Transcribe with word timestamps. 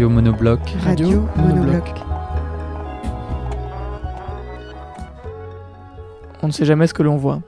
Radio 0.00 0.14
Monobloc. 0.14 0.60
Radio 0.80 1.28
Monobloc. 1.36 1.84
On 6.40 6.46
ne 6.46 6.52
sait 6.52 6.64
jamais 6.64 6.86
ce 6.86 6.94
que 6.94 7.02
l'on 7.02 7.18
voit. 7.18 7.42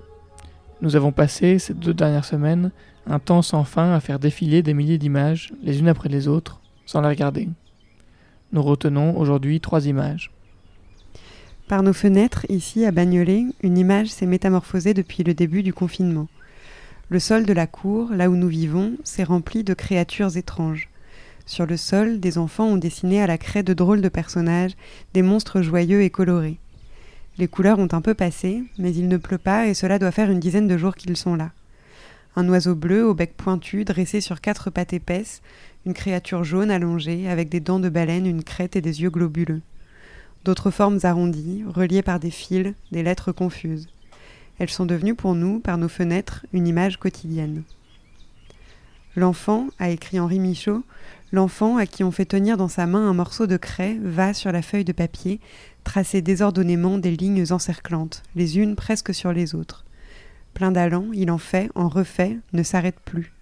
Nous 0.82 0.94
avons 0.94 1.12
passé, 1.12 1.58
ces 1.58 1.72
deux 1.72 1.94
dernières 1.94 2.26
semaines, 2.26 2.70
un 3.06 3.18
temps 3.18 3.40
sans 3.40 3.64
fin 3.64 3.94
à 3.94 4.00
faire 4.00 4.18
défiler 4.18 4.62
des 4.62 4.74
milliers 4.74 4.98
d'images, 4.98 5.54
les 5.62 5.80
unes 5.80 5.88
après 5.88 6.10
les 6.10 6.28
autres, 6.28 6.60
sans 6.84 7.00
les 7.00 7.08
regarder. 7.08 7.48
Nous 8.52 8.62
retenons 8.62 9.16
aujourd'hui 9.16 9.58
trois 9.62 9.86
images. 9.86 10.30
Par 11.68 11.82
nos 11.82 11.94
fenêtres, 11.94 12.44
ici 12.50 12.84
à 12.84 12.90
Bagnolet, 12.90 13.46
une 13.62 13.78
image 13.78 14.08
s'est 14.08 14.26
métamorphosée 14.26 14.92
depuis 14.92 15.24
le 15.24 15.32
début 15.32 15.62
du 15.62 15.72
confinement. 15.72 16.28
Le 17.08 17.18
sol 17.18 17.46
de 17.46 17.54
la 17.54 17.66
cour, 17.66 18.10
là 18.12 18.28
où 18.28 18.36
nous 18.36 18.48
vivons, 18.48 18.92
s'est 19.04 19.24
rempli 19.24 19.64
de 19.64 19.72
créatures 19.72 20.36
étranges. 20.36 20.90
Sur 21.46 21.66
le 21.66 21.76
sol, 21.76 22.20
des 22.20 22.38
enfants 22.38 22.66
ont 22.66 22.76
dessiné 22.76 23.22
à 23.22 23.26
la 23.26 23.38
craie 23.38 23.62
de 23.62 23.74
drôles 23.74 24.00
de 24.00 24.08
personnages, 24.08 24.76
des 25.12 25.22
monstres 25.22 25.62
joyeux 25.62 26.02
et 26.02 26.10
colorés. 26.10 26.58
Les 27.38 27.48
couleurs 27.48 27.78
ont 27.78 27.88
un 27.92 28.00
peu 28.00 28.14
passé, 28.14 28.62
mais 28.78 28.94
il 28.94 29.08
ne 29.08 29.16
pleut 29.16 29.38
pas 29.38 29.66
et 29.66 29.74
cela 29.74 29.98
doit 29.98 30.12
faire 30.12 30.30
une 30.30 30.40
dizaine 30.40 30.68
de 30.68 30.76
jours 30.76 30.94
qu'ils 30.94 31.16
sont 31.16 31.34
là. 31.34 31.50
Un 32.36 32.48
oiseau 32.48 32.74
bleu 32.74 33.06
au 33.06 33.14
bec 33.14 33.34
pointu, 33.36 33.84
dressé 33.84 34.20
sur 34.20 34.40
quatre 34.40 34.70
pattes 34.70 34.92
épaisses, 34.92 35.42
une 35.84 35.94
créature 35.94 36.44
jaune 36.44 36.70
allongée, 36.70 37.28
avec 37.28 37.48
des 37.48 37.60
dents 37.60 37.80
de 37.80 37.88
baleine, 37.88 38.26
une 38.26 38.44
crête 38.44 38.76
et 38.76 38.80
des 38.80 39.02
yeux 39.02 39.10
globuleux. 39.10 39.60
D'autres 40.44 40.70
formes 40.70 41.00
arrondies, 41.02 41.64
reliées 41.66 42.02
par 42.02 42.20
des 42.20 42.30
fils, 42.30 42.74
des 42.90 43.02
lettres 43.02 43.32
confuses. 43.32 43.88
Elles 44.58 44.70
sont 44.70 44.86
devenues 44.86 45.14
pour 45.14 45.34
nous, 45.34 45.60
par 45.60 45.78
nos 45.78 45.88
fenêtres, 45.88 46.46
une 46.52 46.66
image 46.66 46.98
quotidienne. 46.98 47.62
L'enfant, 49.14 49.68
a 49.78 49.90
écrit 49.90 50.18
Henri 50.18 50.38
Michaud, 50.38 50.84
l'enfant 51.32 51.78
à 51.78 51.86
qui 51.86 52.04
on 52.04 52.10
fait 52.10 52.26
tenir 52.26 52.56
dans 52.56 52.68
sa 52.68 52.86
main 52.86 53.08
un 53.08 53.14
morceau 53.14 53.46
de 53.46 53.56
craie 53.56 53.98
va 54.02 54.34
sur 54.34 54.52
la 54.52 54.62
feuille 54.62 54.84
de 54.84 54.92
papier 54.92 55.40
tracer 55.82 56.22
désordonnément 56.22 56.98
des 56.98 57.16
lignes 57.16 57.46
encerclantes, 57.50 58.22
les 58.36 58.58
unes 58.58 58.76
presque 58.76 59.12
sur 59.12 59.32
les 59.32 59.54
autres. 59.54 59.84
Plein 60.54 60.70
d'allant, 60.70 61.06
il 61.12 61.30
en 61.30 61.38
fait, 61.38 61.70
en 61.74 61.88
refait, 61.88 62.38
ne 62.52 62.62
s'arrête 62.62 63.00
plus. 63.00 63.32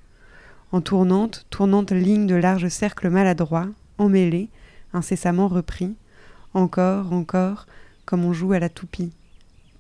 En 0.73 0.81
tournante, 0.81 1.47
tournante 1.51 1.91
ligne 1.91 2.27
de 2.27 2.37
larges 2.37 2.69
cercles 2.69 3.11
maladroits, 3.11 3.69
emmêlés, 3.99 4.49
incessamment 4.93 5.49
repris, 5.49 5.97
encore, 6.55 7.13
encore, 7.13 7.67
comme 8.07 8.25
on 8.25 8.33
joue 8.33 8.53
à 8.53 8.61
la 8.61 8.69
toupie. 8.69 9.13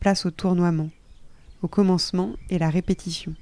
Place 0.00 0.26
au 0.26 0.30
tournoiement, 0.30 0.90
au 1.62 1.68
commencement 1.68 2.32
et 2.48 2.58
la 2.58 2.70
répétition. 2.70 3.34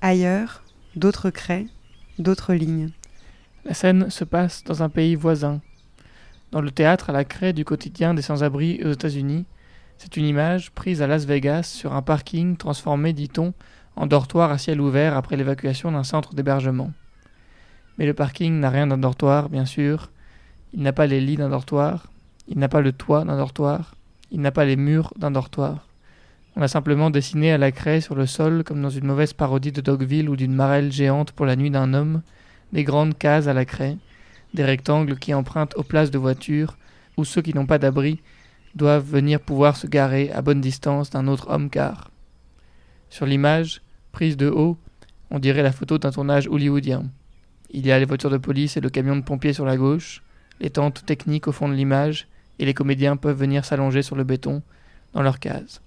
Ailleurs, 0.00 0.62
d'autres 0.96 1.30
craies, 1.30 1.66
d'autres 2.18 2.54
lignes. 2.54 2.90
La 3.64 3.74
scène 3.74 4.10
se 4.10 4.24
passe 4.24 4.64
dans 4.64 4.82
un 4.82 4.88
pays 4.88 5.14
voisin. 5.14 5.60
Dans 6.52 6.60
le 6.60 6.70
théâtre 6.70 7.10
à 7.10 7.12
la 7.12 7.24
craie 7.24 7.52
du 7.52 7.64
quotidien 7.64 8.14
des 8.14 8.22
sans-abri 8.22 8.80
aux 8.84 8.92
États-Unis, 8.92 9.46
c'est 9.98 10.16
une 10.16 10.26
image 10.26 10.70
prise 10.72 11.02
à 11.02 11.06
Las 11.06 11.24
Vegas 11.24 11.62
sur 11.62 11.94
un 11.94 12.02
parking 12.02 12.56
transformé, 12.56 13.12
dit-on, 13.12 13.54
en 13.96 14.06
dortoir 14.06 14.50
à 14.50 14.58
ciel 14.58 14.80
ouvert 14.80 15.16
après 15.16 15.36
l'évacuation 15.36 15.92
d'un 15.92 16.04
centre 16.04 16.34
d'hébergement. 16.34 16.92
Mais 17.98 18.06
le 18.06 18.14
parking 18.14 18.60
n'a 18.60 18.70
rien 18.70 18.86
d'un 18.86 18.98
dortoir, 18.98 19.48
bien 19.48 19.66
sûr. 19.66 20.10
Il 20.72 20.82
n'a 20.82 20.92
pas 20.92 21.06
les 21.06 21.20
lits 21.20 21.36
d'un 21.36 21.48
dortoir, 21.48 22.10
il 22.48 22.58
n'a 22.58 22.68
pas 22.68 22.80
le 22.80 22.92
toit 22.92 23.24
d'un 23.24 23.36
dortoir, 23.36 23.94
il 24.30 24.40
n'a 24.40 24.50
pas 24.50 24.64
les 24.64 24.76
murs 24.76 25.12
d'un 25.16 25.30
dortoir. 25.30 25.86
On 26.56 26.62
a 26.62 26.68
simplement 26.68 27.10
dessiné 27.10 27.50
à 27.50 27.58
la 27.58 27.72
craie 27.72 28.00
sur 28.00 28.14
le 28.14 28.26
sol, 28.26 28.62
comme 28.62 28.80
dans 28.80 28.90
une 28.90 29.06
mauvaise 29.06 29.32
parodie 29.32 29.72
de 29.72 29.80
Dogville 29.80 30.28
ou 30.28 30.36
d'une 30.36 30.54
marelle 30.54 30.92
géante 30.92 31.32
pour 31.32 31.46
la 31.46 31.56
nuit 31.56 31.70
d'un 31.70 31.94
homme, 31.94 32.22
des 32.72 32.84
grandes 32.84 33.18
cases 33.18 33.48
à 33.48 33.54
la 33.54 33.64
craie, 33.64 33.96
des 34.54 34.64
rectangles 34.64 35.18
qui 35.18 35.34
empruntent 35.34 35.76
aux 35.76 35.82
places 35.82 36.12
de 36.12 36.18
voitures, 36.18 36.76
où 37.16 37.24
ceux 37.24 37.42
qui 37.42 37.54
n'ont 37.54 37.66
pas 37.66 37.78
d'abri 37.78 38.20
doivent 38.76 39.04
venir 39.04 39.40
pouvoir 39.40 39.76
se 39.76 39.88
garer 39.88 40.30
à 40.30 40.42
bonne 40.42 40.60
distance 40.60 41.10
d'un 41.10 41.26
autre 41.26 41.50
homme-car. 41.50 42.12
Sur 43.10 43.26
l'image, 43.26 43.82
prise 44.12 44.36
de 44.36 44.48
haut, 44.48 44.78
on 45.30 45.40
dirait 45.40 45.62
la 45.62 45.72
photo 45.72 45.98
d'un 45.98 46.12
tournage 46.12 46.46
hollywoodien. 46.46 47.04
Il 47.70 47.84
y 47.84 47.90
a 47.90 47.98
les 47.98 48.04
voitures 48.04 48.30
de 48.30 48.38
police 48.38 48.76
et 48.76 48.80
le 48.80 48.90
camion 48.90 49.16
de 49.16 49.22
pompiers 49.22 49.52
sur 49.52 49.64
la 49.64 49.76
gauche, 49.76 50.22
les 50.60 50.70
tentes 50.70 51.04
techniques 51.04 51.48
au 51.48 51.52
fond 51.52 51.68
de 51.68 51.74
l'image, 51.74 52.28
et 52.60 52.64
les 52.64 52.74
comédiens 52.74 53.16
peuvent 53.16 53.38
venir 53.38 53.64
s'allonger 53.64 54.02
sur 54.02 54.14
le 54.14 54.22
béton, 54.22 54.62
dans 55.12 55.22
leur 55.22 55.40
case. 55.40 55.80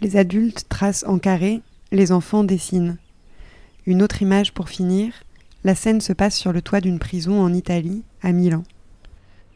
Les 0.00 0.16
adultes 0.16 0.66
tracent 0.68 1.04
en 1.08 1.18
carré, 1.18 1.60
les 1.90 2.12
enfants 2.12 2.44
dessinent. 2.44 2.98
Une 3.84 4.00
autre 4.00 4.22
image 4.22 4.54
pour 4.54 4.68
finir, 4.68 5.12
la 5.64 5.74
scène 5.74 6.00
se 6.00 6.12
passe 6.12 6.36
sur 6.36 6.52
le 6.52 6.62
toit 6.62 6.80
d'une 6.80 7.00
prison 7.00 7.40
en 7.40 7.52
Italie, 7.52 8.04
à 8.22 8.30
Milan. 8.30 8.62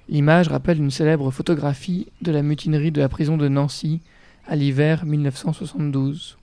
L'image 0.08 0.48
rappelle 0.48 0.78
une 0.78 0.90
célèbre 0.90 1.30
photographie 1.30 2.08
de 2.22 2.32
la 2.32 2.42
mutinerie 2.42 2.90
de 2.90 3.00
la 3.00 3.08
prison 3.08 3.36
de 3.36 3.46
Nancy 3.46 4.00
à 4.48 4.56
l'hiver 4.56 5.06
1972. 5.06 6.38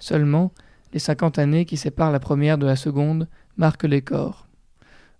Seulement, 0.00 0.50
les 0.92 0.98
50 0.98 1.38
années 1.38 1.64
qui 1.64 1.76
séparent 1.76 2.10
la 2.10 2.18
première 2.18 2.58
de 2.58 2.66
la 2.66 2.74
seconde 2.74 3.28
marquent 3.56 3.84
les 3.84 4.02
corps. 4.02 4.48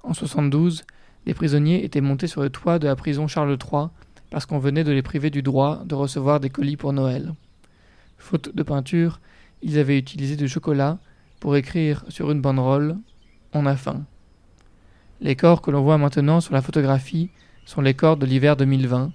En 0.03 0.13
72, 0.13 0.85
les 1.25 1.35
prisonniers 1.35 1.85
étaient 1.85 2.01
montés 2.01 2.27
sur 2.27 2.43
le 2.43 2.51
toit 2.51 2.81
de 2.81 2.89
la 2.89 2.97
prison 2.97 3.29
Charles 3.29 3.57
III 3.63 3.89
parce 4.31 4.45
qu'on 4.45 4.59
venait 4.59 4.85
de 4.85 4.93
les 4.93 5.03
priver 5.03 5.31
du 5.31 5.43
droit 5.43 5.85
de 5.85 5.95
recevoir 5.95 6.41
des 6.41 6.51
colis 6.51 6.77
pour 6.77 6.93
Noël. 6.93 7.33
Faute 8.19 8.55
de 8.55 8.63
peinture, 8.63 9.21
ils 9.63 9.79
avaient 9.79 9.99
utilisé 9.99 10.37
du 10.37 10.49
chocolat 10.49 10.99
pour 11.41 11.57
écrire 11.57 12.05
sur 12.09 12.31
une 12.31 12.41
banderole 12.41 12.97
On 13.53 13.67
a 13.67 13.77
faim. 13.77 14.05
Les 15.21 15.37
corps 15.37 15.63
que 15.63 15.71
l'on 15.71 15.83
voit 15.83 15.99
maintenant 15.99 16.41
sur 16.41 16.55
la 16.55 16.63
photographie 16.63 17.31
sont 17.65 17.81
les 17.81 17.95
corps 17.95 18.17
de 18.17 18.27
l'hiver 18.27 18.57
2020, 18.57 19.13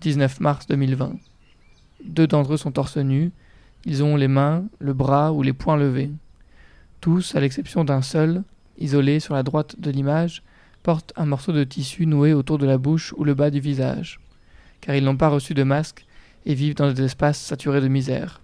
19 0.00 0.40
mars 0.40 0.66
2020. 0.66 1.16
Deux 2.04 2.26
d'entre 2.26 2.54
eux 2.54 2.56
sont 2.56 2.72
torse 2.72 2.96
nus, 2.96 3.32
ils 3.84 4.02
ont 4.02 4.16
les 4.16 4.28
mains, 4.28 4.64
le 4.78 4.94
bras 4.94 5.32
ou 5.32 5.42
les 5.42 5.52
poings 5.52 5.76
levés. 5.76 6.10
Tous, 7.00 7.34
à 7.34 7.40
l'exception 7.40 7.84
d'un 7.84 8.02
seul, 8.02 8.42
isolé 8.78 9.20
sur 9.20 9.34
la 9.34 9.42
droite 9.42 9.78
de 9.78 9.90
l'image, 9.90 10.42
portent 10.82 11.12
un 11.16 11.26
morceau 11.26 11.52
de 11.52 11.64
tissu 11.64 12.06
noué 12.06 12.32
autour 12.32 12.58
de 12.58 12.66
la 12.66 12.78
bouche 12.78 13.14
ou 13.16 13.24
le 13.24 13.34
bas 13.34 13.50
du 13.50 13.60
visage, 13.60 14.20
car 14.80 14.94
ils 14.94 15.04
n'ont 15.04 15.16
pas 15.16 15.28
reçu 15.28 15.54
de 15.54 15.62
masque 15.62 16.03
et 16.46 16.54
vivent 16.54 16.74
dans 16.74 16.92
des 16.92 17.02
espaces 17.02 17.40
saturés 17.40 17.80
de 17.80 17.88
misère. 17.88 18.40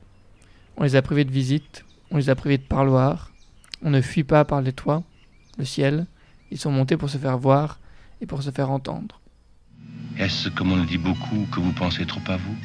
On 0.77 0.85
les 0.85 0.97
a 0.97 1.03
privés 1.03 1.25
de 1.25 1.33
visite, 1.33 1.85
on 2.11 2.17
les 2.17 2.31
a 2.31 2.35
privés 2.35 2.59
de 2.59 2.63
parloir, 2.63 3.31
on 3.83 3.91
ne 3.91 4.01
fuit 4.01 4.25
pas 4.25 4.45
par 4.45 4.63
les 4.63 4.73
toits, 4.73 5.03
le 5.59 5.65
ciel, 5.65 6.07
ils 6.51 6.59
sont 6.59 6.73
montés 6.73 6.97
pour 6.97 7.11
se 7.11 7.19
faire 7.19 7.39
voir 7.39 7.79
et 8.21 8.27
pour 8.27 8.43
se 8.43 8.51
faire 8.51 8.71
entendre. 8.71 9.21
Est-ce, 10.19 10.49
comme 10.49 10.73
on 10.73 10.77
le 10.77 10.87
dit 10.87 10.99
beaucoup, 10.99 11.47
que 11.53 11.61
vous 11.61 11.73
pensez 11.73 12.05
trop 12.05 12.21
à 12.29 12.37
vous? 12.37 12.57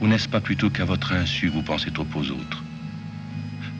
Ou 0.00 0.06
n'est-ce 0.06 0.28
pas 0.28 0.40
plutôt 0.40 0.70
qu'à 0.70 0.84
votre 0.84 1.12
insu 1.12 1.48
vous 1.48 1.62
pensez 1.62 1.90
trop 1.90 2.06
aux 2.14 2.30
autres? 2.30 2.62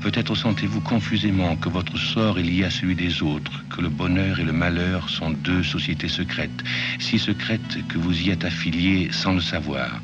Peut-être 0.01 0.35
sentez-vous 0.35 0.81
confusément 0.81 1.55
que 1.57 1.69
votre 1.69 1.97
sort 1.97 2.39
est 2.39 2.43
lié 2.43 2.65
à 2.65 2.71
celui 2.71 2.97
des 2.97 3.23
autres, 3.23 3.65
que 3.69 3.81
le 3.81 3.89
bonheur 3.89 4.41
et 4.41 4.45
le 4.45 4.53
malheur 4.53 5.09
sont 5.09 5.31
deux 5.31 5.63
sociétés 5.63 6.09
secrètes, 6.09 6.65
si 6.99 7.21
secrètes 7.21 7.87
que 7.87 7.99
vous 7.99 8.21
y 8.21 8.31
êtes 8.31 8.45
affiliés 8.45 9.13
sans 9.13 9.33
le 9.33 9.41
savoir, 9.41 10.01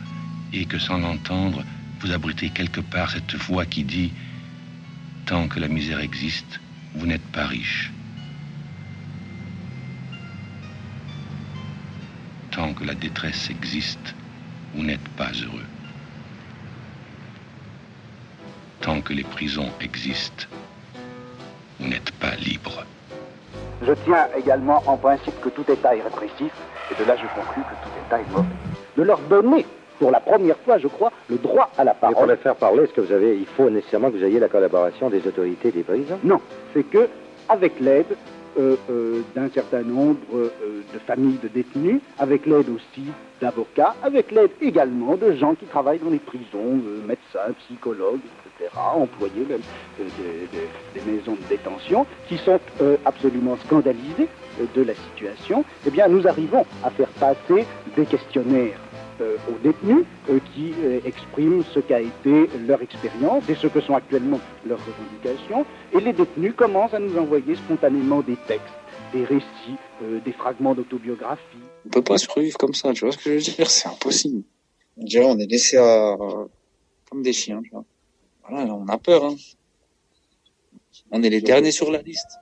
et 0.52 0.64
que 0.64 0.78
sans 0.78 0.98
l'entendre, 0.98 1.64
vous 2.00 2.12
abritez 2.12 2.50
quelque 2.50 2.80
part 2.80 3.10
cette 3.10 3.34
voix 3.34 3.66
qui 3.66 3.84
dit⁇ 3.84 4.08
Tant 5.26 5.48
que 5.48 5.60
la 5.60 5.68
misère 5.68 6.00
existe, 6.00 6.60
vous 6.94 7.06
n'êtes 7.06 7.26
pas 7.32 7.46
riche. 7.46 7.92
Tant 12.50 12.72
que 12.72 12.84
la 12.84 12.94
détresse 12.94 13.50
existe, 13.50 14.14
vous 14.74 14.82
n'êtes 14.82 15.08
pas 15.10 15.30
heureux. 15.32 15.66
Tant 18.80 19.00
que 19.00 19.12
les 19.12 19.24
prisons 19.24 19.70
existent, 19.80 20.46
vous 21.78 21.88
n'êtes 21.88 22.10
pas 22.12 22.34
libre. 22.36 22.84
Je 23.82 23.92
tiens 24.04 24.28
également 24.36 24.82
en 24.86 24.96
principe 24.96 25.38
que 25.40 25.50
tout 25.50 25.70
État 25.70 25.94
est 25.94 26.02
répressif, 26.02 26.52
et 26.90 27.00
de 27.00 27.06
là 27.06 27.16
je 27.16 27.26
conclus 27.38 27.62
que 27.62 27.84
tout 27.84 28.06
État 28.06 28.20
est 28.20 28.30
mauvais. 28.32 28.56
De 28.96 29.02
leur 29.02 29.20
donner 29.28 29.66
pour 29.98 30.10
la 30.10 30.20
première 30.20 30.56
fois, 30.58 30.78
je 30.78 30.88
crois, 30.88 31.12
le 31.28 31.36
droit 31.36 31.70
à 31.76 31.84
la 31.84 31.94
parole. 31.94 32.14
Mais 32.14 32.20
pour 32.20 32.30
le 32.30 32.36
faire 32.36 32.56
parler, 32.56 32.84
est-ce 32.84 32.92
que 32.92 33.00
vous 33.00 33.12
avez, 33.12 33.36
il 33.36 33.46
faut 33.46 33.68
nécessairement 33.68 34.10
que 34.10 34.16
vous 34.16 34.24
ayez 34.24 34.38
la 34.38 34.48
collaboration 34.48 35.10
des 35.10 35.26
autorités 35.26 35.70
des 35.70 35.82
prisons 35.82 36.18
Non, 36.24 36.40
c'est 36.72 36.84
que, 36.84 37.08
avec 37.48 37.80
l'aide 37.80 38.16
euh, 38.58 38.76
euh, 38.90 39.22
d'un 39.34 39.48
certain 39.50 39.82
nombre 39.82 40.18
euh, 40.34 40.50
de 40.92 40.98
familles 41.00 41.38
de 41.42 41.48
détenus, 41.48 42.00
avec 42.18 42.46
l'aide 42.46 42.68
aussi 42.70 43.06
d'avocats, 43.40 43.94
avec 44.02 44.32
l'aide 44.32 44.50
également 44.60 45.16
de 45.16 45.32
gens 45.32 45.54
qui 45.54 45.66
travaillent 45.66 46.00
dans 46.00 46.10
les 46.10 46.18
prisons, 46.18 46.80
médecins, 47.06 47.52
psychologues, 47.60 48.20
etc., 48.58 48.70
employés 48.96 49.46
même 49.48 49.60
des, 49.98 51.00
des 51.00 51.10
maisons 51.12 51.34
de 51.34 51.48
détention, 51.48 52.04
qui 52.28 52.36
sont 52.38 52.58
absolument 53.04 53.56
scandalisés 53.66 54.28
de 54.74 54.82
la 54.82 54.94
situation, 54.94 55.64
eh 55.86 55.90
bien 55.90 56.08
nous 56.08 56.26
arrivons 56.26 56.66
à 56.82 56.90
faire 56.90 57.10
passer 57.20 57.64
des 57.96 58.06
questionnaires 58.06 58.78
aux 59.20 59.58
détenus 59.62 60.04
euh, 60.30 60.38
qui 60.54 60.72
euh, 60.78 61.00
expriment 61.04 61.64
ce 61.74 61.80
qu'a 61.80 62.00
été 62.00 62.48
leur 62.66 62.80
expérience 62.82 63.48
et 63.48 63.54
ce 63.54 63.66
que 63.66 63.80
sont 63.80 63.94
actuellement 63.94 64.40
leurs 64.66 64.80
revendications. 64.84 65.66
Et 65.92 66.00
les 66.00 66.12
détenus 66.12 66.54
commencent 66.56 66.94
à 66.94 66.98
nous 66.98 67.16
envoyer 67.18 67.54
spontanément 67.56 68.20
des 68.22 68.36
textes, 68.46 68.64
des 69.12 69.24
récits, 69.24 69.78
des 70.24 70.32
fragments 70.32 70.74
d'autobiographie. 70.74 71.42
On 71.86 71.88
peut 71.88 72.02
pas 72.02 72.18
survivre 72.18 72.56
comme 72.56 72.74
ça, 72.74 72.92
tu 72.92 73.04
vois 73.04 73.12
ce 73.12 73.18
que 73.18 73.24
je 73.24 73.50
veux 73.50 73.56
dire? 73.56 73.70
C'est 73.70 73.88
impossible. 73.88 74.42
On 74.96 75.38
est 75.38 75.46
laissé 75.46 75.76
à... 75.76 76.16
comme 77.10 77.22
des 77.22 77.32
chiens, 77.32 77.60
tu 77.62 77.70
vois. 77.70 77.84
Voilà, 78.48 78.74
on 78.74 78.86
a 78.88 78.98
peur. 78.98 79.24
Hein. 79.24 79.36
On 81.10 81.22
est 81.22 81.30
les 81.30 81.40
derniers 81.40 81.72
sur 81.72 81.90
la 81.90 82.02
liste. 82.02 82.38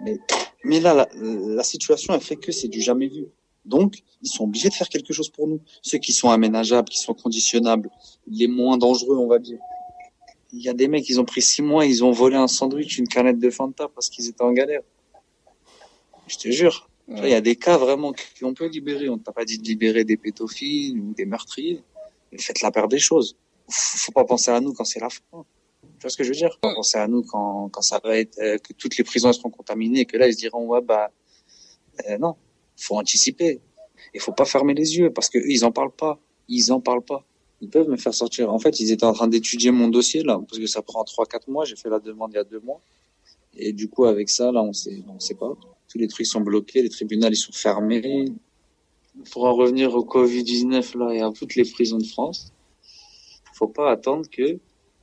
Mais, 0.00 0.18
mais 0.64 0.80
là, 0.80 0.94
la, 0.94 1.08
la 1.14 1.62
situation, 1.62 2.14
elle 2.14 2.20
fait 2.20 2.36
que 2.36 2.52
c'est 2.52 2.68
du 2.68 2.80
jamais 2.80 3.08
vu. 3.08 3.26
Donc, 3.68 4.02
ils 4.22 4.28
sont 4.28 4.44
obligés 4.44 4.68
de 4.68 4.74
faire 4.74 4.88
quelque 4.88 5.12
chose 5.12 5.28
pour 5.28 5.46
nous. 5.46 5.60
Ceux 5.82 5.98
qui 5.98 6.12
sont 6.12 6.30
aménageables, 6.30 6.88
qui 6.88 6.98
sont 6.98 7.14
conditionnables, 7.14 7.90
les 8.26 8.48
moins 8.48 8.78
dangereux, 8.78 9.16
on 9.16 9.28
va 9.28 9.38
dire. 9.38 9.58
Il 10.52 10.62
y 10.62 10.68
a 10.68 10.72
des 10.72 10.88
mecs, 10.88 11.08
ils 11.08 11.20
ont 11.20 11.24
pris 11.26 11.42
six 11.42 11.60
mois, 11.60 11.84
ils 11.84 12.02
ont 12.02 12.10
volé 12.10 12.36
un 12.36 12.48
sandwich, 12.48 12.98
une 12.98 13.06
canette 13.06 13.38
de 13.38 13.50
Fanta 13.50 13.88
parce 13.88 14.08
qu'ils 14.08 14.26
étaient 14.28 14.42
en 14.42 14.52
galère. 14.52 14.80
Je 16.26 16.36
te 16.38 16.50
jure. 16.50 16.88
Il 17.08 17.28
y 17.28 17.34
a 17.34 17.40
des 17.40 17.56
cas 17.56 17.76
vraiment 17.78 18.12
qu'on 18.40 18.54
peut 18.54 18.66
libérer. 18.66 19.08
On 19.08 19.18
t'a 19.18 19.32
pas 19.32 19.44
dit 19.44 19.58
de 19.58 19.64
libérer 19.64 20.04
des 20.04 20.16
pédophiles 20.16 20.98
ou 20.98 21.14
des 21.14 21.26
meurtriers. 21.26 21.82
Mais 22.32 22.38
faites 22.38 22.60
la 22.62 22.70
paire 22.70 22.88
des 22.88 22.98
choses. 22.98 23.36
Faut 23.70 24.12
pas 24.12 24.24
penser 24.24 24.50
à 24.50 24.60
nous 24.60 24.72
quand 24.72 24.84
c'est 24.84 25.00
la 25.00 25.10
fin. 25.10 25.20
Tu 25.82 26.02
vois 26.02 26.10
ce 26.10 26.16
que 26.16 26.24
je 26.24 26.30
veux 26.30 26.34
dire? 26.34 26.52
Faut 26.62 26.74
penser 26.74 26.98
à 26.98 27.08
nous 27.08 27.22
quand, 27.22 27.68
quand 27.70 27.82
ça 27.82 28.00
va 28.02 28.16
être 28.18 28.38
euh, 28.40 28.58
que 28.58 28.72
toutes 28.72 28.96
les 28.96 29.04
prisons 29.04 29.32
seront 29.32 29.50
contaminées 29.50 30.00
et 30.00 30.04
que 30.06 30.16
là 30.16 30.26
ils 30.28 30.34
se 30.34 30.38
diront 30.38 30.66
ouais 30.66 30.80
bah 30.80 31.10
euh, 32.08 32.18
non 32.18 32.36
faut 32.78 32.96
anticiper. 32.96 33.60
Il 34.14 34.20
faut 34.20 34.32
pas 34.32 34.44
fermer 34.44 34.74
les 34.74 34.96
yeux 34.96 35.12
parce 35.12 35.28
que 35.28 35.38
ils 35.38 35.64
en 35.64 35.72
parlent 35.72 35.92
pas. 35.92 36.18
Ils 36.48 36.72
en 36.72 36.80
parlent 36.80 37.04
pas. 37.04 37.24
Ils 37.60 37.68
peuvent 37.68 37.88
me 37.88 37.96
faire 37.96 38.14
sortir. 38.14 38.52
En 38.52 38.58
fait, 38.58 38.80
ils 38.80 38.92
étaient 38.92 39.04
en 39.04 39.12
train 39.12 39.28
d'étudier 39.28 39.70
mon 39.70 39.88
dossier 39.88 40.22
là 40.22 40.40
parce 40.48 40.58
que 40.58 40.66
ça 40.66 40.82
prend 40.82 41.04
trois 41.04 41.26
quatre 41.26 41.48
mois. 41.48 41.64
J'ai 41.64 41.76
fait 41.76 41.90
la 41.90 41.98
demande 41.98 42.30
il 42.32 42.36
y 42.36 42.38
a 42.38 42.44
deux 42.44 42.60
mois 42.60 42.80
et 43.58 43.72
du 43.72 43.88
coup 43.88 44.04
avec 44.04 44.28
ça 44.28 44.52
là 44.52 44.62
on 44.62 44.72
sait 44.72 45.02
on 45.08 45.18
sait 45.18 45.34
pas. 45.34 45.52
Tous 45.88 45.98
les 45.98 46.08
trucs 46.08 46.26
sont 46.26 46.40
bloqués, 46.40 46.82
les 46.82 46.88
tribunaux 46.88 47.28
ils 47.28 47.36
sont 47.36 47.52
fermés. 47.52 48.26
Pour 49.32 49.44
en 49.44 49.54
revenir 49.54 49.94
au 49.94 50.04
Covid 50.04 50.44
19 50.44 50.94
là 50.94 51.12
et 51.12 51.20
à 51.20 51.32
toutes 51.32 51.56
les 51.56 51.64
prisons 51.64 51.98
de 51.98 52.06
France, 52.06 52.52
faut 53.52 53.66
pas 53.66 53.90
attendre 53.90 54.28
que 54.30 54.58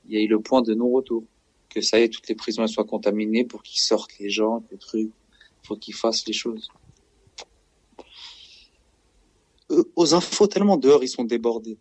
il 0.08 0.20
y 0.20 0.24
ait 0.24 0.28
le 0.28 0.40
point 0.40 0.62
de 0.62 0.74
non-retour, 0.74 1.24
que 1.70 1.82
ça 1.82 2.00
y 2.00 2.04
est 2.04 2.10
toutes 2.10 2.30
les 2.30 2.36
prisons 2.36 2.66
soient 2.68 2.86
contaminées 2.86 3.44
pour 3.44 3.64
qu'ils 3.64 3.82
sortent 3.82 4.18
les 4.20 4.30
gens, 4.30 4.64
les 4.72 4.78
trucs. 4.78 5.12
Faut 5.64 5.76
qu'ils 5.76 5.96
fassent 5.96 6.28
les 6.28 6.34
choses 6.34 6.70
aux 9.96 10.14
infos 10.14 10.48
tellement 10.48 10.78
dehors 10.78 11.04
ils 11.04 11.10
sont 11.10 11.24
débordés. 11.24 11.78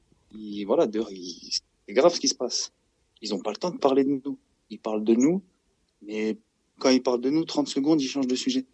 voilà, 0.67 0.87
dehors 0.87 1.11
c'est 1.87 1.94
grave 1.94 2.14
ce 2.14 2.20
qui 2.20 2.29
se 2.29 2.35
passe. 2.35 2.73
Ils 3.20 3.31
n'ont 3.31 3.41
pas 3.41 3.50
le 3.50 3.56
temps 3.56 3.70
de 3.70 3.79
parler 3.79 4.05
de 4.05 4.20
nous. 4.25 4.38
Ils 4.70 4.79
parlent 4.79 5.05
de 5.05 5.14
nous, 5.14 5.43
mais 6.02 6.38
quand 6.79 6.91
ils 6.91 7.02
parlent 7.02 7.20
de 7.20 7.31
nous, 7.31 7.44
30 7.44 7.69
secondes, 7.69 8.00
ils 8.00 8.08
changent 8.08 8.26
de 8.26 8.35
sujet. 8.35 8.67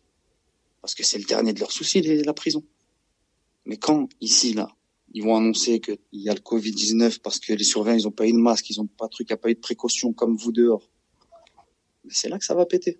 Parce 0.80 0.94
que 0.94 1.04
c'est 1.04 1.18
le 1.18 1.24
dernier 1.24 1.52
de 1.52 1.60
leurs 1.60 1.72
soucis, 1.72 2.00
la 2.00 2.32
prison. 2.32 2.64
Mais 3.66 3.76
quand, 3.76 4.08
ici, 4.20 4.54
là, 4.54 4.74
ils 5.12 5.22
vont 5.22 5.36
annoncer 5.36 5.80
qu'il 5.80 5.98
y 6.12 6.28
a 6.28 6.34
le 6.34 6.40
Covid-19 6.40 7.20
parce 7.20 7.38
que 7.38 7.52
les 7.52 7.64
surveillants, 7.64 7.98
ils 7.98 8.04
n'ont 8.04 8.10
pas 8.12 8.26
eu 8.26 8.32
de 8.32 8.38
masque, 8.38 8.70
ils 8.70 8.78
n'ont 8.78 8.86
pas 8.86 9.06
de 9.06 9.10
truc, 9.10 9.28
il 9.28 9.32
n'y 9.32 9.34
a 9.34 9.38
pas 9.38 9.50
eu 9.50 9.54
de 9.54 9.60
précaution 9.60 10.12
comme 10.12 10.36
vous 10.36 10.52
dehors. 10.52 10.88
c'est 12.08 12.28
là 12.28 12.38
que 12.38 12.44
ça 12.44 12.54
va 12.54 12.64
péter. 12.66 12.98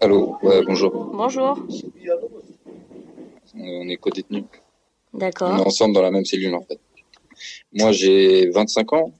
Allô, 0.00 0.36
ouais, 0.42 0.64
bonjour. 0.64 0.92
Bonjour 1.12 1.58
on 3.58 3.88
est 3.88 3.96
co-détenus. 3.96 4.44
D'accord. 5.14 5.50
On 5.52 5.58
est 5.58 5.66
ensemble 5.66 5.94
dans 5.94 6.02
la 6.02 6.10
même 6.10 6.24
cellule 6.24 6.54
en 6.54 6.62
fait. 6.62 6.78
Moi 7.72 7.92
j'ai 7.92 8.48
25 8.50 8.92
ans. 8.92 9.12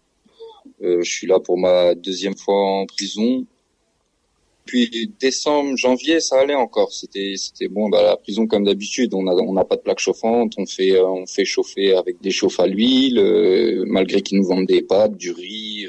Euh, 0.82 1.02
je 1.02 1.10
suis 1.10 1.26
là 1.26 1.40
pour 1.40 1.58
ma 1.58 1.94
deuxième 1.94 2.36
fois 2.36 2.80
en 2.80 2.86
prison. 2.86 3.46
Puis 4.64 5.10
décembre, 5.18 5.76
janvier, 5.76 6.20
ça 6.20 6.40
allait 6.40 6.54
encore. 6.54 6.92
C'était 6.92 7.34
c'était 7.36 7.68
bon. 7.68 7.88
Bah, 7.88 8.02
la 8.02 8.16
prison 8.16 8.46
comme 8.46 8.64
d'habitude, 8.64 9.14
on 9.14 9.26
a 9.26 9.32
on 9.32 9.54
n'a 9.54 9.64
pas 9.64 9.76
de 9.76 9.80
plaque 9.80 9.98
chauffante. 9.98 10.52
On 10.58 10.66
fait 10.66 10.92
euh, 10.92 11.06
on 11.06 11.26
fait 11.26 11.46
chauffer 11.46 11.94
avec 11.94 12.20
des 12.20 12.30
chauffes 12.30 12.60
à 12.60 12.66
l'huile, 12.66 13.18
euh, 13.18 13.84
malgré 13.86 14.20
qu'ils 14.20 14.38
nous 14.38 14.46
vendent 14.46 14.66
des 14.66 14.82
pâtes, 14.82 15.16
du 15.16 15.32
riz. 15.32 15.86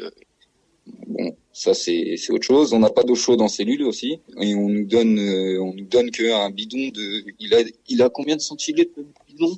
bon, 1.08 1.36
ça 1.60 1.74
c'est 1.74 2.16
autre 2.30 2.46
chose. 2.46 2.74
On 2.74 2.80
n'a 2.80 2.90
pas 2.90 3.04
d'eau 3.04 3.16
chaude 3.16 3.42
en 3.42 3.50
cellule 3.50 3.84
aussi, 3.84 4.22
et 4.40 4.56
on 4.56 4.70
nous 4.70 4.86
donne 4.86 5.20
euh, 5.20 5.62
on 5.62 5.74
nous 5.74 5.84
donne 5.86 6.10
qu'un 6.10 6.50
bidon 6.52 6.88
de 6.88 7.26
il 7.38 7.54
a 7.54 7.60
il 7.90 8.02
a 8.02 8.10
combien 8.10 8.38
de 8.38 8.42
centilitres 8.42 8.94
le 8.96 9.08
bidon 9.28 9.58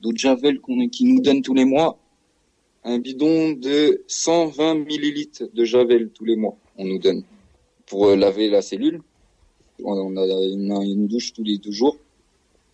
d'eau 0.00 0.12
de 0.12 0.18
javel 0.18 0.60
qu'on 0.60 0.88
qui 0.88 1.04
nous 1.04 1.20
donne 1.20 1.42
tous 1.42 1.54
les 1.54 1.64
mois? 1.64 1.98
Un 2.84 2.98
bidon 2.98 3.50
de 3.50 4.04
120 4.06 4.86
millilitres 4.86 5.42
de 5.52 5.64
javel 5.64 6.10
tous 6.10 6.24
les 6.24 6.36
mois 6.36 6.56
on 6.78 6.84
nous 6.84 6.98
donne 6.98 7.24
pour 7.86 8.06
euh, 8.06 8.16
laver 8.16 8.48
la 8.48 8.62
cellule. 8.62 9.02
On 9.82 10.16
a 10.16 10.24
une, 10.24 10.72
une, 10.82 11.08
douche 11.08 11.32
tous 11.32 11.42
les 11.42 11.58
deux 11.58 11.72
jours, 11.72 11.96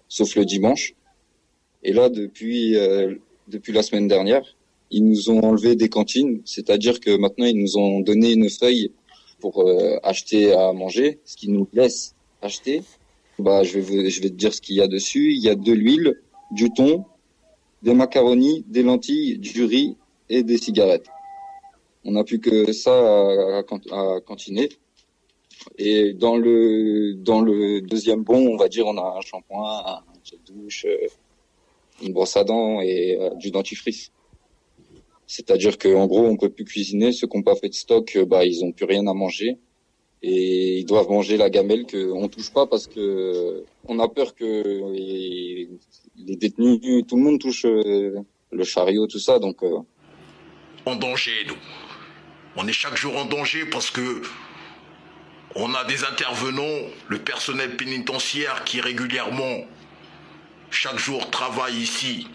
sauf 0.06 0.34
le 0.36 0.44
dimanche. 0.44 0.94
Et 1.82 1.94
là 1.94 2.10
depuis 2.10 2.76
euh, 2.76 3.14
depuis 3.48 3.72
la 3.72 3.82
semaine 3.82 4.06
dernière, 4.06 4.55
ils 4.90 5.04
nous 5.04 5.30
ont 5.30 5.40
enlevé 5.40 5.76
des 5.76 5.88
cantines, 5.88 6.42
c'est-à-dire 6.44 7.00
que 7.00 7.16
maintenant 7.16 7.46
ils 7.46 7.58
nous 7.58 7.76
ont 7.76 8.00
donné 8.00 8.32
une 8.32 8.48
feuille 8.48 8.92
pour 9.40 9.68
euh, 9.68 9.98
acheter 10.02 10.52
à 10.52 10.72
manger, 10.72 11.20
ce 11.24 11.36
qui 11.36 11.48
nous 11.48 11.68
laisse 11.72 12.14
acheter. 12.42 12.82
Bah, 13.38 13.62
je 13.64 13.78
vais 13.78 14.08
je 14.08 14.22
vais 14.22 14.30
te 14.30 14.34
dire 14.34 14.54
ce 14.54 14.60
qu'il 14.60 14.76
y 14.76 14.80
a 14.80 14.88
dessus. 14.88 15.32
Il 15.32 15.42
y 15.42 15.48
a 15.48 15.54
de 15.54 15.72
l'huile, 15.72 16.22
du 16.50 16.70
thon, 16.70 17.04
des 17.82 17.94
macaronis, 17.94 18.64
des 18.68 18.82
lentilles, 18.82 19.38
du 19.38 19.64
riz 19.64 19.96
et 20.28 20.42
des 20.42 20.56
cigarettes. 20.58 21.08
On 22.04 22.12
n'a 22.12 22.24
plus 22.24 22.40
que 22.40 22.72
ça 22.72 22.94
à, 23.58 24.20
cantiner. 24.24 24.68
Et 25.78 26.12
dans 26.12 26.36
le 26.36 27.14
dans 27.14 27.40
le 27.40 27.80
deuxième 27.80 28.22
bon, 28.22 28.54
on 28.54 28.56
va 28.56 28.68
dire, 28.68 28.86
on 28.86 28.96
a 28.96 29.18
un 29.18 29.20
shampoing, 29.20 29.84
un 29.86 30.02
gel 30.24 30.38
douche, 30.46 30.86
euh, 30.86 31.08
une 32.02 32.12
brosse 32.12 32.36
à 32.36 32.44
dents 32.44 32.80
et 32.80 33.18
euh, 33.20 33.34
du 33.34 33.50
dentifrice. 33.50 34.12
C'est-à-dire 35.26 35.76
qu'en 35.78 36.06
gros, 36.06 36.24
on 36.26 36.36
peut 36.36 36.50
plus 36.50 36.64
cuisiner. 36.64 37.12
Ceux 37.12 37.26
qui 37.26 37.36
n'ont 37.36 37.42
pas 37.42 37.56
fait 37.56 37.68
de 37.68 37.74
stock, 37.74 38.14
euh, 38.16 38.24
bah, 38.24 38.44
ils 38.44 38.64
ont 38.64 38.72
plus 38.72 38.84
rien 38.84 39.06
à 39.06 39.14
manger. 39.14 39.58
Et 40.22 40.78
ils 40.78 40.86
doivent 40.86 41.10
manger 41.10 41.36
la 41.36 41.50
gamelle 41.50 41.84
qu'on 41.86 42.28
touche 42.28 42.50
pas 42.50 42.66
parce 42.66 42.86
que 42.86 43.64
on 43.86 43.98
a 43.98 44.08
peur 44.08 44.34
que 44.34 44.92
les, 44.92 45.68
détenus, 46.16 47.04
tout 47.06 47.16
le 47.16 47.22
monde 47.22 47.38
touche 47.38 47.66
euh, 47.66 48.20
le 48.50 48.64
chariot, 48.64 49.06
tout 49.06 49.18
ça. 49.18 49.38
Donc, 49.38 49.62
euh. 49.62 49.78
en 50.86 50.96
danger, 50.96 51.44
nous. 51.48 51.56
On 52.56 52.66
est 52.66 52.72
chaque 52.72 52.96
jour 52.96 53.16
en 53.16 53.26
danger 53.26 53.66
parce 53.70 53.90
que 53.90 54.22
on 55.54 55.74
a 55.74 55.84
des 55.84 56.04
intervenants, 56.04 56.88
le 57.08 57.18
personnel 57.18 57.76
pénitentiaire 57.76 58.64
qui 58.64 58.80
régulièrement, 58.80 59.64
chaque 60.70 60.98
jour, 60.98 61.30
travaille 61.30 61.76
ici 61.76 62.26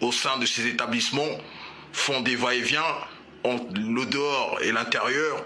au 0.00 0.12
sein 0.12 0.38
de 0.38 0.46
ces 0.46 0.66
établissements 0.66 1.38
font 1.92 2.20
des 2.20 2.36
va-et-vient 2.36 2.84
entre 3.44 3.66
le 3.74 4.06
dehors 4.06 4.58
et 4.62 4.72
l'intérieur. 4.72 5.44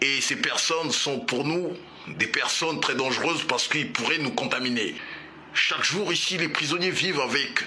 Et 0.00 0.20
ces 0.20 0.36
personnes 0.36 0.90
sont 0.90 1.20
pour 1.20 1.44
nous 1.44 1.76
des 2.08 2.26
personnes 2.26 2.80
très 2.80 2.94
dangereuses 2.94 3.44
parce 3.48 3.68
qu'ils 3.68 3.92
pourraient 3.92 4.18
nous 4.18 4.32
contaminer. 4.32 4.94
Chaque 5.54 5.84
jour 5.84 6.12
ici, 6.12 6.36
les 6.36 6.48
prisonniers 6.48 6.90
vivent 6.90 7.20
avec 7.20 7.64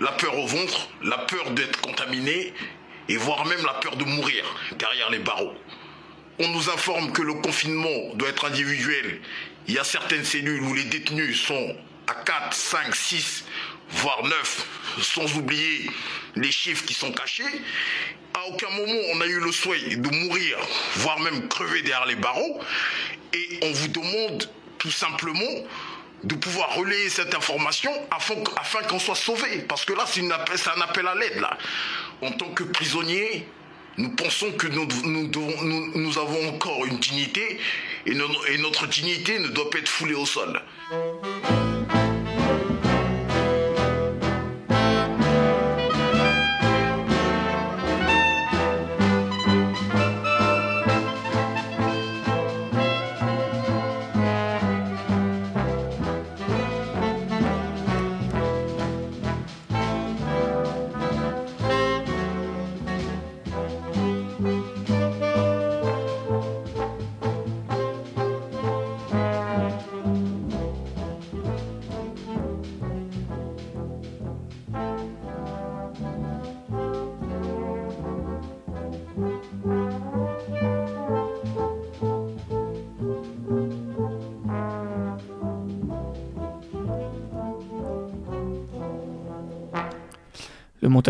la 0.00 0.12
peur 0.12 0.38
au 0.38 0.46
ventre, 0.46 0.88
la 1.02 1.18
peur 1.18 1.50
d'être 1.52 1.80
contaminés 1.80 2.52
et 3.08 3.16
voire 3.16 3.46
même 3.46 3.64
la 3.64 3.74
peur 3.74 3.96
de 3.96 4.04
mourir 4.04 4.44
derrière 4.78 5.10
les 5.10 5.18
barreaux. 5.18 5.54
On 6.38 6.48
nous 6.48 6.68
informe 6.68 7.12
que 7.12 7.22
le 7.22 7.34
confinement 7.34 8.14
doit 8.14 8.28
être 8.28 8.44
individuel. 8.44 9.22
Il 9.68 9.74
y 9.74 9.78
a 9.78 9.84
certaines 9.84 10.24
cellules 10.24 10.62
où 10.62 10.74
les 10.74 10.84
détenus 10.84 11.40
sont 11.40 11.76
à 12.08 12.14
4, 12.14 12.52
5, 12.52 12.94
6, 12.94 13.44
voire 13.90 14.22
9, 14.24 14.66
sans 15.02 15.36
oublier 15.36 15.90
les 16.34 16.50
chiffres 16.50 16.84
qui 16.84 16.94
sont 16.94 17.12
cachés. 17.12 17.44
À 18.34 18.46
aucun 18.48 18.70
moment 18.70 19.00
on 19.14 19.20
a 19.20 19.26
eu 19.26 19.40
le 19.40 19.52
souhait 19.52 19.96
de 19.96 20.08
mourir, 20.08 20.58
voire 20.96 21.18
même 21.20 21.48
crever 21.48 21.82
derrière 21.82 22.06
les 22.06 22.16
barreaux. 22.16 22.60
Et 23.32 23.58
on 23.62 23.72
vous 23.72 23.88
demande 23.88 24.50
tout 24.78 24.90
simplement 24.90 25.64
de 26.24 26.34
pouvoir 26.34 26.74
relayer 26.74 27.08
cette 27.08 27.34
information 27.34 27.90
afin, 28.10 28.82
qu'on 28.88 28.98
soit 28.98 29.14
sauvé. 29.14 29.60
Parce 29.68 29.84
que 29.84 29.92
là, 29.92 30.04
c'est 30.06 30.20
un 30.22 30.80
appel 30.80 31.06
à 31.06 31.14
l'aide. 31.14 31.40
Là. 31.40 31.56
En 32.22 32.32
tant 32.32 32.50
que 32.50 32.64
prisonnier, 32.64 33.46
nous 33.98 34.10
pensons 34.10 34.50
que 34.52 34.66
nous, 34.66 36.18
avons 36.18 36.48
encore 36.48 36.84
une 36.84 36.98
dignité 36.98 37.58
et 38.06 38.14
notre 38.14 38.86
dignité 38.86 39.38
ne 39.38 39.48
doit 39.48 39.70
pas 39.70 39.78
être 39.78 39.88
foulée 39.88 40.14
au 40.14 40.26
sol. 40.26 40.60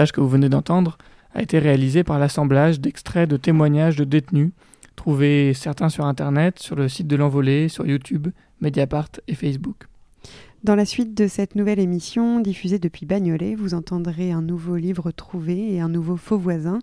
Que 0.05 0.21
vous 0.21 0.29
venez 0.29 0.49
d'entendre 0.49 0.99
a 1.35 1.43
été 1.43 1.59
réalisé 1.59 2.05
par 2.05 2.19
l'assemblage 2.19 2.81
d'extraits 2.81 3.29
de 3.29 3.37
témoignages 3.37 3.97
de 3.97 4.05
détenus, 4.05 4.51
trouvés 4.95 5.55
certains 5.55 5.89
sur 5.89 6.05
Internet, 6.05 6.59
sur 6.59 6.77
le 6.77 6.89
site 6.89 7.07
de 7.07 7.17
l'Envolée, 7.17 7.69
sur 7.69 7.87
YouTube, 7.87 8.29
Mediapart 8.61 9.09
et 9.27 9.35
Facebook. 9.35 9.87
Dans 10.65 10.75
la 10.75 10.85
suite 10.85 11.17
de 11.17 11.29
cette 11.29 11.55
nouvelle 11.55 11.79
émission 11.79 12.41
diffusée 12.41 12.79
depuis 12.79 13.07
Bagnolet, 13.07 13.55
vous 13.55 13.75
entendrez 13.75 14.33
un 14.33 14.43
nouveau 14.43 14.77
livre 14.77 15.13
trouvé 15.13 15.75
et 15.75 15.81
un 15.81 15.89
nouveau 15.89 16.17
faux 16.17 16.39
voisin. 16.39 16.81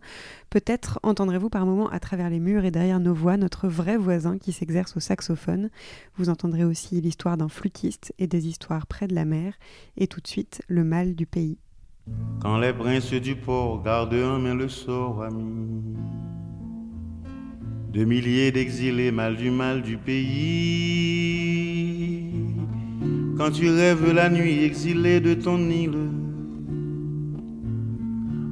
Peut-être 0.49 0.99
entendrez-vous 1.03 1.49
par 1.49 1.65
moments 1.65 1.89
à 1.89 1.99
travers 1.99 2.29
les 2.29 2.39
murs 2.39 2.65
et 2.65 2.71
derrière 2.71 2.99
nos 2.99 3.13
voix 3.13 3.35
notre 3.35 3.67
vrai 3.67 3.97
voisin 3.97 4.37
qui 4.37 4.53
s'exerce 4.53 4.95
au 4.95 4.99
saxophone. 4.99 5.69
Vous 6.15 6.29
entendrez 6.29 6.63
aussi 6.63 7.01
l'histoire 7.01 7.35
d'un 7.35 7.49
flûtiste 7.49 8.13
et 8.19 8.27
des 8.27 8.47
histoires 8.47 8.87
près 8.87 9.07
de 9.07 9.15
la 9.15 9.25
mer. 9.25 9.53
Et 9.97 10.07
tout 10.07 10.21
de 10.21 10.27
suite, 10.27 10.61
le 10.67 10.83
mal 10.83 11.13
du 11.13 11.25
pays. 11.25 11.57
Quand 12.41 12.57
les 12.57 12.73
princes 12.73 13.13
du 13.13 13.35
port 13.35 13.81
gardent 13.83 14.13
en 14.13 14.39
main 14.39 14.55
le 14.55 14.67
sort 14.67 15.23
ami 15.23 15.93
de 17.93 18.03
milliers 18.05 18.51
d'exilés 18.51 19.11
mal 19.11 19.35
du 19.35 19.51
mal 19.51 19.83
du 19.83 19.97
pays. 19.97 20.33
Quand 23.37 23.51
tu 23.51 23.69
rêves 23.69 24.11
la 24.11 24.29
nuit 24.29 24.63
exilé 24.63 25.19
de 25.19 25.35
ton 25.35 25.59
île, 25.69 26.09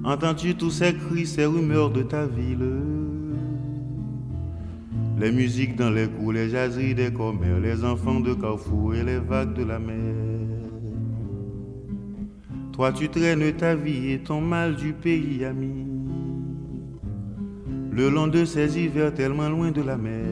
entends-tu 0.03 0.53
tous 0.53 0.69
ces 0.69 0.93
cris, 0.93 1.25
ces 1.25 1.45
rumeurs 1.45 1.89
de 1.89 2.03
ta 2.03 2.27
ville? 2.27 2.83
Les 5.19 5.31
musiques 5.31 5.75
dans 5.75 5.89
les 5.89 6.07
coups, 6.07 6.35
les 6.35 6.49
jaseries 6.49 6.93
des 6.93 7.11
commères, 7.11 7.59
les 7.59 7.83
enfants 7.83 8.19
de 8.19 8.35
Carrefour 8.35 8.93
et 8.93 9.03
les 9.03 9.19
vagues 9.19 9.55
de 9.55 9.63
la 9.63 9.79
mer. 9.79 10.30
Toi 12.81 12.91
tu 12.93 13.09
traînes 13.09 13.53
ta 13.53 13.75
vie 13.75 14.13
et 14.13 14.17
ton 14.17 14.41
mal 14.41 14.75
du 14.75 14.91
pays 14.91 15.45
ami? 15.45 15.85
Le 17.91 18.09
long 18.09 18.25
de 18.25 18.43
ces 18.43 18.75
hivers 18.79 19.13
tellement 19.13 19.49
loin 19.49 19.69
de 19.69 19.83
la 19.83 19.97
mer. 19.97 20.25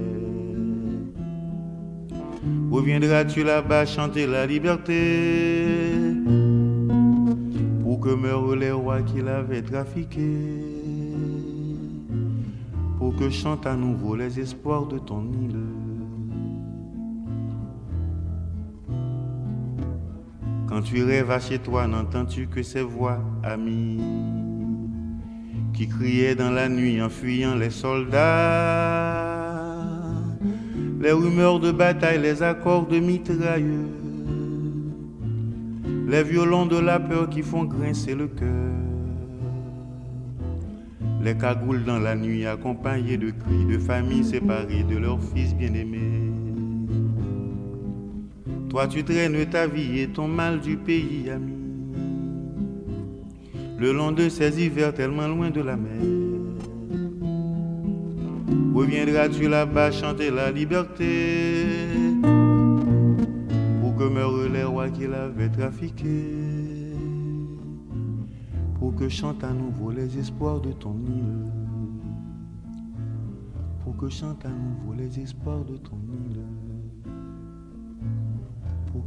Reviendras-tu 2.72 3.44
là-bas 3.44 3.86
chanter 3.86 4.26
la 4.26 4.48
liberté? 4.48 6.02
Pour 7.84 8.00
que 8.00 8.16
meurent 8.16 8.56
les 8.56 8.72
rois 8.72 9.04
qui 9.04 9.22
l'avaient 9.22 9.62
trafiqué 9.62 10.32
Pour 12.98 13.16
que 13.16 13.30
chantent 13.30 13.68
à 13.68 13.76
nouveau 13.76 14.16
les 14.16 14.40
espoirs 14.40 14.88
de 14.88 14.98
ton 14.98 15.22
île 15.22 15.79
Quand 20.70 20.84
tu 20.84 21.04
rêves 21.04 21.36
chez 21.42 21.58
toi, 21.58 21.88
n'entends-tu 21.88 22.46
que 22.46 22.62
ces 22.62 22.84
voix 22.84 23.18
amies 23.44 24.00
qui 25.74 25.88
criaient 25.88 26.36
dans 26.36 26.52
la 26.52 26.70
nuit 26.70 27.02
en 27.02 27.10
fuyant 27.10 27.56
les 27.56 27.72
soldats? 27.72 29.26
Les 31.02 31.12
rumeurs 31.12 31.60
de 31.60 31.72
bataille, 31.72 32.22
les 32.22 32.44
accords 32.44 32.86
de 32.86 33.00
mitrailleux, 33.00 33.88
les 36.08 36.24
violons 36.24 36.68
de 36.68 36.78
la 36.78 37.00
peur 37.00 37.30
qui 37.30 37.42
font 37.42 37.64
grincer 37.64 38.14
le 38.14 38.28
cœur. 38.28 38.48
Les 41.24 41.36
cagoules 41.36 41.84
dans 41.84 42.00
la 42.00 42.16
nuit 42.16 42.46
accompagnés 42.46 43.18
de 43.18 43.32
cris 43.32 43.66
de 43.66 43.80
familles 43.80 44.24
séparées 44.24 44.84
de 44.84 44.98
leurs 44.98 45.22
fils 45.34 45.56
bien-aimés. 45.56 46.32
Toi 48.70 48.88
tu 48.88 49.04
traînes 49.04 49.46
ta 49.50 49.68
vie 49.68 50.00
et 50.00 50.08
ton 50.08 50.28
mal 50.28 50.60
du 50.62 50.78
pays 50.78 51.30
ami. 51.30 51.54
Le 53.80 53.92
long 53.94 54.12
de 54.12 54.30
ces 54.30 54.62
hivers 54.64 54.94
tellement 54.94 55.28
loin 55.28 55.50
de 55.50 55.62
la 55.62 55.76
mer. 55.76 56.02
Reviendras-tu 58.74 59.50
là-bas 59.50 59.92
chanter 59.92 60.30
la 60.30 60.52
liberté? 60.52 61.76
Pour 63.82 63.96
que 63.96 64.04
meurent 64.04 64.48
les 64.48 64.64
rois 64.64 64.90
qui 64.90 65.08
l'avaient 65.08 65.50
trafiqué 65.50 66.94
Pour 68.80 68.96
que 68.96 69.10
chantent 69.10 69.44
à 69.44 69.52
nouveau 69.52 69.92
les 69.92 70.18
espoirs 70.18 70.62
de 70.62 70.72
ton 70.72 70.96
île 71.06 71.52
Pour 73.84 73.98
que 73.98 74.08
chantent 74.08 74.46
à 74.46 74.50
nouveau 74.50 74.94
les 74.98 75.20
espoirs 75.20 75.66
de 75.66 75.76
ton 75.76 75.98
île 76.30 76.40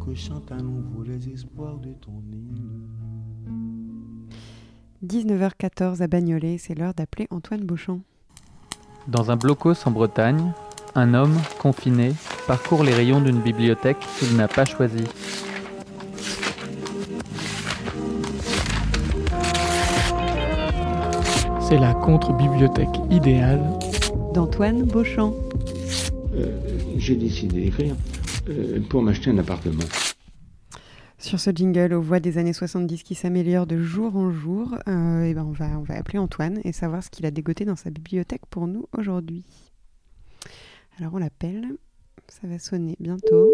que 0.05 0.15
chante 0.15 0.51
à 0.51 0.57
nouveau 0.57 1.03
les 1.05 1.29
espoirs 1.29 1.79
de 1.79 1.93
ton 1.93 2.23
île. 2.33 2.63
19h14 5.07 6.03
à 6.03 6.07
Bagnolet, 6.07 6.59
c'est 6.59 6.75
l'heure 6.75 6.95
d'appeler 6.95 7.29
Antoine 7.31 7.65
Beauchamp. 7.65 8.01
Dans 9.07 9.31
un 9.31 9.37
blocos 9.37 9.87
en 9.87 9.91
Bretagne, 9.91 10.53
un 10.95 11.15
homme, 11.15 11.37
confiné, 11.61 12.13
parcourt 12.47 12.85
les 12.85 12.95
rayons 12.95 13.21
d'une 13.21 13.41
bibliothèque 13.41 13.99
qu'il 14.19 14.37
n'a 14.37 14.49
pas 14.49 14.65
choisie. 14.65 15.05
C'est 21.61 21.79
la 21.79 21.95
contre-bibliothèque 21.95 23.01
idéale 23.11 23.63
d'Antoine 24.35 24.83
Beauchamp. 24.83 25.35
Euh, 26.35 26.59
J'ai 26.97 27.17
décidé 27.17 27.63
d'écrire 27.63 27.95
euh, 28.49 28.81
pour 28.89 29.03
m'acheter 29.03 29.31
un 29.31 29.39
appartement. 29.39 29.85
Sur 31.19 31.39
ce 31.39 31.51
jingle 31.51 31.95
aux 31.95 32.03
voix 32.03 32.19
des 32.19 32.39
années 32.39 32.53
70 32.53 33.05
qui 33.05 33.15
s'améliore 33.15 33.67
de 33.67 33.79
jour 33.79 34.17
en 34.17 34.33
jour, 34.33 34.75
euh, 34.89 35.23
et 35.23 35.35
ben 35.35 35.45
on, 35.45 35.53
va, 35.53 35.67
on 35.79 35.83
va 35.83 35.97
appeler 35.97 36.19
Antoine 36.19 36.61
et 36.65 36.73
savoir 36.73 37.05
ce 37.05 37.11
qu'il 37.11 37.25
a 37.27 37.31
dégoté 37.31 37.65
dans 37.65 37.77
sa 37.77 37.91
bibliothèque 37.91 38.45
pour 38.51 38.67
nous 38.67 38.89
aujourd'hui. 38.99 39.45
Alors 40.99 41.15
on 41.15 41.19
l'appelle, 41.19 41.77
ça 42.27 42.49
va 42.49 42.59
sonner 42.59 42.97
bientôt. 42.99 43.53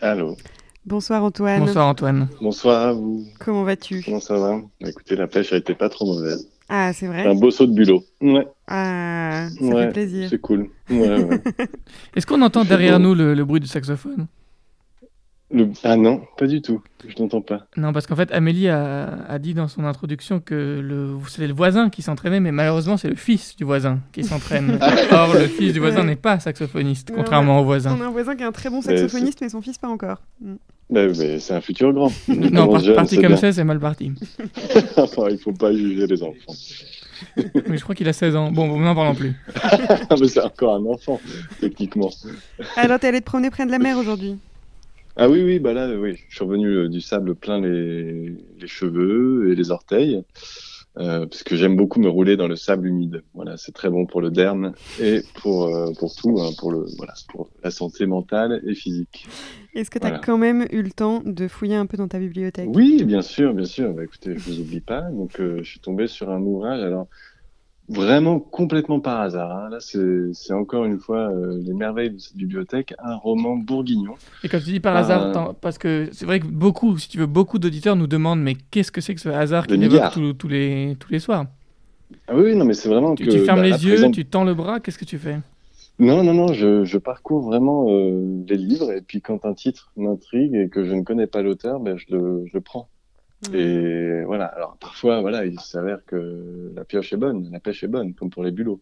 Allô. 0.00 0.36
Bonsoir 0.84 1.24
Antoine. 1.24 1.64
Bonsoir 1.64 1.88
Antoine. 1.88 2.28
Bonsoir 2.42 2.88
à 2.88 2.92
vous. 2.92 3.26
Comment 3.40 3.64
vas-tu? 3.64 4.02
Comment 4.02 4.20
ça 4.20 4.36
va? 4.36 4.60
Bah, 4.82 4.90
Écoutez, 4.90 5.16
la 5.16 5.26
pêche 5.26 5.54
a 5.54 5.56
été 5.56 5.74
pas 5.74 5.88
trop 5.88 6.04
mauvaise. 6.04 6.50
Ah, 6.68 6.92
c'est 6.92 7.06
vrai 7.06 7.26
Un 7.26 7.34
beau 7.34 7.50
saut 7.50 7.66
de 7.66 7.72
bulot. 7.72 8.02
Ouais. 8.20 8.46
Ah, 8.66 9.48
ça 9.50 9.64
ouais, 9.64 9.86
fait 9.86 9.92
plaisir. 9.92 10.28
C'est 10.30 10.40
cool. 10.40 10.70
Ouais, 10.88 11.22
ouais. 11.22 11.40
Est-ce 12.16 12.26
qu'on 12.26 12.40
entend 12.42 12.64
derrière 12.64 12.98
nous 12.98 13.14
le, 13.14 13.34
le, 13.34 13.44
bruit 13.44 13.60
du 13.60 13.66
saxophone? 13.66 14.26
Le... 15.50 15.70
Ah 15.84 15.96
non, 15.96 16.22
pas 16.38 16.46
du 16.46 16.62
tout. 16.62 16.82
Je 17.06 17.22
n'entends 17.22 17.42
pas. 17.42 17.66
Non, 17.76 17.92
parce 17.92 18.06
qu'en 18.06 18.16
fait, 18.16 18.32
Amélie 18.32 18.68
a, 18.68 19.26
a, 19.28 19.38
dit 19.38 19.52
dans 19.52 19.68
son 19.68 19.84
introduction 19.84 20.40
que 20.40 20.80
le... 20.82 21.16
c'était 21.28 21.46
le 21.46 21.52
voisin 21.52 21.90
qui 21.90 22.00
s'entraînait, 22.00 22.40
mais 22.40 22.50
malheureusement, 22.50 22.96
c'est 22.96 23.10
le 23.10 23.14
fils 23.14 23.54
du 23.56 23.64
voisin 23.64 24.00
qui 24.12 24.24
s'entraîne. 24.24 24.78
Or, 25.12 25.34
le 25.34 25.46
fils 25.46 25.74
du 25.74 25.80
voisin 25.80 26.00
ouais. 26.00 26.06
n'est 26.06 26.16
pas 26.16 26.40
saxophoniste, 26.40 27.10
ouais, 27.10 27.16
contrairement 27.16 27.60
au 27.60 27.64
voisin. 27.64 27.94
On 27.96 28.02
a 28.02 28.06
un 28.06 28.10
voisin 28.10 28.36
qui 28.36 28.42
est 28.42 28.46
un 28.46 28.52
très 28.52 28.70
bon 28.70 28.80
saxophoniste, 28.80 29.42
mais, 29.42 29.46
mais 29.46 29.50
son 29.50 29.60
fils 29.60 29.76
pas 29.76 29.88
encore. 29.88 30.22
Mais, 30.94 31.08
mais 31.08 31.40
c'est 31.40 31.54
un 31.54 31.60
futur 31.60 31.92
grand. 31.92 32.12
non, 32.28 32.68
par, 32.68 32.80
jeune, 32.80 32.94
parti 32.94 33.20
comme 33.20 33.36
ça, 33.36 33.52
c'est 33.52 33.64
mal 33.64 33.80
parti. 33.80 34.12
enfin, 34.96 35.24
il 35.30 35.38
faut 35.38 35.52
pas 35.52 35.72
juger 35.72 36.06
les 36.06 36.22
enfants. 36.22 36.54
Mais 37.68 37.76
je 37.78 37.82
crois 37.82 37.96
qu'il 37.96 38.08
a 38.08 38.12
16 38.12 38.36
ans. 38.36 38.52
Bon, 38.52 38.78
n'en 38.78 38.94
parlons 38.94 39.14
plus. 39.14 39.34
Ah, 39.60 40.14
mais 40.20 40.28
c'est 40.28 40.40
encore 40.40 40.76
un 40.76 40.86
enfant, 40.86 41.20
techniquement. 41.60 42.10
Alors, 42.76 43.00
t'es 43.00 43.08
allé 43.08 43.20
te 43.20 43.26
promener 43.26 43.50
près 43.50 43.66
de 43.66 43.72
la 43.72 43.78
mer 43.78 43.98
aujourd'hui? 43.98 44.36
Ah 45.16 45.28
oui, 45.28 45.42
oui, 45.42 45.58
bah 45.58 45.72
là, 45.72 45.88
oui, 45.96 46.18
je 46.28 46.34
suis 46.34 46.44
revenu 46.44 46.66
euh, 46.66 46.88
du 46.88 47.00
sable 47.00 47.34
plein 47.34 47.60
les, 47.60 48.34
les 48.58 48.66
cheveux 48.66 49.50
et 49.50 49.54
les 49.54 49.70
orteils. 49.70 50.22
Euh, 50.96 51.26
parce 51.26 51.42
que 51.42 51.56
j'aime 51.56 51.74
beaucoup 51.74 51.98
me 51.98 52.08
rouler 52.08 52.36
dans 52.36 52.46
le 52.46 52.54
sable 52.54 52.86
humide. 52.86 53.24
Voilà, 53.34 53.56
c'est 53.56 53.72
très 53.72 53.90
bon 53.90 54.06
pour 54.06 54.20
le 54.20 54.30
derme 54.30 54.74
et 55.00 55.22
pour 55.42 55.64
euh, 55.64 55.90
pour 55.98 56.14
tout, 56.14 56.38
hein, 56.40 56.50
pour 56.58 56.70
le 56.70 56.86
voilà, 56.96 57.14
pour 57.28 57.50
la 57.64 57.72
santé 57.72 58.06
mentale 58.06 58.62
et 58.64 58.74
physique. 58.76 59.26
Est-ce 59.74 59.90
que 59.90 59.98
tu 59.98 60.06
as 60.06 60.10
Voilà. 60.10 60.24
quand 60.24 60.38
même 60.38 60.66
eu 60.70 60.82
le 60.82 60.92
temps 60.92 61.20
de 61.24 61.48
fouiller 61.48 61.74
un 61.74 61.86
peu 61.86 61.96
dans 61.96 62.06
ta 62.06 62.20
bibliothèque? 62.20 62.70
Oui, 62.72 63.02
bien 63.02 63.22
sûr, 63.22 63.54
bien 63.54 63.64
sûr. 63.64 63.92
Bah, 63.92 64.04
écoutez, 64.04 64.34
je 64.36 64.44
vous 64.44 64.60
oublie 64.60 64.80
pas. 64.80 65.00
Donc, 65.10 65.40
euh, 65.40 65.58
je 65.64 65.68
suis 65.68 65.80
tombé 65.80 66.06
sur 66.06 66.30
un 66.30 66.40
ouvrage. 66.40 66.80
Alors, 66.80 67.08
vraiment 67.88 68.40
complètement 68.40 69.00
par 69.00 69.20
hasard. 69.20 69.50
hein. 69.50 69.68
Là, 69.70 69.78
c'est 69.80 70.52
encore 70.52 70.84
une 70.84 70.98
fois 70.98 71.30
euh, 71.30 71.60
les 71.62 71.74
merveilles 71.74 72.10
de 72.10 72.18
cette 72.18 72.36
bibliothèque. 72.36 72.94
Un 72.98 73.16
roman 73.16 73.56
bourguignon. 73.56 74.14
Et 74.42 74.48
quand 74.48 74.58
tu 74.58 74.64
dis 74.64 74.80
par 74.80 74.96
hasard, 74.96 75.28
attends, 75.28 75.54
parce 75.60 75.78
que 75.78 76.08
c'est 76.12 76.24
vrai 76.24 76.40
que 76.40 76.46
beaucoup, 76.46 76.96
si 76.98 77.08
tu 77.08 77.18
veux, 77.18 77.26
beaucoup 77.26 77.58
d'auditeurs 77.58 77.96
nous 77.96 78.06
demandent 78.06 78.42
mais 78.42 78.54
qu'est-ce 78.70 78.92
que 78.92 79.00
c'est 79.00 79.14
que 79.14 79.20
ce 79.20 79.28
hasard 79.28 79.66
qui 79.66 79.74
évoque 79.74 80.36
tous, 80.38 80.48
les, 80.48 80.96
tous 80.98 81.10
les 81.12 81.18
soirs? 81.18 81.46
Ah 82.28 82.34
oui, 82.36 82.54
non, 82.54 82.64
mais 82.64 82.74
c'est 82.74 82.88
vraiment 82.88 83.14
tu, 83.14 83.24
que. 83.24 83.30
tu 83.30 83.38
fermes 83.40 83.60
bah, 83.60 83.68
les 83.68 83.86
yeux, 83.86 84.10
tu 84.10 84.24
tends 84.24 84.44
le 84.44 84.54
bras, 84.54 84.80
qu'est-ce 84.80 84.98
que 84.98 85.04
tu 85.04 85.18
fais? 85.18 85.38
Non, 85.98 86.24
non, 86.24 86.34
non, 86.34 86.52
je, 86.52 86.84
je 86.84 86.98
parcours 86.98 87.42
vraiment 87.42 87.86
euh, 87.88 88.42
les 88.48 88.56
livres 88.56 88.90
et 88.92 89.00
puis 89.00 89.20
quand 89.20 89.44
un 89.44 89.54
titre 89.54 89.92
m'intrigue 89.96 90.54
et 90.54 90.68
que 90.68 90.84
je 90.84 90.92
ne 90.92 91.02
connais 91.02 91.26
pas 91.28 91.40
l'auteur, 91.42 91.78
ben, 91.80 91.96
je, 91.96 92.06
le, 92.14 92.44
je 92.46 92.52
le 92.54 92.60
prends. 92.60 92.88
Et 93.52 94.22
voilà. 94.24 94.46
Alors 94.46 94.76
parfois, 94.78 95.20
voilà, 95.20 95.44
il 95.44 95.60
s'avère 95.60 96.04
que 96.04 96.72
la 96.74 96.84
pioche 96.84 97.12
est 97.12 97.16
bonne, 97.16 97.50
la 97.52 97.60
pêche 97.60 97.84
est 97.84 97.88
bonne, 97.88 98.14
comme 98.14 98.30
pour 98.30 98.44
les 98.44 98.52
bulots. 98.52 98.80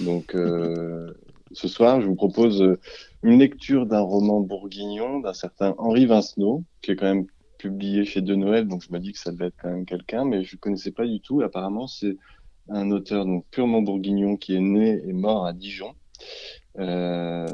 Donc 0.00 0.34
euh, 0.34 1.12
ce 1.52 1.68
soir, 1.68 2.00
je 2.00 2.06
vous 2.06 2.14
propose 2.14 2.62
euh, 2.62 2.78
une 3.22 3.38
lecture 3.38 3.86
d'un 3.86 4.00
roman 4.00 4.40
bourguignon 4.40 5.20
d'un 5.20 5.32
certain 5.32 5.74
Henri 5.78 6.06
Vincenot, 6.06 6.64
qui 6.82 6.90
est 6.90 6.96
quand 6.96 7.06
même 7.06 7.26
publié 7.58 8.04
chez 8.04 8.20
De 8.20 8.34
Noël, 8.34 8.66
donc 8.66 8.82
je 8.82 8.92
me 8.92 8.98
dis 8.98 9.12
que 9.12 9.18
ça 9.18 9.30
devait 9.30 9.46
être 9.46 9.56
quand 9.62 9.70
même 9.70 9.86
quelqu'un, 9.86 10.24
mais 10.24 10.42
je 10.42 10.56
ne 10.56 10.58
connaissais 10.58 10.90
pas 10.90 11.06
du 11.06 11.20
tout. 11.20 11.42
Apparemment, 11.42 11.86
c'est 11.86 12.16
un 12.68 12.90
auteur 12.90 13.24
donc 13.24 13.46
purement 13.50 13.82
bourguignon 13.82 14.36
qui 14.36 14.56
est 14.56 14.60
né 14.60 15.00
et 15.06 15.12
mort 15.12 15.46
à 15.46 15.52
Dijon. 15.52 15.94
Euh, 16.78 17.46